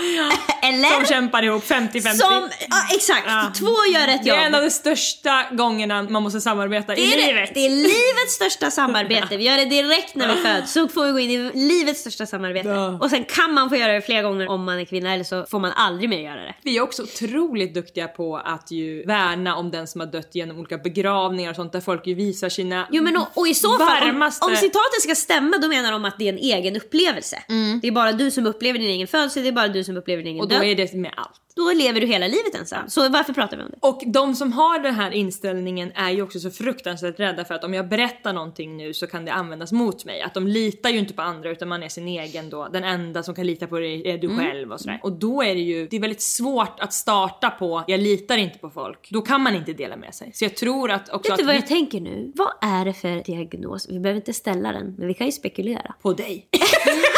Eller? 0.62 0.88
Som 0.90 1.06
kämpar 1.06 1.42
ihop 1.42 1.64
50-50. 1.64 2.00
Som, 2.14 2.48
ja 2.70 2.76
exakt, 2.96 3.22
Ja. 3.26 3.52
två 3.58 3.66
gör 3.94 4.08
ett 4.08 4.24
Det 4.24 4.30
är 4.30 4.34
jobb. 4.36 4.46
en 4.46 4.54
av 4.54 4.62
de 4.62 4.70
största 4.70 5.44
gångerna 5.50 6.02
man 6.02 6.22
måste 6.22 6.40
samarbeta 6.40 6.96
i 6.96 7.06
det, 7.10 7.26
livet. 7.26 7.50
det 7.54 7.66
är 7.66 7.70
livets 7.70 8.34
största 8.34 8.70
samarbete. 8.70 9.36
Vi 9.36 9.44
gör 9.44 9.56
det 9.56 9.64
direkt 9.64 10.14
när 10.14 10.34
vi 10.36 10.42
föds. 10.42 10.72
Så 10.72 10.88
får 10.88 11.06
vi 11.06 11.12
gå 11.12 11.18
in 11.18 11.30
i 11.30 11.50
livets 11.54 12.00
största 12.00 12.26
samarbete. 12.26 12.68
Ja. 12.68 12.98
Och 13.00 13.10
sen 13.10 13.24
kan 13.24 13.54
man 13.54 13.68
få 13.68 13.76
göra 13.76 13.92
det 13.92 14.02
flera 14.02 14.22
gånger 14.22 14.48
om 14.50 14.64
man 14.64 14.80
är 14.80 14.84
kvinna 14.84 15.14
eller 15.14 15.24
så 15.24 15.46
får 15.50 15.58
man 15.58 15.72
aldrig 15.72 16.10
mer 16.10 16.18
göra 16.18 16.40
det. 16.40 16.54
Vi 16.62 16.76
är 16.76 16.82
också 16.82 17.02
otroligt 17.02 17.74
duktiga 17.74 18.07
på 18.08 18.36
att 18.36 18.70
ju 18.70 19.04
värna 19.04 19.56
om 19.56 19.70
den 19.70 19.86
som 19.86 20.00
har 20.00 20.06
dött 20.06 20.28
genom 20.32 20.58
olika 20.58 20.78
begravningar 20.78 21.50
och 21.50 21.56
sånt 21.56 21.72
där 21.72 21.80
folk 21.80 22.06
ju 22.06 22.14
visar 22.14 22.48
sina 22.48 22.88
Jo 22.90 23.02
men 23.02 23.16
och, 23.16 23.26
och 23.34 23.48
i 23.48 23.54
så 23.54 23.78
fall, 23.78 24.02
om, 24.02 24.08
varmaste... 24.08 24.46
om 24.46 24.56
citatet 24.56 25.02
ska 25.02 25.14
stämma 25.14 25.58
då 25.58 25.68
menar 25.68 25.92
de 25.92 26.04
att 26.04 26.18
det 26.18 26.24
är 26.24 26.32
en 26.32 26.38
egen 26.38 26.76
upplevelse. 26.76 27.42
Det 27.82 27.88
är 27.88 27.92
bara 27.92 28.12
du 28.12 28.30
som 28.30 28.46
upplever 28.46 28.78
din 28.78 28.90
egen 28.90 29.06
födelse, 29.06 29.40
det 29.40 29.48
är 29.48 29.52
bara 29.52 29.68
du 29.68 29.84
som 29.84 29.96
upplever 29.96 30.22
din 30.22 30.32
egen 30.32 30.42
och 30.42 30.48
då 30.48 30.54
död. 30.54 30.64
är 30.64 30.74
det 30.74 30.94
med 30.94 31.12
allt. 31.16 31.40
Då 31.58 31.72
lever 31.72 32.00
du 32.00 32.06
hela 32.06 32.26
livet 32.26 32.54
ensam. 32.54 32.88
Så 32.88 33.08
varför 33.08 33.32
pratar 33.32 33.56
vi 33.56 33.62
om 33.62 33.70
det? 33.70 33.78
Och 33.80 34.02
de 34.06 34.34
som 34.34 34.52
har 34.52 34.78
den 34.78 34.94
här 34.94 35.10
inställningen 35.10 35.92
är 35.94 36.10
ju 36.10 36.22
också 36.22 36.40
så 36.40 36.50
fruktansvärt 36.50 37.20
rädda 37.20 37.44
för 37.44 37.54
att 37.54 37.64
om 37.64 37.74
jag 37.74 37.88
berättar 37.88 38.32
någonting 38.32 38.76
nu 38.76 38.94
så 38.94 39.06
kan 39.06 39.24
det 39.24 39.32
användas 39.32 39.72
mot 39.72 40.04
mig. 40.04 40.22
Att 40.22 40.34
de 40.34 40.46
litar 40.46 40.90
ju 40.90 40.98
inte 40.98 41.14
på 41.14 41.22
andra 41.22 41.50
utan 41.50 41.68
man 41.68 41.82
är 41.82 41.88
sin 41.88 42.08
egen 42.08 42.50
då. 42.50 42.68
Den 42.72 42.84
enda 42.84 43.22
som 43.22 43.34
kan 43.34 43.46
lita 43.46 43.66
på 43.66 43.78
dig 43.78 44.08
är 44.08 44.18
du 44.18 44.26
Mm. 44.28 44.38
själv 44.38 44.72
och 44.72 44.80
sådär. 44.80 45.00
Och 45.02 45.12
då 45.12 45.42
är 45.42 45.54
det 45.54 45.60
ju, 45.60 45.86
det 45.88 45.96
är 45.96 46.00
väldigt 46.00 46.22
svårt 46.22 46.80
att 46.80 46.92
starta 46.92 47.50
på 47.50 47.84
jag 47.86 48.00
litar 48.00 48.36
inte 48.36 48.58
på 48.58 48.70
folk. 48.70 49.08
Då 49.10 49.20
kan 49.20 49.40
man 49.42 49.54
inte 49.56 49.72
dela 49.72 49.96
med 49.96 50.14
sig. 50.14 50.30
Så 50.34 50.44
jag 50.44 50.56
tror 50.56 50.90
att 50.90 51.08
också 51.14 51.32
Vet 51.32 51.38
du 51.38 51.44
vad 51.44 51.54
vi- 51.54 51.60
jag 51.60 51.68
tänker 51.68 52.00
nu? 52.00 52.32
Vad 52.34 52.52
är 52.62 52.84
det 52.84 52.92
för 52.92 53.22
diagnos? 53.24 53.88
Vi 53.90 54.00
behöver 54.00 54.16
inte 54.20 54.32
ställa 54.32 54.72
den, 54.72 54.94
men 54.98 55.08
vi 55.08 55.14
kan 55.14 55.26
ju 55.26 55.32
spekulera. 55.32 55.94
på 56.02 56.12
dig. 56.12 56.48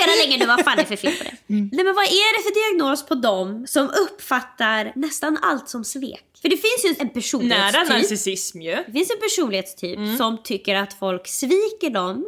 Jag 0.00 0.08
funderar 0.08 0.28
länge 0.28 0.38
nu, 0.38 0.46
vad 0.46 0.64
fan 0.64 0.78
är 0.78 0.82
det 0.82 0.88
för 0.88 0.96
fel 0.96 1.12
på 1.18 1.24
det? 1.24 1.36
Nej 1.46 1.84
men 1.84 1.94
vad 1.94 2.04
är 2.04 2.36
det 2.36 2.42
för 2.42 2.54
diagnos 2.54 3.06
på 3.06 3.14
dem 3.14 3.66
som 3.66 3.90
uppfattar 3.90 4.92
nästan 4.94 5.38
allt 5.42 5.68
som 5.68 5.84
svek? 5.84 6.29
För 6.42 6.48
det 6.48 6.56
finns 6.56 6.84
ju 6.84 6.88
en 6.88 6.94
Nära 7.06 7.08
personlighetstyp. 7.14 7.88
narcissism 7.88 8.60
ju. 8.60 8.70
Det 8.86 8.92
finns 8.92 9.10
en 9.10 9.20
personlighetstyp 9.20 9.98
som 10.18 10.38
tycker 10.44 10.74
att 10.74 10.92
folk 10.92 11.26
sviker 11.28 11.90
dem 11.90 12.26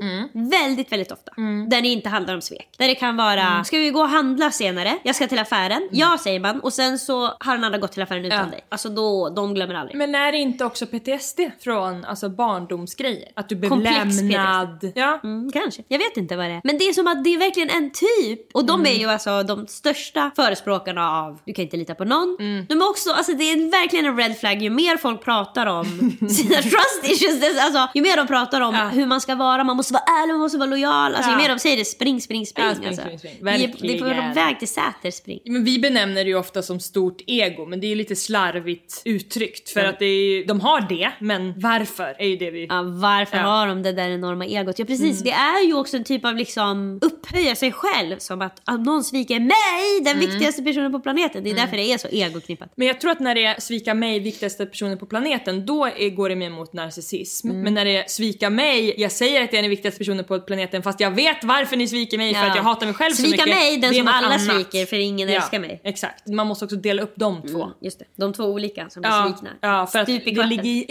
väldigt, 0.51 0.92
väldigt 0.92 1.12
ofta. 1.12 1.33
Där 1.68 1.81
det 1.83 1.88
inte 1.88 2.09
handlar 2.09 2.35
om 2.35 2.40
svek. 2.40 2.68
Där 2.77 2.88
det 2.88 2.94
kan 2.94 3.16
vara, 3.16 3.64
ska 3.64 3.79
vi 3.79 3.90
gå 3.90 4.01
och 4.01 4.09
handla 4.09 4.51
senare? 4.51 4.98
Jag 5.03 5.16
ska 5.16 5.27
till 5.27 5.38
affären. 5.38 5.88
Ja 5.92 6.18
säger 6.25 6.40
man 6.40 6.61
och 6.61 6.72
sen 6.72 6.98
så 6.98 7.27
har 7.27 7.55
den 7.55 7.64
andra 7.64 7.79
gått 7.79 7.92
till 7.92 8.03
affären 8.03 8.25
utan 8.25 8.38
Ja. 8.38 8.44
dig. 8.51 8.64
Alltså 8.68 8.88
då, 8.88 9.29
de 9.29 9.55
glömmer 9.55 9.75
aldrig. 9.75 9.96
Men 9.98 10.14
är 10.14 10.33
det 10.33 10.38
inte 10.38 10.64
också 10.64 10.87
PTSD 10.87 11.40
från 11.61 12.05
alltså 12.05 12.29
barndomsgrejer? 12.29 13.29
Att 13.37 13.48
du 13.48 13.55
blev 13.57 13.68
Komplex 13.68 14.16
lämnad? 14.20 14.92
Ja. 14.94 15.20
Mm, 15.25 15.53
kanske. 15.53 15.83
Jag 15.88 15.98
vet 15.98 16.16
inte 16.16 16.37
vad 16.37 16.46
det 16.46 16.53
är. 16.53 16.61
Men 16.64 16.79
det 16.79 16.85
är 16.88 16.92
som 16.92 17.07
att 17.07 17.25
det 17.25 17.35
är 17.35 17.38
verkligen 17.38 17.70
en 17.70 17.90
typ. 17.92 18.57
Och 18.57 18.64
de 18.64 18.87
är 18.87 18.94
ju 18.94 19.07
alltså 19.07 19.42
de 19.42 19.66
största 19.66 20.31
förespråkarna 20.37 21.11
av 21.11 21.38
du 21.46 21.53
kan 21.55 21.64
inte 21.64 21.77
lita 21.77 21.94
på 21.94 22.05
någon. 22.05 22.37
De 22.68 22.83
är 22.83 22.88
också, 22.90 23.12
alltså 23.12 23.33
det 23.33 23.44
är 23.44 23.70
verkligen 23.70 24.01
en 24.04 24.16
red 24.16 24.38
flag. 24.38 24.62
Ju 24.62 24.70
mer 24.70 24.96
folk 24.96 25.24
pratar 25.24 25.66
om 25.66 25.84
sina 26.30 26.56
trust 26.62 27.00
issues, 27.04 27.58
alltså, 27.64 27.88
ju 27.94 28.02
mer 28.02 28.16
de 28.16 28.26
pratar 28.26 28.60
om 28.60 28.74
Ja. 28.74 28.88
hur 28.88 29.06
man 29.06 29.20
ska 29.20 29.34
vara, 29.34 29.64
man 29.64 29.76
måste 29.76 29.92
vara 29.92 30.02
ärlig, 30.22 30.32
man 30.34 30.40
måste 30.40 30.58
vara 30.58 30.70
lojal. 30.70 31.14
Alltså, 31.14 31.30
Ja. 31.30 31.36
Ju 31.36 31.42
mer 31.42 31.48
de 31.48 31.58
säger 31.58 31.76
det, 31.76 31.84
spring, 31.84 32.20
spring, 32.20 32.46
spring. 32.46 32.66
Ja, 32.66 32.74
spring, 32.74 32.88
alltså. 32.88 33.02
spring, 33.02 33.18
spring. 33.18 33.32
Vi 33.40 33.50
är, 33.50 33.56
vi 33.80 33.94
är 33.94 33.98
på 33.98 34.04
Verkligen. 34.04 34.34
väg 34.34 34.58
till 34.58 34.68
Säter, 34.68 35.10
spring. 35.10 35.38
Men 35.44 35.64
vi 35.64 35.78
benämner 35.78 36.24
det 36.24 36.30
ju 36.30 36.36
ofta 36.38 36.62
som 36.62 36.80
stort 36.80 37.20
ego, 37.26 37.66
men 37.66 37.80
det 37.80 37.86
är 37.86 37.88
ju 37.88 37.94
lite 37.94 38.16
slarvigt 38.16 39.02
uttryckt. 39.04 39.70
För 39.70 39.84
att 39.84 39.98
det 39.98 40.04
är 40.06 40.46
de 40.46 40.60
har 40.60 40.80
det, 40.88 41.10
men 41.18 41.54
varför 41.60 42.16
är 42.18 42.26
ju 42.26 42.36
det 42.36 42.50
vi... 42.50 42.66
Ja, 42.66 42.82
varför 42.82 43.36
Ja. 43.36 43.42
har 43.42 43.66
de 43.66 43.82
det 43.82 43.92
där 43.92 44.10
enorma 44.10 44.46
egot? 44.46 44.78
Ja 44.78 44.84
precis, 44.84 45.20
det 45.22 45.30
är 45.30 45.66
ju 45.66 45.74
också 45.74 45.96
en 45.96 46.04
typ 46.04 46.24
av 46.24 46.36
liksom 46.36 46.98
upphöja 47.02 47.54
sig 47.56 47.72
själv 47.72 48.18
som 48.18 48.42
att, 48.42 48.60
att 48.64 48.80
någon 48.80 49.04
sviker 49.04 49.40
mig, 49.40 50.00
den 50.04 50.18
viktigaste 50.18 50.62
personen 50.62 50.92
på 50.92 51.00
planeten. 51.00 51.44
Det 51.44 51.50
är 51.50 51.54
därför 51.54 51.76
det 51.76 51.92
är 51.92 51.98
så 51.98 52.08
egoknippat. 52.08 52.72
Men 52.76 52.86
jag 52.86 53.00
tror 53.00 53.10
att 53.10 53.20
när 53.20 53.34
det 53.34 53.44
är 53.44 53.60
svika 53.60 53.91
mig, 53.94 54.20
viktigaste 54.20 54.66
personen 54.66 54.98
på 54.98 55.07
planeten, 55.07 55.66
då 55.66 55.87
är, 55.87 56.11
går 56.11 56.28
det 56.28 56.37
mer 56.37 56.50
mot 56.50 56.72
narcissism. 56.72 57.50
Mm. 57.50 57.62
Men 57.62 57.74
när 57.74 57.85
det 57.85 57.96
är 57.96 58.05
svika 58.09 58.50
mig, 58.50 58.94
jag 59.00 59.12
säger 59.12 59.44
att 59.44 59.52
jag 59.52 59.59
är 59.59 59.62
den 59.62 59.70
viktigaste 59.70 59.98
personen 59.98 60.24
på 60.24 60.40
planeten 60.40 60.83
fast 60.83 61.00
jag 61.00 61.11
vet 61.11 61.44
varför 61.44 61.76
ni 61.76 61.88
sviker 61.88 62.18
mig 62.18 62.35
för 62.35 62.40
Ja. 62.42 62.50
att 62.50 62.57
jag 62.57 62.62
hatar 62.62 62.87
mig 62.87 62.94
själv 62.94 63.12
så 63.12 63.22
Svika 63.22 63.46
mycket. 63.46 63.59
mig, 63.59 63.76
den 63.76 63.94
som 63.94 64.09
alla 64.09 64.26
annat. 64.26 64.40
sviker 64.40 64.87
för 64.87 64.96
ingen 64.96 65.28
ja, 65.28 65.35
älskar 65.37 65.59
mig. 65.59 65.81
Exakt. 65.85 66.26
Man 66.28 66.46
måste 66.46 66.64
också 66.64 66.76
dela 66.76 67.02
upp 67.02 67.12
de 67.16 67.42
två. 67.42 67.62
Mm, 67.62 67.74
just 67.81 67.98
det. 67.98 68.05
De 68.16 68.33
två 68.33 68.44
olika 68.44 68.88
som 68.90 69.02
blir 69.02 69.11
Ja, 69.11 69.33
svikna. 69.33 69.50
ja, 69.61 69.87
för 69.87 69.98
att 69.98 70.09
Stup 70.09 70.26
i 70.26 70.31
det 70.31 70.46
ligger 70.46 70.90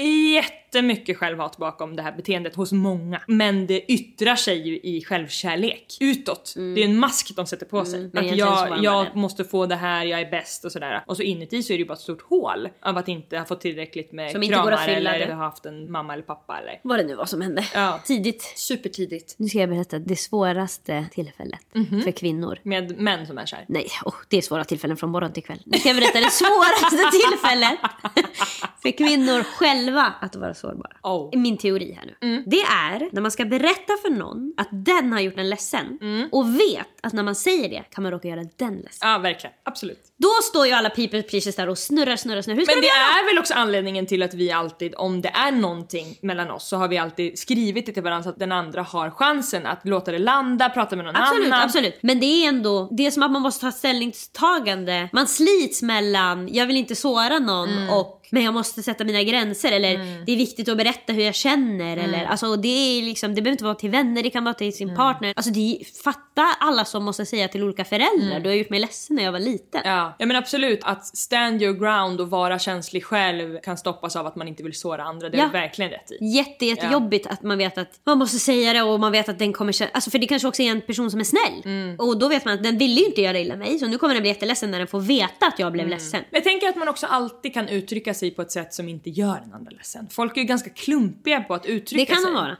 jättemycket 0.76 1.18
självhat 1.18 1.58
bakom 1.58 1.96
det 1.96 2.02
här 2.02 2.12
beteendet 2.12 2.56
hos 2.56 2.72
många. 2.72 3.22
Men 3.28 3.68
det 3.68 3.92
yttrar 3.92 4.36
sig 4.36 4.68
ju 4.68 4.80
i 4.80 5.04
självkärlek 5.04 5.98
utåt. 6.00 6.54
Det 6.56 6.62
är 6.82 6.86
en 6.86 7.00
mask 7.00 7.36
de 7.36 7.46
sätter 7.46 7.66
på 7.66 7.86
sig. 7.86 8.00
Mm, 8.00 8.12
att 8.32 8.38
jag, 8.38 8.84
jag 8.84 9.16
måste 9.16 9.44
få 9.44 9.66
det 9.66 9.76
här, 9.76 10.06
jag 10.06 10.22
är 10.22 10.32
bäst 10.32 10.66
och 10.66 10.72
sådär. 10.72 11.04
Och 11.08 11.18
så 11.18 11.24
inuti 11.24 11.64
så 11.64 11.74
är 11.74 11.78
det 11.78 11.82
ju 11.82 11.88
bara 11.88 11.94
ett 11.94 12.00
stort 12.00 12.22
hål 12.22 12.70
av 12.82 12.98
att 12.98 13.08
inte 13.08 13.38
ha 13.38 13.46
fått 13.46 13.62
tillräckligt 13.62 14.12
med 14.12 14.32
Som 14.32 14.44
inte 14.44 14.56
kramar 14.56 14.78
fylla 14.78 15.16
eller 15.16 15.28
det. 15.28 15.34
ha 15.34 15.44
haft 15.44 15.66
en 15.66 15.92
mamma 15.92 16.14
eller 16.14 16.24
pappa 16.24 16.58
eller. 16.60 16.80
Vad 16.84 17.00
det 17.00 17.04
nu 17.04 17.16
var 17.16 17.26
som 17.26 17.42
hände. 17.42 17.66
Ja. 17.74 18.00
Tidigt. 18.06 18.42
Supertidigt. 18.56 19.36
Nu 19.38 19.48
ska 19.48 19.60
jag 19.60 19.70
berätta 19.70 20.00
det 20.00 20.16
svåraste 20.16 21.06
tillfället 21.12 21.60
Mhm. 21.74 22.02
för 22.02 22.12
kvinnor. 22.12 22.60
Med 22.64 23.00
män 23.00 23.28
som 23.28 23.38
är 23.38 23.46
kär. 23.46 23.66
Nej, 23.68 23.88
oh, 24.06 24.14
det 24.30 24.38
är 24.38 24.42
svåra 24.42 24.64
tillfällen 24.64 24.98
från 24.98 25.10
morgon 25.10 25.34
till 25.34 25.44
kväll. 25.44 25.62
Nu 25.66 25.78
ska 25.80 25.90
jag 25.90 25.96
berätta 25.98 26.20
det 26.20 26.32
svåraste 26.32 27.12
tillfället 27.30 27.80
för 28.82 28.92
kvinnor 28.98 29.44
själva 29.44 30.14
att 30.22 30.36
vara 30.36 30.54
sårbara. 30.62 30.98
Oh. 31.04 31.40
Min 31.40 31.58
teori 31.58 31.98
här 32.00 32.16
nu. 32.22 32.44
Det 32.46 32.62
är 32.62 33.10
när 33.12 33.22
man 33.22 33.32
ska 33.32 33.46
berätta 33.46 33.94
för 34.02 34.10
någon 34.10 34.54
att 34.58 34.70
den 34.72 35.14
har 35.14 35.20
gjort 35.20 35.38
en 35.38 35.50
ledsen 35.50 36.00
och 36.32 36.60
vet 36.60 36.88
att 37.02 37.14
när 37.14 37.24
man 37.24 37.36
säger 37.36 37.70
det 37.70 37.84
kan 37.92 38.04
man 38.04 38.12
råka 38.12 38.28
göra 38.28 38.44
den 38.56 38.76
ledsen. 38.76 39.10
Ja, 39.10 39.18
verkligen. 39.18 39.56
Absolut. 39.64 40.11
Då 40.22 40.30
står 40.44 40.68
ju 40.68 40.74
alla 40.74 40.90
people 40.90 41.22
pleasers 41.24 41.56
där 41.56 41.70
och 41.70 41.78
snurrar, 41.78 42.16
snurrar, 42.16 42.42
snurrar. 42.42 42.58
Hur 42.58 42.66
ska 42.66 42.76
Men 42.76 42.82
de 42.82 42.88
det 42.88 42.94
göra? 42.94 43.20
är 43.24 43.34
väl 43.34 43.40
också 43.40 43.54
anledningen 43.54 44.06
till 44.08 44.24
att 44.24 44.34
vi 44.34 44.52
alltid, 44.52 44.94
om 44.98 45.22
det 45.22 45.30
är 45.30 45.52
någonting 45.52 46.18
mellan 46.22 46.52
oss, 46.52 46.68
så 46.68 46.78
har 46.78 46.88
vi 46.88 46.98
alltid 46.98 47.40
skrivit 47.40 47.86
det 47.86 47.92
till 47.92 48.04
varandra 48.04 48.24
så 48.24 48.30
att 48.30 48.40
den 48.40 48.52
andra 48.52 48.82
har 48.82 49.10
chansen 49.10 49.66
att 49.66 49.88
låta 49.88 50.12
det 50.12 50.20
landa, 50.20 50.70
prata 50.70 50.96
med 50.96 51.06
någon 51.06 51.16
Absolut, 51.16 51.48
annan. 51.48 51.62
absolut. 51.62 52.00
Men 52.02 52.20
det 52.20 52.26
är 52.26 52.50
ändå, 52.50 52.88
det 52.92 53.06
är 53.08 53.12
som 53.12 53.24
att 53.24 53.32
man 53.32 53.42
måste 53.42 53.62
ta 53.66 53.72
ställningstagande. 53.72 55.10
Man 55.14 55.28
slits 55.28 55.82
mellan, 55.82 56.50
jag 56.54 56.66
vill 56.68 56.78
inte 56.78 56.96
såra 56.96 57.40
någon 57.40 57.70
Mm. 57.72 57.90
och 57.90 58.18
men 58.34 58.44
jag 58.44 58.54
måste 58.54 58.84
sätta 58.84 59.04
mina 59.04 59.24
gränser 59.24 59.72
eller 59.72 59.98
det 60.26 60.32
är 60.32 60.38
viktigt 60.38 60.70
att 60.70 60.78
berätta 60.78 61.14
hur 61.14 61.24
jag 61.24 61.36
känner 61.36 61.98
Mm. 61.98 62.06
eller 62.14 62.26
alltså 62.26 62.56
det 62.56 62.68
är 62.68 63.04
liksom, 63.04 63.36
det 63.36 63.42
behöver 63.42 63.52
inte 63.52 63.64
vara 63.64 63.76
till 63.76 63.90
vänner, 63.90 64.24
det 64.24 64.30
kan 64.30 64.44
vara 64.44 64.54
till 64.54 64.74
sin 64.74 64.96
partner. 64.96 65.34
Alltså 65.36 65.52
det 65.52 65.60
är, 65.60 66.04
fatta 66.04 66.56
alla 66.60 66.86
som 66.86 67.04
måste 67.04 67.26
säga 67.26 67.48
till 67.48 67.64
olika 67.64 67.86
föräldrar, 67.86 68.40
du 68.40 68.50
har 68.50 68.56
gjort 68.56 68.70
mig 68.70 68.80
ledsen 68.80 69.16
när 69.16 69.24
jag 69.24 69.32
var 69.32 69.40
liten. 69.40 69.82
Mm. 69.82 70.11
Ja. 70.12 70.16
ja 70.20 70.26
men 70.26 70.36
absolut, 70.38 70.80
att 70.84 71.18
stand 71.18 71.62
your 71.62 71.74
ground 71.80 72.22
och 72.22 72.30
vara 72.30 72.60
känslig 72.60 73.06
själv 73.06 73.58
kan 73.64 73.78
stoppas 73.78 74.16
av 74.16 74.28
att 74.28 74.36
man 74.36 74.48
inte 74.48 74.64
vill 74.64 74.74
såra 74.80 75.04
andra, 75.04 75.30
det 75.30 75.38
Ja. 75.38 75.44
är 75.44 75.50
verkligen 75.52 75.92
rätt 75.92 76.12
i. 76.12 76.26
Jätte, 76.26 76.66
jättejobbigt 76.66 77.28
att 77.28 77.44
man 77.44 77.58
vet 77.58 77.78
att 77.78 78.00
man 78.06 78.18
måste 78.18 78.40
säga 78.40 78.74
det 78.74 78.82
och 78.82 79.00
man 79.00 79.12
vet 79.12 79.30
att 79.30 79.40
den 79.40 79.54
kommer 79.54 79.72
känna, 79.72 79.92
alltså 79.94 80.10
för 80.12 80.20
det 80.20 80.28
kanske 80.28 80.48
också 80.48 80.62
är 80.62 80.72
en 80.72 80.82
person 80.82 81.12
som 81.12 81.20
är 81.20 81.24
snäll. 81.24 81.62
Mm. 81.66 81.96
Och 82.00 82.20
då 82.20 82.28
vet 82.28 82.46
man 82.46 82.54
att 82.54 82.64
den 82.64 82.78
ville 82.78 83.00
ju 83.02 83.06
inte 83.06 83.22
göra 83.22 83.40
illa 83.40 83.56
mig 83.56 83.80
så 83.80 83.88
nu 83.88 83.98
kommer 83.98 84.14
den 84.14 84.22
bli 84.24 84.30
jätteledsen 84.30 84.72
när 84.72 84.78
den 84.78 84.88
får 84.88 85.00
veta 85.00 85.46
att 85.48 85.60
jag 85.60 85.72
blev 85.72 85.86
Mm. 85.86 85.98
ledsen. 85.98 86.22
Men 86.30 86.38
jag 86.38 86.44
tänker 86.44 86.68
att 86.70 86.76
man 86.76 86.88
också 86.88 87.08
alltid 87.08 87.54
kan 87.54 87.68
uttrycka 87.70 88.14
sig 88.14 88.32
på 88.32 88.42
ett 88.42 88.52
sätt 88.52 88.74
som 88.74 88.90
inte 88.90 89.10
gör 89.10 89.40
den 89.44 89.54
andra 89.54 89.72
ledsen. 89.72 90.08
Folk 90.12 90.38
är 90.38 90.42
ju 90.42 90.48
ganska 90.48 90.70
klumpiga 90.70 91.42
på 91.42 91.54
att 91.54 91.64
Det 91.64 91.70
uttrycka 91.70 92.14
kan 92.14 92.24
sig. 92.24 92.32
de 92.34 92.36
vara. 92.42 92.58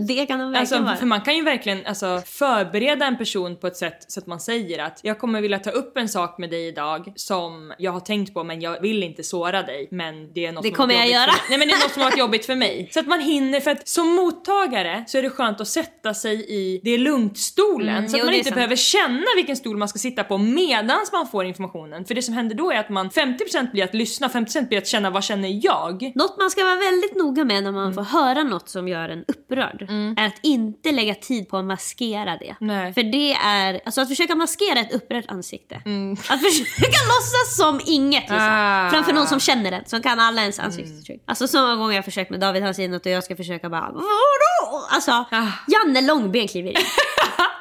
det 0.08 0.26
kan 0.26 0.38
de 0.38 0.52
verkligen 0.52 0.54
Alltså, 0.56 0.78
vara. 0.82 0.96
för 0.96 1.06
man 1.06 1.20
kan 1.20 1.36
ju 1.36 1.42
verkligen 1.44 1.86
alltså, 1.86 2.22
förbereda 2.26 3.06
en 3.06 3.18
person 3.18 3.56
på 3.56 3.66
ett 3.66 3.76
sätt 3.76 4.04
så 4.12 4.20
att 4.20 4.26
man 4.26 4.40
säger 4.40 4.78
att 4.84 5.00
jag 5.02 5.18
kommer 5.18 5.40
vilja 5.40 5.58
ta 5.58 5.70
upp 5.70 5.96
en 5.96 6.08
sak 6.08 6.38
med 6.38 6.50
dig 6.50 6.72
idag 6.74 7.12
som 7.16 7.72
jag 7.78 7.92
har 7.92 8.00
tänkt 8.00 8.34
på 8.34 8.44
men 8.44 8.60
jag 8.60 8.80
vill 8.80 9.02
inte 9.02 9.22
såra 9.22 9.62
dig 9.62 9.88
men 9.90 10.32
det 10.32 10.46
är 10.46 10.52
något 10.52 10.62
Det 10.62 10.68
som 10.68 10.76
kommer 10.76 10.94
jag 10.94 11.08
göra. 11.10 11.32
För. 11.32 11.48
Nej 11.50 11.58
men 11.58 11.68
det 11.68 11.74
är 11.74 11.78
något 11.80 11.92
som 11.92 12.02
har 12.02 12.10
varit 12.10 12.18
jobbigt 12.18 12.46
för 12.46 12.54
mig. 12.54 12.88
Så 12.92 13.00
att 13.00 13.06
man 13.06 13.20
hinner 13.20 13.60
för 13.60 13.70
att 13.70 13.88
som 13.88 14.08
mottagare 14.14 15.04
så 15.06 15.18
är 15.18 15.22
det 15.22 15.30
skönt 15.30 15.60
att 15.60 15.68
sätta 15.68 16.14
sig 16.14 16.34
i 16.48 16.80
det 16.84 16.90
är 16.90 16.98
lugnt-stolen 16.98 17.94
Mm, 17.98 18.08
så 18.08 18.16
att 18.16 18.20
jo, 18.20 18.26
man 18.26 18.34
inte 18.34 18.50
behöver 18.50 18.76
känna 18.76 19.26
vilken 19.36 19.56
stol 19.56 19.76
man 19.76 19.88
ska 19.88 19.98
sitta 19.98 20.24
på 20.24 20.38
medans 20.38 21.12
man 21.12 21.28
får 21.28 21.44
informationen. 21.44 22.04
För 22.04 22.14
det 22.14 22.22
som 22.22 22.34
händer 22.34 22.54
då 22.56 22.70
är 22.72 22.76
att 22.80 22.88
man 22.88 23.10
50% 23.10 23.70
blir 23.72 23.84
att 23.84 23.94
lyssna, 23.94 24.28
50% 24.28 24.68
blir 24.68 24.78
att 24.78 24.86
känna 24.86 25.10
vad 25.10 25.24
känner 25.24 25.60
jag? 25.64 26.12
Något 26.14 26.38
man 26.38 26.50
ska 26.50 26.64
vara 26.64 26.76
väldigt 26.76 27.16
noga 27.16 27.44
med 27.44 27.62
när 27.64 27.72
man 27.72 27.84
Mm. 27.84 27.94
får 27.94 28.02
höra 28.18 28.42
något 28.42 28.68
som 28.68 28.88
gör 28.88 29.08
en 29.08 29.24
upprörd 29.28 29.82
är 30.18 30.26
att 30.26 30.38
inte 30.42 30.92
lägga 30.92 31.14
tid 31.14 31.48
på 31.48 31.56
att 31.56 31.64
maskera 31.64 32.36
det. 32.36 32.56
Nej. 32.60 32.94
För 32.94 33.02
det 33.02 33.32
är, 33.32 33.80
alltså 33.84 34.00
att 34.00 34.08
försöka 34.08 34.34
maskera 34.34 34.80
ett 34.80 34.92
upprört 34.94 35.24
ansikte. 35.28 35.82
Mm. 35.86 36.12
Att 36.12 36.42
försöka 36.42 36.63
låtsas 37.08 37.56
som 37.56 37.80
inget 37.86 38.20
liksom. 38.22 38.36
Ah. 38.40 38.78
Mm. 38.80 38.90
Framför 38.92 39.12
någon 39.12 39.26
som 39.26 39.40
känner 39.40 39.70
det, 39.70 39.82
som 39.86 40.02
kan 40.02 40.20
alla 40.20 40.40
ens 40.42 40.58
ansiktsuttryck. 40.58 41.22
Alltså 41.26 41.48
så 41.48 41.60
många 41.60 41.76
gånger 41.76 41.92
jag 41.92 41.98
har 41.98 42.02
försökt 42.04 42.30
med 42.30 42.40
David, 42.40 42.62
han 42.62 42.74
säger 42.74 42.88
något 42.88 43.06
och 43.06 43.12
jag 43.12 43.24
ska 43.24 43.36
försöka 43.36 43.68
bara 43.70 43.90
vadå? 43.92 44.86
Alltså, 44.90 45.10
Ah. 45.30 45.46
Janne 45.68 46.00
Långben 46.00 46.48
kliver 46.48 46.70
in. 46.70 46.76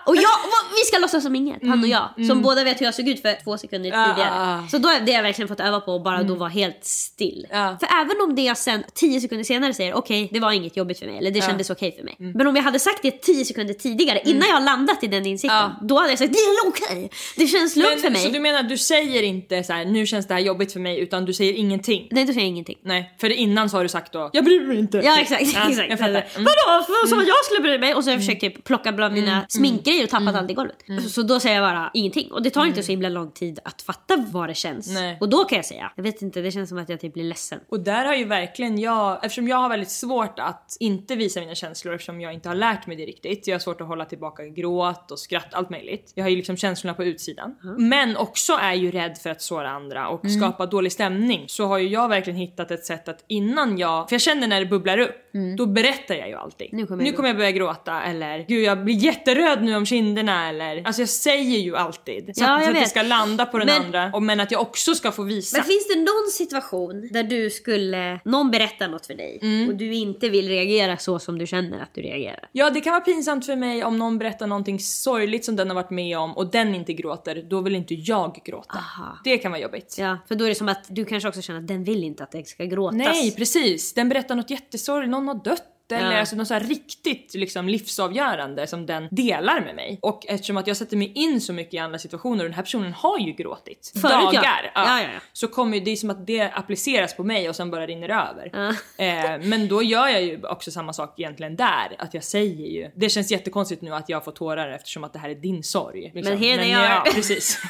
Och 0.05 0.15
jag, 0.15 0.29
vi 0.71 0.85
ska 0.87 0.97
låtsas 0.99 1.23
som 1.23 1.35
inget, 1.35 1.67
han 1.67 1.81
och 1.83 1.87
jag. 1.87 2.09
Som 2.27 2.41
båda 2.41 2.63
vet 2.63 2.81
hur 2.81 2.85
jag 2.85 2.95
såg 2.95 3.07
ut 3.07 3.21
för 3.21 3.43
två 3.43 3.57
sekunder 3.57 3.89
Mm. 3.89 4.01
Ah, 4.01 4.13
tidigare. 4.13 4.31
ah. 4.33 4.67
Så 4.71 4.77
då 4.77 4.89
det 5.05 5.11
jag 5.11 5.23
verkligen 5.23 5.47
fått 5.47 5.59
öva 5.59 5.79
på, 5.79 5.95
att 5.95 6.03
bara 6.03 6.23
då 6.23 6.35
vara 6.35 6.49
helt 6.49 6.79
still. 6.85 7.47
Ja. 7.51 7.77
För 7.79 7.89
även 8.01 8.21
om 8.23 8.35
det 8.35 8.41
jag 8.41 8.57
sen 8.57 8.83
tio 8.93 9.21
sekunder 9.21 9.43
senare 9.43 9.73
säger 9.73 9.93
okej, 9.93 10.29
det 10.31 10.39
var 10.39 10.51
inget 10.51 10.77
jobbigt 10.77 10.99
för 10.99 11.05
mig, 11.05 11.17
eller 11.17 11.31
det 11.31 11.41
kändes 11.41 11.69
okej 11.69 11.95
för 11.97 12.03
mig. 12.03 12.15
Mm. 12.19 12.31
Men 12.31 12.47
om 12.47 12.55
jag 12.55 12.63
hade 12.63 12.79
sagt 12.79 12.99
det 13.01 13.11
tio 13.21 13.45
sekunder 13.45 13.73
tidigare, 13.73 14.21
innan 14.25 14.49
jag 14.49 14.63
landat 14.63 15.03
i 15.03 15.07
den 15.07 15.25
insikten, 15.25 15.71
då 15.81 15.95
hade 15.97 16.09
jag 16.09 16.19
sagt 16.19 16.33
det 16.33 16.39
är 16.39 16.67
okej. 16.67 17.11
Det 17.37 17.47
känns 17.47 17.75
lugnt 17.75 18.01
för 18.01 18.09
mig. 18.09 18.21
Så 18.23 18.29
du 18.29 18.39
menar 18.39 18.63
du 18.63 18.77
säger 18.93 19.23
inte 19.23 19.63
så 19.63 19.73
här, 19.73 19.85
nu 19.85 20.05
känns 20.05 20.27
det 20.27 20.33
här 20.33 20.41
jobbigt 20.41 20.73
för 20.73 20.79
mig 20.79 20.99
utan 20.99 21.25
du 21.25 21.33
säger 21.33 21.53
ingenting? 21.53 22.07
Nej, 22.11 22.25
då 22.25 22.33
säger 22.33 22.47
ingenting. 22.47 22.77
Nej, 22.81 23.15
för 23.17 23.29
innan 23.29 23.69
så 23.69 23.77
har 23.77 23.83
du 23.83 23.89
sagt 23.89 24.13
då 24.13 24.29
jag 24.33 24.45
bryr 24.45 24.67
mig 24.67 24.79
inte. 24.79 24.97
Ja 24.97 25.21
exakt, 25.21 25.41
Ja, 25.41 25.69
exakt. 25.69 25.89
Jag 25.89 25.99
fattar. 25.99 26.09
Mm. 26.11 26.25
Vadå? 26.35 26.85
Vad 26.87 27.09
som 27.09 27.19
att 27.19 27.27
jag 27.27 27.45
skulle 27.45 27.61
bry 27.61 27.79
mig? 27.79 27.95
Och 27.95 28.03
så 28.03 28.09
har 28.09 28.13
jag 28.13 28.21
försökt 28.21 28.41
typ 28.41 28.63
plocka 28.63 28.91
bland 28.91 29.13
mina 29.13 29.45
sminkgrejer 29.49 30.03
och 30.03 30.09
tappat 30.09 30.35
allt 30.35 30.51
i 30.51 30.53
golvet. 30.53 30.77
Så, 31.03 31.09
så 31.09 31.23
då 31.23 31.39
säger 31.39 31.55
jag 31.55 31.73
bara 31.73 31.91
ingenting. 31.93 32.31
Och 32.31 32.43
det 32.43 32.49
tar 32.49 32.65
inte 32.65 32.83
så 32.83 32.91
himla 32.91 33.09
lång 33.09 33.31
tid 33.31 33.59
att 33.63 33.81
fatta 33.81 34.25
vad 34.31 34.49
det 34.49 34.55
känns. 34.55 34.93
Nej. 34.93 35.17
Och 35.21 35.29
då 35.29 35.43
kan 35.43 35.55
jag 35.55 35.65
säga, 35.65 35.91
jag 35.95 36.03
vet 36.03 36.21
inte, 36.21 36.41
det 36.41 36.51
känns 36.51 36.69
som 36.69 36.77
att 36.77 36.89
jag 36.89 36.99
typ 36.99 37.13
blir 37.13 37.23
ledsen. 37.23 37.59
Och 37.69 37.79
där 37.79 38.05
har 38.05 38.15
ju 38.15 38.25
verkligen 38.25 38.79
jag, 38.79 39.25
eftersom 39.25 39.47
jag 39.47 39.57
har 39.57 39.69
väldigt 39.69 39.91
svårt 39.91 40.39
att 40.39 40.77
inte 40.79 41.15
visa 41.15 41.39
mina 41.39 41.55
känslor 41.55 41.93
eftersom 41.93 42.21
jag 42.21 42.33
inte 42.33 42.49
har 42.49 42.55
lärt 42.55 42.87
mig 42.87 42.97
det 42.97 43.05
riktigt. 43.05 43.47
Jag 43.47 43.55
har 43.55 43.59
svårt 43.59 43.81
att 43.81 43.87
hålla 43.87 44.05
tillbaka 44.05 44.45
gråt 44.45 45.11
och 45.11 45.19
skratt, 45.19 45.53
allt 45.53 45.69
möjligt. 45.69 46.11
Jag 46.15 46.23
har 46.23 46.29
ju 46.29 46.35
liksom 46.35 46.57
känslorna 46.57 46.93
på 46.93 47.03
utsidan. 47.03 47.55
Men 47.77 48.17
också 48.17 48.53
är 48.53 48.72
ju 48.73 48.91
rädd 48.91 49.17
för 49.17 49.29
att 49.29 49.41
såra 49.41 49.69
andra 49.69 50.07
och 50.07 50.31
skapa 50.31 50.65
dålig 50.65 50.91
stämning. 50.91 51.45
Så 51.47 51.65
har 51.65 51.77
ju 51.77 51.87
jag 51.87 52.09
verkligen 52.09 52.39
hittat 52.39 52.71
ett 52.71 52.85
sätt 52.85 53.07
att 53.07 53.23
innan 53.27 53.77
jag, 53.77 54.09
för 54.09 54.13
jag 54.13 54.21
känner 54.21 54.47
när 54.47 54.59
det 54.59 54.65
bubblar 54.65 54.97
upp, 54.97 55.15
då 55.57 55.65
berättar 55.65 56.15
jag 56.15 56.27
ju 56.29 56.35
alltid. 56.35 56.67
Nu 56.71 56.85
kommer 56.87 57.03
jag 57.03 57.11
nu 57.11 57.15
kommer 57.15 57.29
jag 57.29 57.37
börja 57.37 57.51
gråta 57.51 58.03
eller 58.03 58.45
gud 58.47 58.63
jag 58.63 58.83
blir 58.83 58.95
jätteröd 58.95 59.63
nu 59.63 59.75
om 59.75 59.85
kinderna 59.85 60.49
eller 60.49 60.83
alltså 60.87 61.01
jag 61.01 61.09
säger 61.09 61.59
ju 61.59 61.75
alltid. 61.75 62.31
Så, 62.37 62.43
Ja, 62.43 62.55
att, 62.57 62.63
så 62.63 62.69
att 62.69 62.75
det 62.75 62.85
ska 62.85 63.01
landa 63.01 63.45
på 63.45 63.57
den 63.57 63.67
Men- 63.67 63.81
andra 63.85 64.11
och, 64.13 64.23
men 64.23 64.39
att 64.39 64.51
jag 64.51 64.61
också 64.61 64.95
ska 64.95 65.11
få 65.11 65.23
visa. 65.23 65.57
Men 65.57 65.65
finns 65.65 65.87
det 65.87 65.99
någon 65.99 66.27
situation 66.31 67.09
där 67.11 67.23
du 67.23 67.49
skulle, 67.49 68.19
någon 68.25 68.51
berättar 68.51 68.87
något 68.87 69.05
för 69.07 69.13
dig 69.13 69.39
Mm. 69.41 69.69
och 69.69 69.75
du 69.75 69.93
inte 69.93 70.29
vill 70.29 70.47
reagera 70.47 70.97
så 70.97 71.19
som 71.19 71.37
du 71.39 71.47
känner 71.47 71.81
att 71.83 71.93
du 71.93 72.01
reagerar? 72.01 72.49
Ja 72.51 72.69
det 72.69 72.81
kan 72.81 72.91
vara 72.93 73.01
pinsamt 73.03 73.45
för 73.45 73.55
mig 73.55 73.83
om 73.83 73.97
någon 73.99 74.17
berättar 74.17 74.47
någonting 74.47 74.79
sorgligt 74.79 75.45
som 75.45 75.55
den 75.55 75.67
har 75.67 75.75
varit 75.75 75.89
med 75.89 76.17
om 76.17 76.37
och 76.37 76.51
den 76.51 76.75
inte 76.75 76.93
gråter, 76.93 77.45
då 77.49 77.61
vill 77.61 77.75
inte 77.75 77.93
jag 77.93 78.41
gråta. 78.45 78.62
Aha. 78.69 79.17
Det 79.23 79.37
kan 79.37 79.51
vara 79.51 79.61
jobbigt. 79.61 79.95
Ja, 79.99 80.17
för 80.27 80.35
då 80.35 80.45
är 80.45 80.49
det 80.49 80.55
som 80.55 80.69
att 80.69 80.85
du 80.89 81.05
kanske 81.05 81.29
också 81.29 81.41
känner 81.41 81.59
att 81.59 81.67
den 81.67 81.83
vill 81.83 82.03
inte 82.03 82.23
att 82.23 82.31
det 82.31 82.47
ska 82.47 82.65
gråtas. 82.65 82.97
Nej 82.97 83.35
precis, 83.35 83.93
den 83.93 84.09
berättar 84.09 84.35
något 84.35 84.49
jättesorgligt, 84.49 85.11
någon 85.11 85.27
har 85.27 85.43
dött 85.43 85.69
eller 85.91 86.11
Ja. 86.11 86.19
alltså 86.19 86.35
något 86.35 86.47
så 86.47 86.59
riktigt 86.59 87.33
liksom 87.33 87.67
livsavgörande 87.69 88.67
som 88.67 88.85
den 88.85 89.07
delar 89.11 89.61
med 89.61 89.75
mig. 89.75 89.99
Och 90.01 90.25
eftersom 90.27 90.57
att 90.57 90.67
jag 90.67 90.77
sätter 90.77 90.97
mig 90.97 91.11
in 91.15 91.41
så 91.41 91.53
mycket 91.53 91.73
i 91.73 91.77
andra 91.77 91.99
situationer 91.99 92.43
och 92.43 92.49
den 92.49 92.53
här 92.53 92.63
personen 92.63 92.93
har 92.93 93.19
ju 93.19 93.31
gråtit 93.31 93.91
Förut, 94.01 94.11
ja. 94.11 94.31
dagar. 94.31 94.71
Ja, 94.75 95.01
ja, 95.01 95.01
ja. 95.01 95.19
Så 95.33 95.47
kommer 95.47 95.79
det 95.79 95.91
är 95.91 95.95
som 95.95 96.09
att 96.09 96.27
det 96.27 96.41
appliceras 96.41 97.15
på 97.15 97.23
mig 97.23 97.49
och 97.49 97.55
sen 97.55 97.71
bara 97.71 97.87
rinner 97.87 98.09
över. 98.09 98.49
Ja. 98.53 98.69
Eh, 99.05 99.39
men 99.41 99.67
då 99.67 99.83
gör 99.83 100.07
jag 100.07 100.23
ju 100.23 100.45
också 100.47 100.71
samma 100.71 100.93
sak 100.93 101.19
egentligen 101.19 101.55
där. 101.55 101.95
Att 101.99 102.13
jag 102.13 102.23
säger 102.23 102.67
ju, 102.67 102.91
det 102.95 103.09
känns 103.09 103.31
jättekonstigt 103.31 103.81
nu 103.81 103.93
att 103.95 104.09
jag 104.09 104.25
får 104.25 104.31
tårar 104.31 104.69
eftersom 104.69 105.03
att 105.03 105.13
det 105.13 105.19
här 105.19 105.29
är 105.29 105.35
din 105.35 105.63
sorg. 105.63 106.11
liksom. 106.13 106.33
Men 106.33 106.43
here 106.43 106.61
they 106.61 106.71
ja, 106.71 106.79
are. 106.79 107.11
precis. 107.11 107.57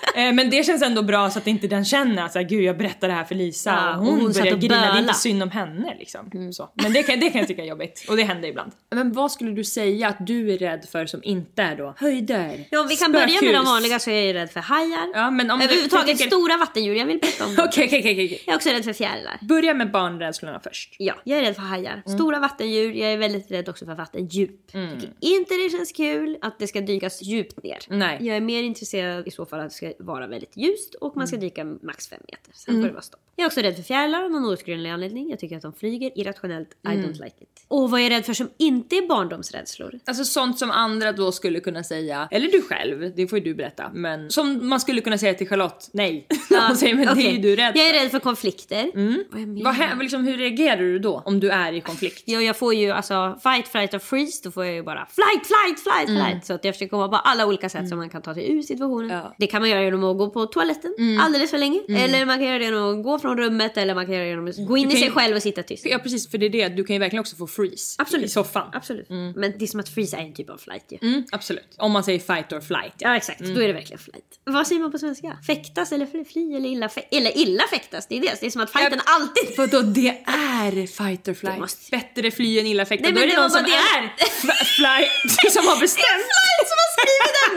Eh, 0.15 0.33
Men 0.33 0.49
det 0.49 0.65
känns 0.65 0.81
ändå 0.81 1.01
bra 1.01 1.29
så 1.29 1.39
att 1.39 1.47
inte 1.47 1.67
den 1.67 1.85
känner 1.85 2.25
att 2.25 2.33
gud 2.49 2.63
jag 2.63 2.77
berättar 2.77 3.07
det 3.07 3.13
här 3.13 3.23
för 3.23 3.35
Lisa 3.35 3.69
Ja, 3.69 3.97
och 3.97 4.05
hon, 4.05 4.21
hon 4.21 4.31
börjar 4.31 4.55
grina. 4.55 4.75
Det 4.93 4.97
är 4.97 4.99
inte 5.01 5.13
synd 5.13 5.43
om 5.43 5.51
henne 5.51 5.95
liksom. 5.99 6.51
Så. 6.53 6.69
Men 6.73 6.93
det 6.93 7.03
kan, 7.03 7.19
det 7.19 7.29
kan 7.29 7.39
jag 7.39 7.47
tycka 7.47 7.61
är 7.63 7.67
jobbigt 7.67 8.05
och 8.09 8.17
det 8.17 8.23
händer 8.23 8.49
ibland. 8.49 8.71
Men 8.95 9.11
vad 9.13 9.31
skulle 9.31 9.51
du 9.51 9.63
säga 9.63 10.07
att 10.07 10.27
du 10.27 10.53
är 10.53 10.57
rädd 10.57 10.85
för 10.91 11.05
som 11.05 11.19
inte 11.23 11.61
är 11.63 11.75
då 11.75 11.93
höjder? 11.97 12.65
Ja, 12.69 12.85
vi 12.89 12.95
kan 12.95 13.11
börja 13.11 13.25
med 13.25 13.33
de 13.33 13.37
spökhus? 13.47 13.65
vanliga 13.65 13.99
så 13.99 14.09
är 14.11 14.25
jag 14.25 14.33
rädd 14.35 14.51
för 14.51 14.59
hajar. 14.59 15.11
Ja, 15.13 15.31
men 15.31 15.51
om 15.51 15.61
Överhuvudtaget 15.61 16.05
tänker- 16.07 16.25
stora 16.27 16.57
vattendjur, 16.57 16.95
jag 16.95 17.05
vill 17.05 17.19
berätta 17.19 17.45
om 17.45 17.55
dem. 17.55 17.65
Okej 17.69 17.85
okej 17.85 17.99
okej 17.99 18.11
okej. 18.13 18.43
Jag 18.45 18.53
är 18.53 18.57
också 18.57 18.69
rädd 18.69 18.83
för 18.85 18.93
fjärilar. 18.93 19.37
Börja 19.41 19.73
med 19.73 19.91
barnrädslorna 19.91 20.59
först. 20.63 20.95
Ja, 20.99 21.13
jag 21.23 21.39
är 21.39 21.43
rädd 21.43 21.55
för 21.55 21.61
hajar. 21.61 22.01
Mm. 22.05 22.17
Stora 22.17 22.39
vattendjur. 22.39 22.93
Jag 22.93 23.11
är 23.13 23.17
väldigt 23.17 23.51
rädd 23.51 23.69
också 23.69 23.85
för 23.85 23.95
vattendjup. 23.95 24.73
Mm. 24.75 24.99
Tycker 24.99 25.13
inte 25.19 25.53
det 25.53 25.69
känns 25.69 25.91
kul 25.91 26.37
att 26.41 26.59
det 26.59 26.67
ska 26.67 26.81
dykas 26.81 27.21
djupt 27.21 27.63
ner. 27.63 27.77
Nej. 27.89 28.17
Jag 28.21 28.37
är 28.37 28.41
mer 28.41 28.63
intresserad 28.63 29.27
i 29.27 29.31
så 29.31 29.45
fall 29.45 29.59
att 29.59 29.69
det 29.69 29.75
ska 29.75 29.91
vara 30.01 30.27
väldigt 30.27 30.57
ljust 30.57 30.95
och 30.95 31.17
man 31.17 31.27
ska 31.27 31.35
Mm. 31.35 31.47
dyka 31.49 31.63
max 31.65 32.07
fem 32.07 32.19
meter. 32.27 32.51
Sen 32.53 32.75
får 32.75 32.87
det 32.87 32.91
vara 32.93 33.01
stopp. 33.01 33.19
Jag 33.35 33.43
är 33.43 33.47
också 33.47 33.59
rädd 33.61 33.75
för 33.75 33.83
fjärilar 33.83 34.23
av 34.23 34.31
någon 34.31 34.45
outgrundlig 34.45 34.89
anledning. 34.89 35.29
Jag 35.29 35.39
tycker 35.39 35.55
att 35.55 35.61
de 35.61 35.73
flyger 35.73 36.11
irrationellt. 36.19 36.69
I 36.71 36.87
Mm. 36.87 37.01
don't 37.05 37.11
like 37.23 37.35
it. 37.39 37.65
Och 37.67 37.91
vad 37.91 37.99
är 37.99 38.03
jag 38.03 38.11
rädd 38.11 38.25
för 38.25 38.33
som 38.33 38.49
inte 38.57 38.95
är 38.95 39.07
barndomsrädslor? 39.07 39.99
Alltså 40.05 40.23
sånt 40.23 40.59
som 40.59 40.71
andra 40.71 41.11
då 41.11 41.31
skulle 41.31 41.59
kunna 41.59 41.83
säga, 41.83 42.27
eller 42.31 42.51
du 42.51 42.61
själv, 42.61 43.13
det 43.15 43.27
får 43.27 43.39
ju 43.39 43.43
du 43.45 43.55
berätta. 43.55 43.91
Men 43.93 44.29
som 44.31 44.69
man 44.69 44.79
skulle 44.79 45.01
kunna 45.01 45.17
säga 45.17 45.33
till 45.33 45.47
Charlotte, 45.49 45.89
nej. 45.93 46.27
Ja, 46.49 46.75
säger, 46.75 46.95
men 46.95 47.15
det 47.15 47.21
är 47.27 47.31
ju 47.31 47.37
du 47.37 47.55
rädd 47.55 47.71
Jag 47.77 47.87
för. 47.89 47.95
är 47.95 48.01
rädd 48.03 48.11
för 48.11 48.19
konflikter. 48.19 48.91
Vad 49.31 49.41
jag 49.41 49.47
menar? 49.47 49.87
Vad, 49.89 49.99
liksom, 49.99 50.23
hur 50.25 50.37
reagerar 50.37 50.77
du 50.81 50.99
då 50.99 51.21
om 51.25 51.39
du 51.39 51.49
är 51.49 51.73
i 51.73 51.81
konflikt? 51.81 52.23
Ja, 52.25 52.41
jag 52.41 52.57
får 52.57 52.73
ju 52.73 52.91
alltså 52.91 53.39
fight, 53.43 53.67
flight 53.67 53.93
och 53.93 54.01
freeze. 54.01 54.41
Då 54.43 54.51
får 54.51 54.65
jag 54.65 54.75
ju 54.75 54.83
bara 54.83 55.05
flight, 55.05 55.47
flight, 55.47 55.79
flight, 55.79 56.21
flight. 56.23 56.45
Så 56.45 56.53
att 56.53 56.65
jag 56.65 56.75
försöker 56.75 56.89
komma 56.89 57.07
på 57.09 57.15
alla 57.15 57.45
olika 57.45 57.69
sätt 57.69 57.89
som 57.89 57.97
man 57.97 58.09
kan 58.09 58.21
ta 58.21 58.33
sig 58.33 58.51
ur 58.51 58.61
situationen. 58.61 59.09
Ja. 59.09 59.35
Det 59.37 59.47
kan 59.47 59.61
man 59.61 59.69
göra 59.69 59.81
genom 59.91 60.11
att 60.11 60.17
gå 60.17 60.29
på 60.29 60.45
toaletten 60.45 60.95
alldeles 61.21 61.51
för 61.51 61.57
länge. 61.57 61.81
Eller 61.89 62.25
man 62.25 62.37
kan 62.37 62.47
göra 62.47 62.59
det 62.59 62.65
genom 62.65 62.97
att 62.99 63.03
gå 63.03 63.19
från 63.19 63.37
rummet. 63.37 63.77
Eller 63.77 63.95
man 63.95 64.05
kan 64.05 64.13
göra 64.15 64.23
det 64.23 64.29
genom 64.29 64.47
att 64.47 64.67
gå 64.67 64.77
in 64.77 64.87
i 64.91 64.91
sig 64.91 65.03
ju- 65.03 65.11
själv 65.11 65.35
och 65.35 65.41
sitta 65.41 65.63
tyst. 65.63 65.85
Ja 65.85 65.99
precis, 65.99 66.31
för 66.31 66.37
det 66.37 66.45
är 66.45 66.49
det, 66.49 66.69
du 66.69 66.83
kan 66.83 66.93
ju 66.95 66.99
verkligen 66.99 67.19
också 67.21 67.35
få 67.35 67.47
freeze 67.47 67.95
Absolut. 68.01 68.25
i 68.25 68.29
soffan. 68.29 68.69
Absolut. 68.73 69.09
Men 69.09 69.41
det 69.57 69.65
är 69.65 69.67
som 69.67 69.79
att 69.79 69.89
freeze 69.89 70.17
är 70.17 70.21
en 70.21 70.33
typ 70.33 70.49
av 70.49 70.57
flight 70.57 70.85
ju. 70.89 70.97
Mm, 71.01 71.23
absolut. 71.31 71.75
Om 71.77 71.91
man 71.91 72.03
säger 72.03 72.19
fight 72.19 72.53
or 72.53 72.61
flight. 72.61 72.93
Ja 72.97 73.15
exakt, 73.15 73.39
då 73.39 73.61
är 73.61 73.67
det 73.67 73.73
verkligen 73.73 73.99
flight. 73.99 74.25
Vad 74.43 74.67
säger 74.67 74.81
man 74.81 74.91
på 74.91 74.97
svenska? 74.97 75.37
Fäktas 75.47 75.91
eller 75.91 76.23
fly, 76.33 76.55
eller 76.55 76.69
illa 76.69 76.87
fä- 76.87 77.07
Eller 77.11 77.37
illa 77.37 77.63
fäktas, 77.69 78.07
det 78.07 78.17
är 78.17 78.21
det. 78.21 78.37
Det 78.41 78.45
är 78.45 78.49
som 78.51 78.61
att 78.61 78.71
fighten 78.71 78.99
Ja, 79.05 79.13
alltid... 79.15 79.57
Vadå 79.57 79.81
det 79.81 80.09
är 80.25 80.87
fight 80.87 81.27
or 81.27 81.33
flight? 81.33 81.59
Måste- 81.59 81.91
Bättre 81.91 82.31
fly 82.31 82.59
än 82.59 82.65
illa 82.65 82.85
fäkta. 82.85 83.03
Nej, 83.03 83.13
Då 83.13 83.19
är 83.21 83.27
det 83.27 83.41
någon 83.41 83.49
som 83.51 83.63
det- 83.63 83.69
är 83.97 84.01
fly, 84.77 85.49
som 85.55 85.65
har 85.67 85.79
bestämt. 85.79 86.27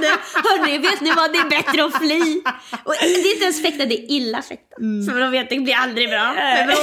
Fäktande. 0.02 0.18
Hörni, 0.48 0.78
vet 0.78 1.00
ni 1.00 1.10
vad? 1.10 1.32
Det 1.32 1.38
är 1.38 1.48
bättre 1.48 1.84
att 1.84 1.98
fly. 1.98 2.42
Och 2.84 2.94
det 3.00 3.06
är 3.06 3.32
inte 3.32 3.44
ens 3.44 3.62
fäkta, 3.62 3.86
det 3.86 3.94
är 3.94 4.10
illa 4.10 4.42
fäkta. 4.42 4.76
För 5.10 5.20
de 5.20 5.30
vet, 5.30 5.50
det 5.50 5.60
blir 5.60 5.74
aldrig 5.74 6.10
bra 6.10 6.32
med 6.34 6.66
bråk. 6.66 6.78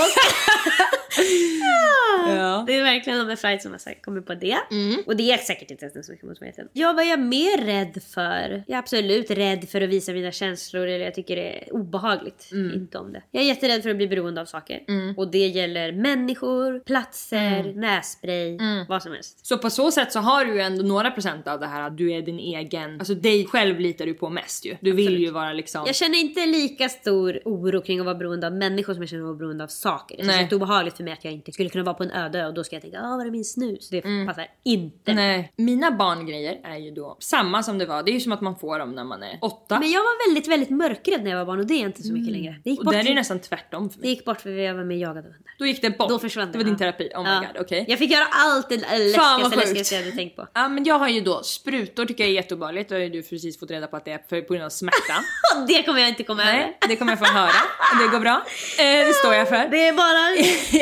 Ja. 2.27 2.63
Det 2.67 2.75
är 2.75 2.83
verkligen 2.83 3.27
med 3.27 3.39
Fright 3.39 3.61
som 3.61 3.71
har 3.71 3.79
sagt, 3.79 4.05
kommit 4.05 4.25
på 4.25 4.33
det. 4.33 4.57
Och 5.05 5.15
det 5.15 5.31
är 5.31 5.37
säkert 5.37 5.71
inte 5.71 5.85
ens 5.85 6.05
så 6.05 6.11
mycket 6.11 6.27
motiverat. 6.27 6.55
Ja, 6.73 6.93
vad 6.93 7.05
är 7.05 7.09
jag 7.09 7.19
mer 7.19 7.65
rädd 7.65 8.03
för? 8.13 8.63
Jag 8.67 8.75
är 8.75 8.79
absolut 8.79 9.31
rädd 9.31 9.69
för 9.69 9.81
att 9.81 9.89
visa 9.89 10.11
mina 10.13 10.31
känslor 10.31 10.87
eller 10.87 11.05
jag 11.05 11.13
tycker 11.13 11.35
det 11.35 11.63
är 11.63 11.73
obehagligt. 11.73 12.49
Inte 12.51 12.97
om 12.97 13.13
det. 13.13 13.23
Jag 13.31 13.43
är 13.43 13.47
jätterädd 13.47 13.83
för 13.83 13.89
att 13.89 13.97
bli 13.97 14.07
beroende 14.07 14.41
av 14.41 14.45
saker. 14.45 14.79
Och 15.17 15.31
det 15.31 15.47
gäller 15.47 15.91
människor, 15.91 16.79
platser, 16.79 17.73
nässpray, 17.75 18.57
vad 18.89 19.03
som 19.03 19.11
helst. 19.11 19.45
Så 19.45 19.57
på 19.57 19.69
så 19.69 19.91
sätt 19.91 20.11
så 20.11 20.19
har 20.19 20.45
du 20.45 20.53
ju 20.53 20.59
ändå 20.59 20.83
några 20.83 21.11
procent 21.11 21.47
av 21.47 21.59
det 21.59 21.67
här 21.67 21.87
att 21.87 21.97
du 21.97 22.11
är 22.11 22.21
din 22.21 22.39
egen, 22.39 22.99
alltså 22.99 23.13
dig 23.15 23.45
själv 23.45 23.79
litar 23.79 24.05
du 24.05 24.13
på 24.13 24.29
mest 24.29 24.65
ju. 24.65 24.75
Du 24.81 24.91
vill 24.91 25.19
ju 25.19 25.31
vara 25.31 25.53
liksom... 25.53 25.83
Jag 25.85 25.95
känner 25.95 26.19
inte 26.19 26.45
lika 26.45 26.89
stor 26.89 27.39
oro 27.45 27.81
kring 27.81 27.99
att 27.99 28.05
vara 28.05 28.15
beroende 28.15 28.47
av 28.47 28.53
människor 28.53 28.93
som 28.93 29.03
jag 29.03 29.09
känner 29.09 29.23
att 29.23 29.27
vara 29.27 29.37
beroende 29.37 29.63
av 29.63 29.67
saker. 29.67 30.17
Det 30.17 30.23
känns 30.23 30.35
Nej. 30.35 30.43
inte 30.43 30.55
obehagligt 30.55 31.00
för 31.01 31.05
mig 31.05 31.13
att 31.13 31.23
jag 31.25 31.33
inte 31.33 31.51
skulle 31.51 31.69
kunna 31.69 31.83
vara 31.83 31.93
på 31.93 32.03
en 32.03 32.11
öde 32.11 32.47
och 32.47 32.53
då 32.53 32.63
ska 32.63 32.75
jag 32.75 32.81
tänka 32.81 32.99
ah 33.01 33.17
var 33.17 33.25
är 33.25 33.31
min 33.31 33.45
snus? 33.45 33.89
Det 33.89 34.01
passar 34.27 34.47
inte. 34.63 35.13
Nej, 35.13 35.53
mina 35.55 35.91
barngrejer 35.91 36.59
är 36.63 36.77
ju 36.77 36.91
då 36.91 37.17
samma 37.19 37.63
som 37.63 37.77
det 37.77 37.85
var. 37.85 38.03
Det 38.03 38.11
är 38.11 38.13
ju 38.13 38.19
som 38.19 38.31
att 38.31 38.41
man 38.41 38.55
får 38.55 38.79
dem 38.79 38.91
när 38.95 39.03
man 39.03 39.23
är 39.23 39.37
åtta. 39.41 39.79
Men 39.79 39.91
jag 39.91 39.99
var 39.99 40.27
väldigt, 40.29 40.47
väldigt 40.47 40.69
mörkrädd 40.69 41.23
när 41.23 41.31
jag 41.31 41.37
var 41.37 41.45
barn 41.45 41.59
och 41.59 41.65
det 41.65 41.73
är 41.73 41.85
inte 41.85 42.03
så 42.03 42.13
mycket 42.13 42.33
längre. 42.33 42.55
Det 42.63 42.69
gick 42.69 42.79
och 42.79 42.85
bort, 42.85 42.93
där 42.93 42.99
är 42.99 43.03
det 43.03 43.13
nästan 43.13 43.39
tvärtom 43.39 43.89
för 43.89 43.97
det 43.97 44.01
mig. 44.01 44.09
gick 44.09 44.25
bort 44.25 44.41
för 44.41 44.49
jag 44.49 44.75
var 44.75 44.83
med 44.83 44.95
och 44.95 45.01
jagade 45.01 45.21
hundar. 45.21 45.51
Då 45.59 45.65
gick 45.65 45.81
det 45.81 45.97
bort. 45.97 46.09
Då 46.09 46.19
försvann 46.19 46.45
det. 46.47 46.51
Det 46.51 46.57
var 46.57 46.65
din 46.65 46.77
terapi. 46.77 47.11
Oh 47.15 47.23
my 47.23 47.29
Ja. 47.29 47.39
god, 47.53 47.61
okej. 47.61 47.85
Jag 47.87 47.99
fick 47.99 48.11
göra 48.11 48.25
allt 48.31 48.69
det 48.69 48.77
läskigaste, 48.77 49.55
läskigaste 49.55 49.95
jag 49.95 50.01
hade 50.03 50.15
tänkt 50.15 50.35
på. 50.35 50.47
Ja 50.53 50.67
men 50.69 50.83
jag 50.83 50.99
har 50.99 51.07
ju 51.09 51.21
då 51.21 51.43
sprutor 51.43 52.05
tycker 52.05 52.23
jag 52.23 52.29
är 52.31 52.35
jätteobehagligt. 52.35 52.89
Då 52.89 52.95
har 52.95 52.99
ju 52.99 53.09
du 53.09 53.23
precis 53.23 53.59
fått 53.59 53.71
reda 53.71 53.87
på 53.87 53.97
att 53.97 54.05
det 54.05 54.11
är 54.11 54.21
för, 54.29 54.41
på 54.41 54.53
grund 54.53 54.65
av 54.65 54.69
smärta. 54.69 55.17
Och 55.55 55.67
det 55.67 55.83
kommer 55.83 55.99
jag 55.99 56.09
inte 56.09 56.23
komma 56.23 56.41
över. 56.43 56.53
Nej, 56.53 56.77
det 56.87 56.95
kommer 56.95 57.11
jag 57.11 57.19
få 57.19 57.25
höra. 57.25 57.61
Det 58.01 58.07
går 58.11 58.19
bra. 58.19 58.45
Eh, 58.79 59.07
det 59.07 59.13
står 59.13 59.33
jag 59.33 59.49
för. 59.49 59.67
Det 59.71 59.87
är 59.87 59.93
bara... 59.93 60.21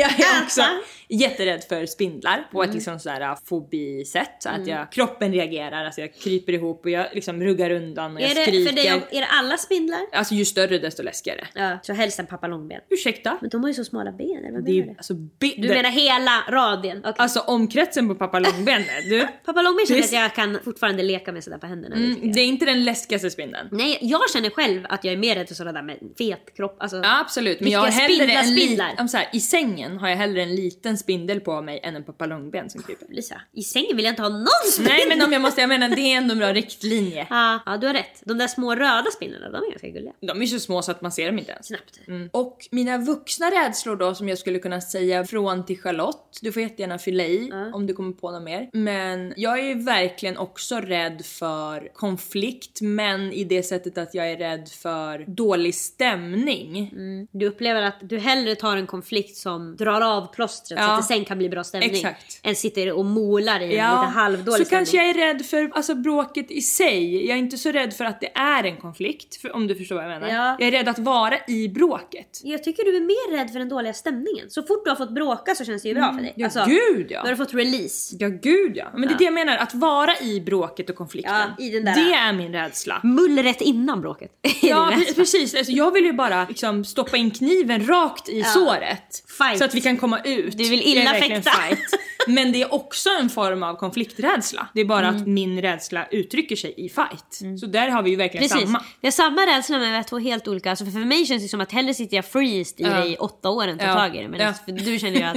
jag 0.18 0.36
är 0.36 0.42
också 0.42 0.60
Äta. 0.60 0.78
Jätterädd 1.10 1.64
för 1.68 1.86
spindlar 1.86 2.48
på 2.52 2.62
ett 2.62 2.74
liksom 2.74 2.98
sådär 3.00 3.36
fobi-sätt. 3.44 4.30
Så 4.38 4.48
att 4.48 4.66
jag, 4.66 4.92
kroppen 4.92 5.32
reagerar, 5.32 5.84
alltså 5.84 6.00
jag 6.00 6.14
kryper 6.14 6.52
ihop 6.52 6.84
och 6.84 6.90
jag 6.90 7.06
liksom 7.12 7.42
ruggar 7.42 7.70
undan 7.70 8.16
och 8.16 8.22
jag 8.22 8.30
Är 8.30 8.34
det, 8.34 8.42
skriker. 8.42 8.66
för 8.68 8.76
dig, 8.76 8.86
är 8.86 9.20
det 9.20 9.26
alla 9.26 9.56
spindlar? 9.56 9.98
Alltså 10.12 10.34
ju 10.34 10.44
större 10.44 10.78
desto 10.78 11.02
läskigare. 11.02 11.46
Ja, 11.54 11.78
så 11.82 11.92
helst 11.92 12.18
en 12.18 12.26
papalongben. 12.26 12.80
Ursäkta? 12.90 13.38
Men 13.40 13.50
de 13.50 13.60
har 13.62 13.68
ju 13.68 13.74
så 13.74 13.84
smala 13.84 14.12
ben, 14.12 14.28
eller 14.44 14.52
vad 14.52 14.68
menar 14.68 14.86
du? 14.86 14.94
alltså... 14.96 15.14
Bi- 15.14 15.54
Du 15.58 15.68
menar 15.68 15.90
hela 15.90 16.42
radien? 16.50 16.98
Okej. 16.98 17.14
Alltså 17.16 17.40
omkretsen 17.40 18.08
på 18.08 18.14
pappa 18.14 18.38
långben 18.38 18.82
du. 19.08 19.26
Papalongben 19.44 19.86
känner 19.86 20.00
det 20.00 20.12
jag 20.12 20.22
är- 20.22 20.26
att 20.26 20.36
jag 20.38 20.44
kan 20.54 20.58
fortfarande 20.64 21.02
leka 21.02 21.32
med 21.32 21.44
sådär 21.44 21.58
på 21.58 21.66
händerna. 21.66 21.96
Mm, 21.96 22.16
jag. 22.22 22.34
det 22.34 22.40
är 22.40 22.46
inte 22.46 22.64
den 22.66 22.84
läskigaste 22.84 23.30
spindeln. 23.30 23.68
Nej, 23.72 23.98
jag 24.00 24.30
känner 24.32 24.50
själv 24.50 24.86
att 24.88 25.04
jag 25.04 25.14
är 25.14 25.18
mer 25.18 25.34
rädd 25.34 25.48
för 25.48 25.54
sådana 25.54 25.72
där 25.80 25.86
med 25.86 25.98
fet 26.18 26.56
kropp. 26.56 26.76
Alltså, 26.80 26.96
Ja, 26.96 27.20
absolut, 27.20 27.60
men 27.60 27.70
jag 27.70 27.80
har 27.80 27.88
hellre 27.88 28.14
spindlar, 28.16 28.42
en 28.42 28.54
li- 28.54 28.60
spindlar. 28.60 28.94
om 28.98 29.08
så 29.08 29.16
här, 29.16 29.26
I 29.32 29.40
sängen 29.40 29.98
har 29.98 30.08
jag 30.08 30.16
hellre 30.16 30.42
en 30.42 30.54
liten 30.54 30.96
spindel 31.00 31.40
på 31.40 31.62
mig 31.62 31.80
än 31.82 31.96
en 31.96 32.04
papalongben 32.04 32.70
som 32.70 32.82
kryper. 32.82 33.06
Lisa, 33.10 33.40
i 33.52 33.62
sängen 33.62 33.96
vill 33.96 34.04
jag 34.04 34.12
inte 34.12 34.22
ha 34.22 34.28
någon 34.28 34.46
spindel. 34.72 34.94
Nej 34.96 35.08
men 35.08 35.26
om 35.26 35.32
jag 35.32 35.42
måste, 35.42 35.60
jag 35.60 35.68
menar 35.68 35.88
det 35.88 36.00
är 36.00 36.16
ändå 36.16 36.32
en 36.32 36.38
bra 36.38 36.52
riktlinje. 36.52 37.26
Ja, 37.30 37.60
ja, 37.66 37.76
du 37.76 37.86
har 37.86 37.94
rätt. 37.94 38.22
De 38.24 38.38
där 38.38 38.46
små 38.48 38.74
röda 38.74 39.10
spindlarna, 39.14 39.50
de 39.50 39.66
är 39.66 39.70
ganska 39.70 39.88
gulliga. 39.88 40.12
De 40.20 40.42
är 40.42 40.46
så 40.46 40.60
små 40.60 40.82
så 40.82 40.90
att 40.90 41.02
man 41.02 41.12
ser 41.12 41.26
dem 41.26 41.38
inte 41.38 41.52
ens. 41.52 41.66
Snabbt. 41.66 42.00
Mm. 42.06 42.30
Och 42.32 42.68
mina 42.70 42.98
vuxna 42.98 43.46
rädslor 43.46 43.96
då 43.96 44.14
som 44.14 44.28
jag 44.28 44.38
skulle 44.38 44.58
kunna 44.58 44.80
säga 44.80 45.24
från 45.24 45.66
till 45.66 45.80
Charlotte. 45.80 46.38
Du 46.42 46.52
får 46.52 46.62
jättegärna 46.62 46.98
fylla 46.98 47.24
i 47.24 47.52
om 47.72 47.86
du 47.86 47.94
kommer 47.94 48.12
på 48.12 48.30
något 48.30 48.42
mer. 48.42 48.70
Men 48.72 49.34
jag 49.36 49.58
är 49.58 49.64
ju 49.64 49.82
verkligen 49.82 50.36
också 50.38 50.76
rädd 50.76 51.26
för 51.26 51.92
konflikt 51.94 52.80
men 52.80 53.32
i 53.32 53.44
det 53.44 53.62
sättet 53.62 53.98
att 53.98 54.14
jag 54.14 54.30
är 54.30 54.36
rädd 54.36 54.68
för 54.68 55.24
dålig 55.26 55.74
stämning. 55.74 56.90
Du 57.32 57.46
upplever 57.46 57.82
att 57.82 57.98
du 58.02 58.18
hellre 58.18 58.54
tar 58.54 58.76
en 58.76 58.86
konflikt 58.86 59.36
som 59.36 59.76
drar 59.76 60.00
av 60.00 60.34
plåstret 60.34 60.80
Ja. 60.80 60.89
Att 60.90 61.00
det 61.08 61.14
sen 61.14 61.24
kan 61.24 61.38
bli 61.38 61.48
bra 61.48 61.64
stämning. 61.64 61.90
Exakt. 61.90 62.40
Än 62.42 62.56
sitter 62.56 62.92
och 62.92 63.04
molar 63.04 63.60
i 63.60 63.64
en 63.64 63.70
lite 63.70 63.78
halvdålig 64.14 64.58
så 64.58 64.64
stämning. 64.64 64.78
kanske 64.78 64.96
jag 64.96 65.10
är 65.10 65.14
rädd 65.14 65.46
för 65.46 65.70
alltså, 65.74 65.94
bråket 65.94 66.50
i 66.50 66.60
sig. 66.60 67.26
Jag 67.26 67.34
är 67.34 67.38
inte 67.38 67.58
så 67.58 67.72
rädd 67.72 67.94
för 67.94 68.04
att 68.04 68.20
det 68.20 68.30
är 68.38 68.64
en 68.64 68.76
konflikt, 68.76 69.36
för, 69.40 69.54
om 69.56 69.66
du 69.66 69.74
förstår 69.74 69.96
vad 69.96 70.04
jag 70.04 70.10
menar. 70.10 70.28
Ja. 70.28 70.56
Jag 70.58 70.66
är 70.68 70.70
rädd 70.70 70.88
att 70.88 70.98
vara 70.98 71.34
i 71.48 71.68
bråket. 71.68 72.40
Jag 72.42 72.64
tycker 72.64 72.84
du 72.84 72.96
är 72.96 73.00
mer 73.00 73.38
rädd 73.38 73.50
för 73.52 73.58
den 73.58 73.68
dåliga 73.68 73.92
stämningen. 73.92 74.50
Så 74.50 74.62
fort 74.62 74.84
du 74.84 74.90
har 74.90 74.96
fått 74.96 75.14
bråka 75.14 75.54
så 75.54 75.64
känns 75.64 75.82
det 75.82 75.88
ju 75.88 75.94
bra 75.94 76.12
för 76.12 76.20
dig. 76.22 76.32
Ja, 76.36 76.46
Alltså, 76.46 76.64
gud 76.66 77.06
ja. 77.10 77.20
Då 77.20 77.26
har 77.26 77.30
du 77.30 77.36
fått 77.36 77.54
release. 77.54 78.16
Ja 78.18 78.28
gud 78.28 78.72
ja. 78.76 78.90
Men 78.94 79.08
det 79.08 79.14
är 79.14 79.18
det 79.18 79.24
jag 79.24 79.34
menar, 79.34 79.56
att 79.56 79.74
vara 79.74 80.18
i 80.20 80.40
bråket 80.40 80.90
och 80.90 80.96
konflikten. 80.96 81.50
I 81.58 81.70
den 81.70 81.84
där- 81.84 81.94
Det 81.94 82.12
är 82.12 82.32
min 82.32 82.52
rädsla. 82.52 83.00
Mullret 83.02 83.60
innan 83.60 84.00
bråket. 84.00 84.30
Ja 84.62 84.92
precis, 85.16 85.54
alltså, 85.54 85.72
jag 85.72 85.90
vill 85.92 86.04
ju 86.04 86.12
bara 86.12 86.44
liksom, 86.48 86.84
stoppa 86.84 87.16
in 87.16 87.30
kniven 87.30 87.86
rakt 87.86 88.28
i 88.28 88.44
såret. 88.44 89.24
Fight. 89.38 89.58
Så 89.58 89.64
att 89.64 89.74
vi 89.74 89.80
kan 89.80 89.96
komma 89.96 90.20
ut. 90.24 90.58
Du 90.58 90.64
vill 90.70 90.82
illa 90.82 91.14
fäkta. 91.14 91.50
fight. 91.50 92.00
Men 92.26 92.52
det 92.52 92.62
är 92.62 92.74
också 92.74 93.10
en 93.20 93.28
form 93.30 93.62
av 93.62 93.74
konflikträdsla. 93.74 94.68
Det 94.74 94.80
är 94.80 94.84
bara 94.84 95.08
Mm. 95.08 95.20
att 95.22 95.26
min 95.28 95.62
rädsla 95.62 96.06
uttrycker 96.10 96.56
sig 96.56 96.74
i 96.76 96.88
fight. 96.88 97.58
Så 97.60 97.66
där 97.66 97.88
har 97.88 98.02
vi 98.02 98.10
ju 98.10 98.16
verkligen 98.16 98.48
Precis. 98.48 98.62
samma. 98.66 98.84
Vi 99.00 99.06
har 99.06 99.12
samma 99.12 99.46
rädsla 99.46 99.78
men 99.78 99.90
vi 99.90 99.96
har 99.96 100.02
två 100.02 100.18
helt 100.18 100.48
olika. 100.48 100.70
Alltså 100.70 100.84
för, 100.84 100.92
för 100.92 100.98
mig 101.00 101.26
känns 101.26 101.42
det 101.42 101.48
som 101.48 101.60
att 101.60 101.72
hellre 101.72 101.94
sitter 101.94 102.16
jag 102.16 102.24
freezed 102.24 102.80
i 102.80 102.82
Ja. 102.90 103.00
det 103.00 103.06
i 103.08 103.16
åtta 103.16 103.50
år 103.50 103.66
än 103.66 103.78
tar 103.78 103.86
Ja. 103.86 103.94
tag 103.94 104.16
i 104.16 104.22
det. 104.22 104.28
Men 104.28 104.40
Ja. 104.40 104.52
för 104.64 104.72
du 104.72 104.98
känner 104.98 105.16
ju 105.16 105.22
att 105.22 105.36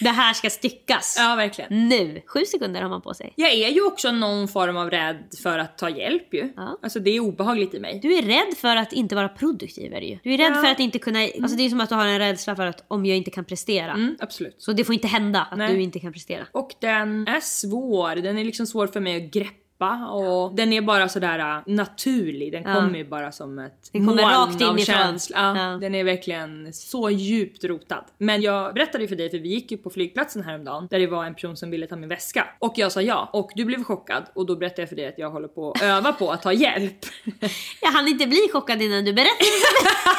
det 0.00 0.08
här 0.08 0.32
ska 0.34 0.50
styckas. 0.50 1.16
Ja 1.18 1.34
verkligen. 1.36 1.88
Nu! 1.88 2.22
Sju 2.26 2.44
sekunder 2.44 2.82
har 2.82 2.88
man 2.88 3.02
på 3.02 3.14
sig. 3.14 3.32
Jag 3.36 3.52
är 3.52 3.68
ju 3.70 3.86
också 3.86 4.12
någon 4.12 4.48
form 4.48 4.76
av 4.76 4.90
rädd 4.90 5.24
för 5.42 5.58
att 5.58 5.78
ta 5.78 5.88
hjälp 5.90 6.34
ju. 6.34 6.52
Ja. 6.56 6.78
Alltså 6.82 7.00
det 7.00 7.10
är 7.10 7.20
obehagligt 7.20 7.74
i 7.74 7.80
mig. 7.80 7.98
Du 8.02 8.14
är 8.18 8.22
rädd 8.22 8.56
för 8.56 8.76
att 8.76 8.92
inte 8.92 9.14
vara 9.14 9.28
produktiv 9.28 9.92
är 9.94 10.00
det 10.00 10.06
ju. 10.06 10.18
Du 10.22 10.34
är 10.34 10.38
rädd 10.38 10.54
för 10.54 10.66
att 10.70 10.80
inte 10.80 10.98
kunna... 10.98 11.18
Alltså 11.42 11.56
det 11.56 11.62
är 11.62 11.70
som 11.70 11.80
att 11.80 11.88
du 11.88 11.94
har 11.94 12.06
en 12.06 12.18
rädsla 12.18 12.56
för 12.56 12.66
att 12.66 12.84
om 12.88 13.06
jag 13.06 13.16
inte 13.16 13.30
kan 13.30 13.44
prestera. 13.44 13.92
Mm, 13.92 14.16
absolut. 14.20 14.54
Så 14.58 14.72
det 14.72 14.84
får 14.84 14.94
inte 14.94 15.08
hända 15.08 15.40
att 15.50 15.58
Nej. 15.58 15.74
du 15.74 15.82
inte 15.82 15.98
kan 16.04 16.12
prestera. 16.12 16.46
Och 16.52 16.74
den 16.80 17.28
är 17.28 17.40
svår, 17.40 18.16
den 18.16 18.38
är 18.38 18.44
liksom 18.44 18.66
svår 18.66 18.86
för 18.86 19.00
mig 19.00 19.24
att 19.24 19.32
greppa 19.32 19.63
och 20.10 20.54
den 20.54 20.72
är 20.72 20.80
bara 20.80 21.08
sådär 21.08 21.38
äh, 21.38 21.62
naturlig, 21.66 22.52
den 22.52 22.64
kommer 22.64 22.98
ju 22.98 23.04
bara 23.04 23.32
som 23.32 23.58
ett 23.58 23.90
Den 23.92 24.06
kommer 24.06 24.22
rakt 24.22 24.62
av 24.62 24.72
inifrån. 24.78 24.94
känsla. 24.94 25.54
Ja. 25.56 25.78
Den 25.80 25.94
är 25.94 26.04
verkligen 26.04 26.72
så 26.72 27.10
djupt 27.10 27.64
rotad. 27.64 28.04
Men 28.18 28.42
jag 28.42 28.74
berättade 28.74 29.04
ju 29.04 29.08
för 29.08 29.16
dig, 29.16 29.30
för 29.30 29.38
vi 29.38 29.48
gick 29.48 29.70
ju 29.70 29.76
på 29.78 29.90
flygplatsen 29.90 30.42
häromdagen 30.42 30.88
där 30.90 30.98
det 30.98 31.06
var 31.06 31.24
en 31.24 31.34
person 31.34 31.56
som 31.56 31.70
ville 31.70 31.86
ta 31.86 31.96
min 31.96 32.08
väska 32.08 32.46
och 32.58 32.72
jag 32.76 32.92
sa 32.92 33.02
ja 33.02 33.30
och 33.32 33.50
du 33.54 33.64
blev 33.64 33.84
chockad 33.84 34.24
och 34.34 34.46
då 34.46 34.56
berättade 34.56 34.82
jag 34.82 34.88
för 34.88 34.96
dig 34.96 35.06
att 35.06 35.18
jag 35.18 35.30
håller 35.30 35.48
på 35.48 35.70
att 35.72 35.82
öva 35.82 36.12
på 36.12 36.30
att 36.32 36.42
ta 36.42 36.52
hjälp. 36.52 36.98
Jag 37.80 37.90
hann 37.92 38.08
inte 38.08 38.26
bli 38.26 38.48
chockad 38.52 38.82
innan 38.82 39.04
du 39.04 39.12
berättade. 39.12 39.44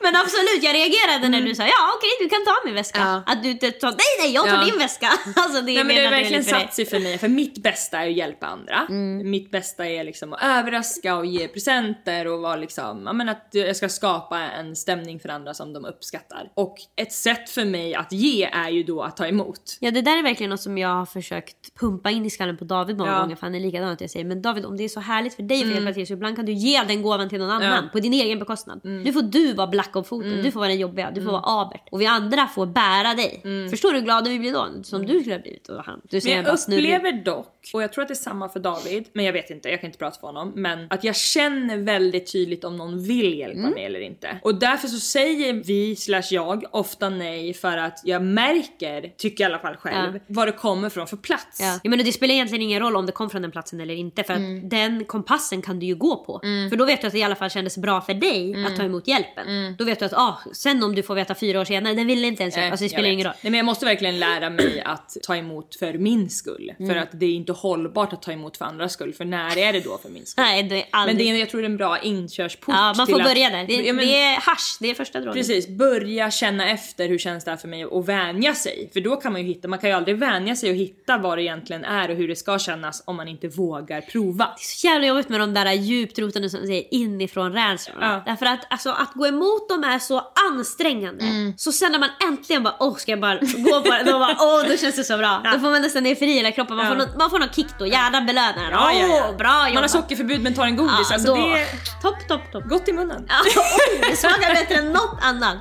Men 0.00 0.16
absolut, 0.16 0.62
jag 0.62 0.74
reagerade 0.74 1.28
när 1.28 1.40
du 1.40 1.54
sa 1.54 1.62
ja 1.62 1.92
okej 1.96 2.10
du 2.20 2.28
kan 2.28 2.44
ta 2.44 2.52
min 2.64 2.74
väska. 2.74 2.98
Ja. 3.00 3.22
Att 3.26 3.42
du 3.42 3.50
inte 3.50 3.72
sa 3.80 3.86
nej 3.90 3.98
nej 4.20 4.32
jag 4.34 4.46
tar 4.48 4.56
Ja. 4.56 4.64
din 4.64 4.78
väska. 4.78 5.06
Alltså 5.36 5.60
det 5.60 5.72
Nej 5.74 5.84
men 5.84 5.96
det 5.96 6.04
har 6.04 6.10
verkligen 6.10 6.44
satt 6.44 6.74
sig 6.74 6.86
för 6.86 7.00
mig, 7.00 7.18
för 7.18 7.28
mitt 7.28 7.62
bästa 7.62 8.01
är 8.04 8.10
att 8.10 8.16
hjälpa 8.16 8.46
andra. 8.46 8.86
Mitt 9.24 9.50
bästa 9.50 9.86
är 9.86 10.04
liksom 10.04 10.32
att 10.32 10.42
överraska 10.42 11.16
och 11.16 11.26
ge 11.26 11.48
presenter 11.48 12.26
och 12.26 12.40
vara 12.40 12.56
liksom, 12.56 13.02
ja 13.06 13.12
men 13.12 13.28
att 13.28 13.48
jag 13.52 13.76
ska 13.76 13.88
skapa 13.88 14.38
en 14.40 14.76
stämning 14.76 15.20
för 15.20 15.28
andra 15.28 15.54
som 15.54 15.72
de 15.72 15.84
uppskattar. 15.84 16.50
Och 16.54 16.76
ett 16.96 17.12
sätt 17.12 17.50
för 17.50 17.64
mig 17.64 17.94
att 17.94 18.12
ge 18.12 18.44
är 18.44 18.70
ju 18.70 18.82
då 18.82 19.02
att 19.02 19.16
ta 19.16 19.26
emot. 19.26 19.76
Ja 19.80 19.90
det 19.90 20.02
där 20.02 20.18
är 20.18 20.22
verkligen 20.22 20.50
något 20.50 20.60
som 20.60 20.78
jag 20.78 20.88
har 20.88 21.06
försökt 21.06 21.74
pumpa 21.80 22.10
in 22.10 22.26
i 22.26 22.30
skallen 22.30 22.56
på 22.56 22.64
David 22.64 22.98
många 22.98 23.10
Ja. 23.12 23.20
gånger 23.20 23.36
för 23.36 23.46
han 23.46 23.54
är 23.54 23.60
likadan 23.60 23.88
att 23.90 24.00
jag 24.00 24.10
säger 24.10 24.24
men 24.26 24.42
David 24.42 24.64
om 24.64 24.76
det 24.76 24.84
är 24.84 24.88
så 24.88 25.00
härligt 25.00 25.34
för 25.34 25.42
dig 25.42 25.62
att 25.62 25.68
hjälpa 25.74 25.92
till 25.92 26.06
så 26.06 26.12
ibland 26.12 26.36
kan 26.36 26.46
du 26.46 26.52
ge 26.52 26.82
den 26.82 27.02
gåvan 27.02 27.28
till 27.28 27.38
någon 27.38 27.50
annan 27.50 27.62
Mm. 27.62 27.72
Ja. 27.72 27.78
Mm. 27.78 27.90
på 27.90 28.00
din 28.00 28.12
egen 28.12 28.38
bekostnad. 28.38 28.80
Nu 28.84 29.12
får 29.12 29.22
du 29.22 29.52
vara 29.52 29.66
black 29.66 29.96
om 29.96 30.04
foten, 30.04 30.42
du 30.42 30.50
får 30.52 30.60
vara 30.60 30.68
den 30.68 30.78
jobbiga, 30.78 31.10
du 31.10 31.22
får 31.22 31.32
vara 31.32 31.42
Abert 31.44 31.88
och 31.90 32.00
vi 32.00 32.06
andra 32.06 32.46
får 32.46 32.66
bära 32.66 33.14
dig. 33.14 33.42
Förstår 33.70 33.90
du 33.92 33.98
hur 33.98 34.04
glada 34.04 34.30
vi 34.30 34.38
blir 34.38 34.52
då? 34.52 34.68
Som 34.82 35.06
du 35.06 35.20
skulle 35.20 35.34
ha 35.34 35.42
blivit 35.42 35.68
och 35.68 35.84
han. 35.84 36.00
Du 36.04 36.08
Mm. 36.08 36.08
Men 36.12 36.20
säger 36.20 36.36
jag 36.36 36.44
bara 36.44 36.52
upplever 36.52 37.24
dock, 37.24 37.70
och 37.74 37.82
jag 37.82 37.91
tror 37.92 38.02
att 38.02 38.08
det 38.08 38.12
är 38.14 38.16
samma 38.16 38.48
för 38.48 38.60
David, 38.60 39.04
men 39.12 39.24
jag 39.24 39.32
vet 39.32 39.50
inte, 39.50 39.68
jag 39.68 39.80
kan 39.80 39.86
inte 39.88 39.98
prata 39.98 40.20
för 40.20 40.26
honom, 40.26 40.52
men 40.54 40.86
att 40.90 41.04
jag 41.04 41.16
känner 41.16 41.76
väldigt 41.76 42.32
tydligt 42.32 42.64
om 42.64 42.76
någon 42.76 43.02
vill 43.04 43.38
hjälpa 43.38 43.58
Mm. 43.58 43.70
mig 43.72 43.84
eller 43.84 44.00
inte. 44.00 44.38
Och 44.42 44.54
därför 44.54 44.88
så 44.88 45.00
säger 45.00 45.52
vi, 45.52 45.96
slash 45.96 46.22
jag, 46.30 46.64
ofta 46.70 47.08
nej 47.08 47.54
för 47.54 47.76
att 47.76 48.00
jag 48.04 48.22
märker, 48.22 49.12
tycker 49.18 49.44
jag 49.44 49.50
i 49.50 49.52
alla 49.54 49.62
fall 49.62 49.76
själv, 49.76 50.14
Ja. 50.14 50.20
vad 50.26 50.48
det 50.48 50.52
kommer 50.52 50.88
från 50.88 51.06
för 51.06 51.16
plats. 51.16 51.58
Ja. 51.60 51.80
Jag 51.82 51.90
menar, 51.90 52.04
det 52.04 52.12
spelar 52.12 52.34
egentligen 52.34 52.62
ingen 52.62 52.80
roll 52.80 52.96
om 52.96 53.06
det 53.06 53.12
kom 53.12 53.30
från 53.30 53.42
den 53.42 53.50
platsen 53.50 53.80
eller 53.80 53.94
inte 53.94 54.22
för 54.24 54.32
att 54.32 54.38
Mm. 54.38 54.68
den 54.68 55.04
kompassen 55.04 55.62
kan 55.62 55.78
du 55.78 55.86
ju 55.86 55.94
gå 55.94 56.24
på. 56.24 56.40
För 56.70 56.76
då 56.76 56.84
vet 56.84 57.00
du 57.00 57.06
att 57.06 57.12
det 57.12 57.18
i 57.18 57.22
alla 57.22 57.34
fall 57.34 57.50
kändes 57.50 57.78
bra 57.78 58.00
för 58.00 58.14
dig 58.14 58.52
Mm. 58.52 58.66
att 58.66 58.76
ta 58.76 58.82
emot 58.82 59.08
hjälpen. 59.08 59.74
Då 59.78 59.84
vet 59.84 59.98
du 59.98 60.04
att 60.04 60.12
ah, 60.12 60.38
sen 60.52 60.82
om 60.84 60.94
du 60.94 61.02
får 61.02 61.14
veta 61.14 61.34
fyra 61.34 61.60
år 61.60 61.64
senare, 61.64 61.94
den 61.94 62.06
ville 62.06 62.26
inte 62.26 62.42
ens 62.42 62.56
hjälpa. 62.56 62.66
Eh, 62.66 62.72
Alltså 62.72 62.82
det 62.82 62.86
jag 62.86 62.92
spelar 62.92 63.08
ingen 63.08 63.24
roll. 63.26 63.34
Nej 63.42 63.50
men 63.50 63.58
jag 63.58 63.64
måste 63.64 63.84
verkligen 63.86 64.18
lära 64.18 64.50
mig 64.50 64.82
att 64.84 65.16
ta 65.22 65.36
emot 65.36 65.76
för 65.78 65.92
min 65.98 66.30
skull. 66.30 66.72
Mm. 66.78 66.90
För 66.94 66.96
att 67.00 67.08
det 67.12 67.26
är 67.26 67.30
inte 67.34 67.52
hållbart 67.52 67.81
att 67.86 68.22
ta 68.22 68.32
emot 68.32 68.56
för 68.56 68.64
andras 68.64 68.92
skull, 68.92 69.12
för 69.12 69.24
när 69.24 69.58
är 69.58 69.72
det 69.72 69.80
då 69.80 69.98
för 69.98 70.08
min 70.08 70.26
skull? 70.26 70.44
Nej, 70.44 70.62
det 70.62 70.76
är 70.82 70.88
aldrig... 70.92 71.16
Men 71.16 71.24
det 71.26 71.30
är, 71.30 71.40
jag 71.40 71.50
tror 71.50 71.60
det 71.60 71.66
är 71.66 71.70
en 71.70 71.76
bra 71.76 71.98
inkörsport 71.98 72.74
Ja, 72.74 72.94
man 72.96 73.06
till 73.06 73.14
får 73.14 73.20
att- 73.20 73.26
börja 73.28 73.50
där. 73.50 73.66
Det, 73.66 73.74
Ja, 73.74 73.92
men- 73.92 74.06
det 74.06 74.22
är 74.22 74.36
hasch, 74.40 74.76
det 74.80 74.90
är 74.90 74.94
första 74.94 75.20
drogen. 75.20 75.34
Precis, 75.34 75.68
börja 75.68 76.30
känna 76.30 76.70
efter 76.70 77.08
hur 77.08 77.18
känns 77.18 77.44
det 77.44 77.50
här 77.50 77.58
för 77.58 77.68
mig 77.68 77.86
och 77.86 78.08
vänja 78.08 78.54
sig. 78.54 78.90
För 78.92 79.00
då 79.00 79.16
kan 79.16 79.32
man 79.32 79.40
ju 79.40 79.46
hitta, 79.46 79.68
man 79.68 79.78
kan 79.78 79.90
ju 79.90 79.96
aldrig 79.96 80.16
vänja 80.18 80.56
sig 80.56 80.70
och 80.70 80.76
hitta 80.76 81.18
vad 81.18 81.38
det 81.38 81.42
egentligen 81.42 81.84
är 81.84 82.10
och 82.10 82.16
hur 82.16 82.28
det 82.28 82.36
ska 82.36 82.58
kännas 82.58 83.02
om 83.06 83.16
man 83.16 83.28
inte 83.28 83.48
vågar 83.48 84.00
prova. 84.00 84.48
så 84.58 84.86
jävla 84.86 85.06
jobbigt 85.06 85.28
med 85.28 85.40
de 85.40 85.54
där 85.54 85.72
djupt 85.72 86.18
rotade 86.18 86.50
som 86.50 86.60
säger 86.60 86.84
inifrån 86.94 87.52
rädslorna. 87.52 88.22
Ja. 88.26 88.32
Därför 88.32 88.46
att 88.46 88.60
alltså, 88.70 88.90
att 88.90 89.12
gå 89.14 89.26
emot 89.26 89.68
dem 89.68 89.84
är 89.84 89.98
så 89.98 90.22
ansträngande. 90.50 91.24
Mm. 91.24 91.52
Så 91.56 91.72
sen 91.72 91.92
när 91.92 91.98
man 91.98 92.08
äntligen 92.28 92.62
bara 92.62 92.74
åh 92.80 92.96
ska 92.96 93.12
jag 93.12 93.20
bara 93.20 93.34
gå 93.40 93.80
på 93.82 93.90
det, 93.90 94.02
då, 94.06 94.18
bara, 94.18 94.36
åh, 94.40 94.68
då 94.68 94.76
känns 94.76 94.96
det 94.96 95.04
så 95.04 95.18
bra. 95.18 95.40
Då 95.44 95.50
får 95.58 95.70
man 95.70 95.82
nästan 95.82 96.02
ner 96.02 96.22
i 96.22 96.26
hela 96.26 96.52
kroppen, 96.52 96.76
man, 96.76 96.86
Ja. 96.86 96.92
får 96.92 96.98
någon, 96.98 97.18
man 97.18 97.30
får 97.30 97.38
någon 97.38 97.48
kick 97.48 97.71
då, 97.78 97.86
hjärnan 97.86 98.26
belönar. 98.26 98.70
Ja, 98.70 98.92
ja, 98.92 99.06
ja. 99.06 99.26
Åh, 99.30 99.36
bra 99.36 99.58
jobbat. 99.58 99.74
Man 99.74 99.82
har 99.82 99.88
sockerförbud 99.88 100.42
men 100.42 100.54
tar 100.54 100.64
en 100.64 100.76
godis, 100.76 100.92
Ja, 101.08 101.14
alltså 101.14 101.34
då- 101.34 101.46
det 101.46 101.60
är 101.60 101.66
Topp, 102.02 102.28
topp, 102.28 102.40
topp. 102.52 102.64
gott 102.64 102.88
i 102.88 102.92
munnen. 102.92 103.24
Ja, 103.28 103.34
oj, 103.56 104.00
det 104.10 104.16
smakar 104.16 104.54
bättre 104.54 104.74
än 104.74 104.92
något 104.92 105.18
annat. 105.22 105.56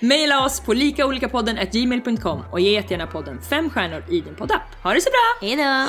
Maila 0.00 0.44
oss 0.44 0.60
på 0.60 0.72
likaolikapodden 0.72 1.58
gmail.com 1.72 2.44
och 2.50 2.60
ge 2.60 2.70
jättegärna 2.72 3.06
podden 3.06 3.40
fem 3.50 3.70
stjärnor 3.70 4.04
i 4.08 4.20
din 4.20 4.34
poddapp. 4.34 4.62
Ha 4.82 4.94
det 4.94 5.00
så 5.00 5.10
bra! 5.10 5.48
Hejdå! 5.48 5.88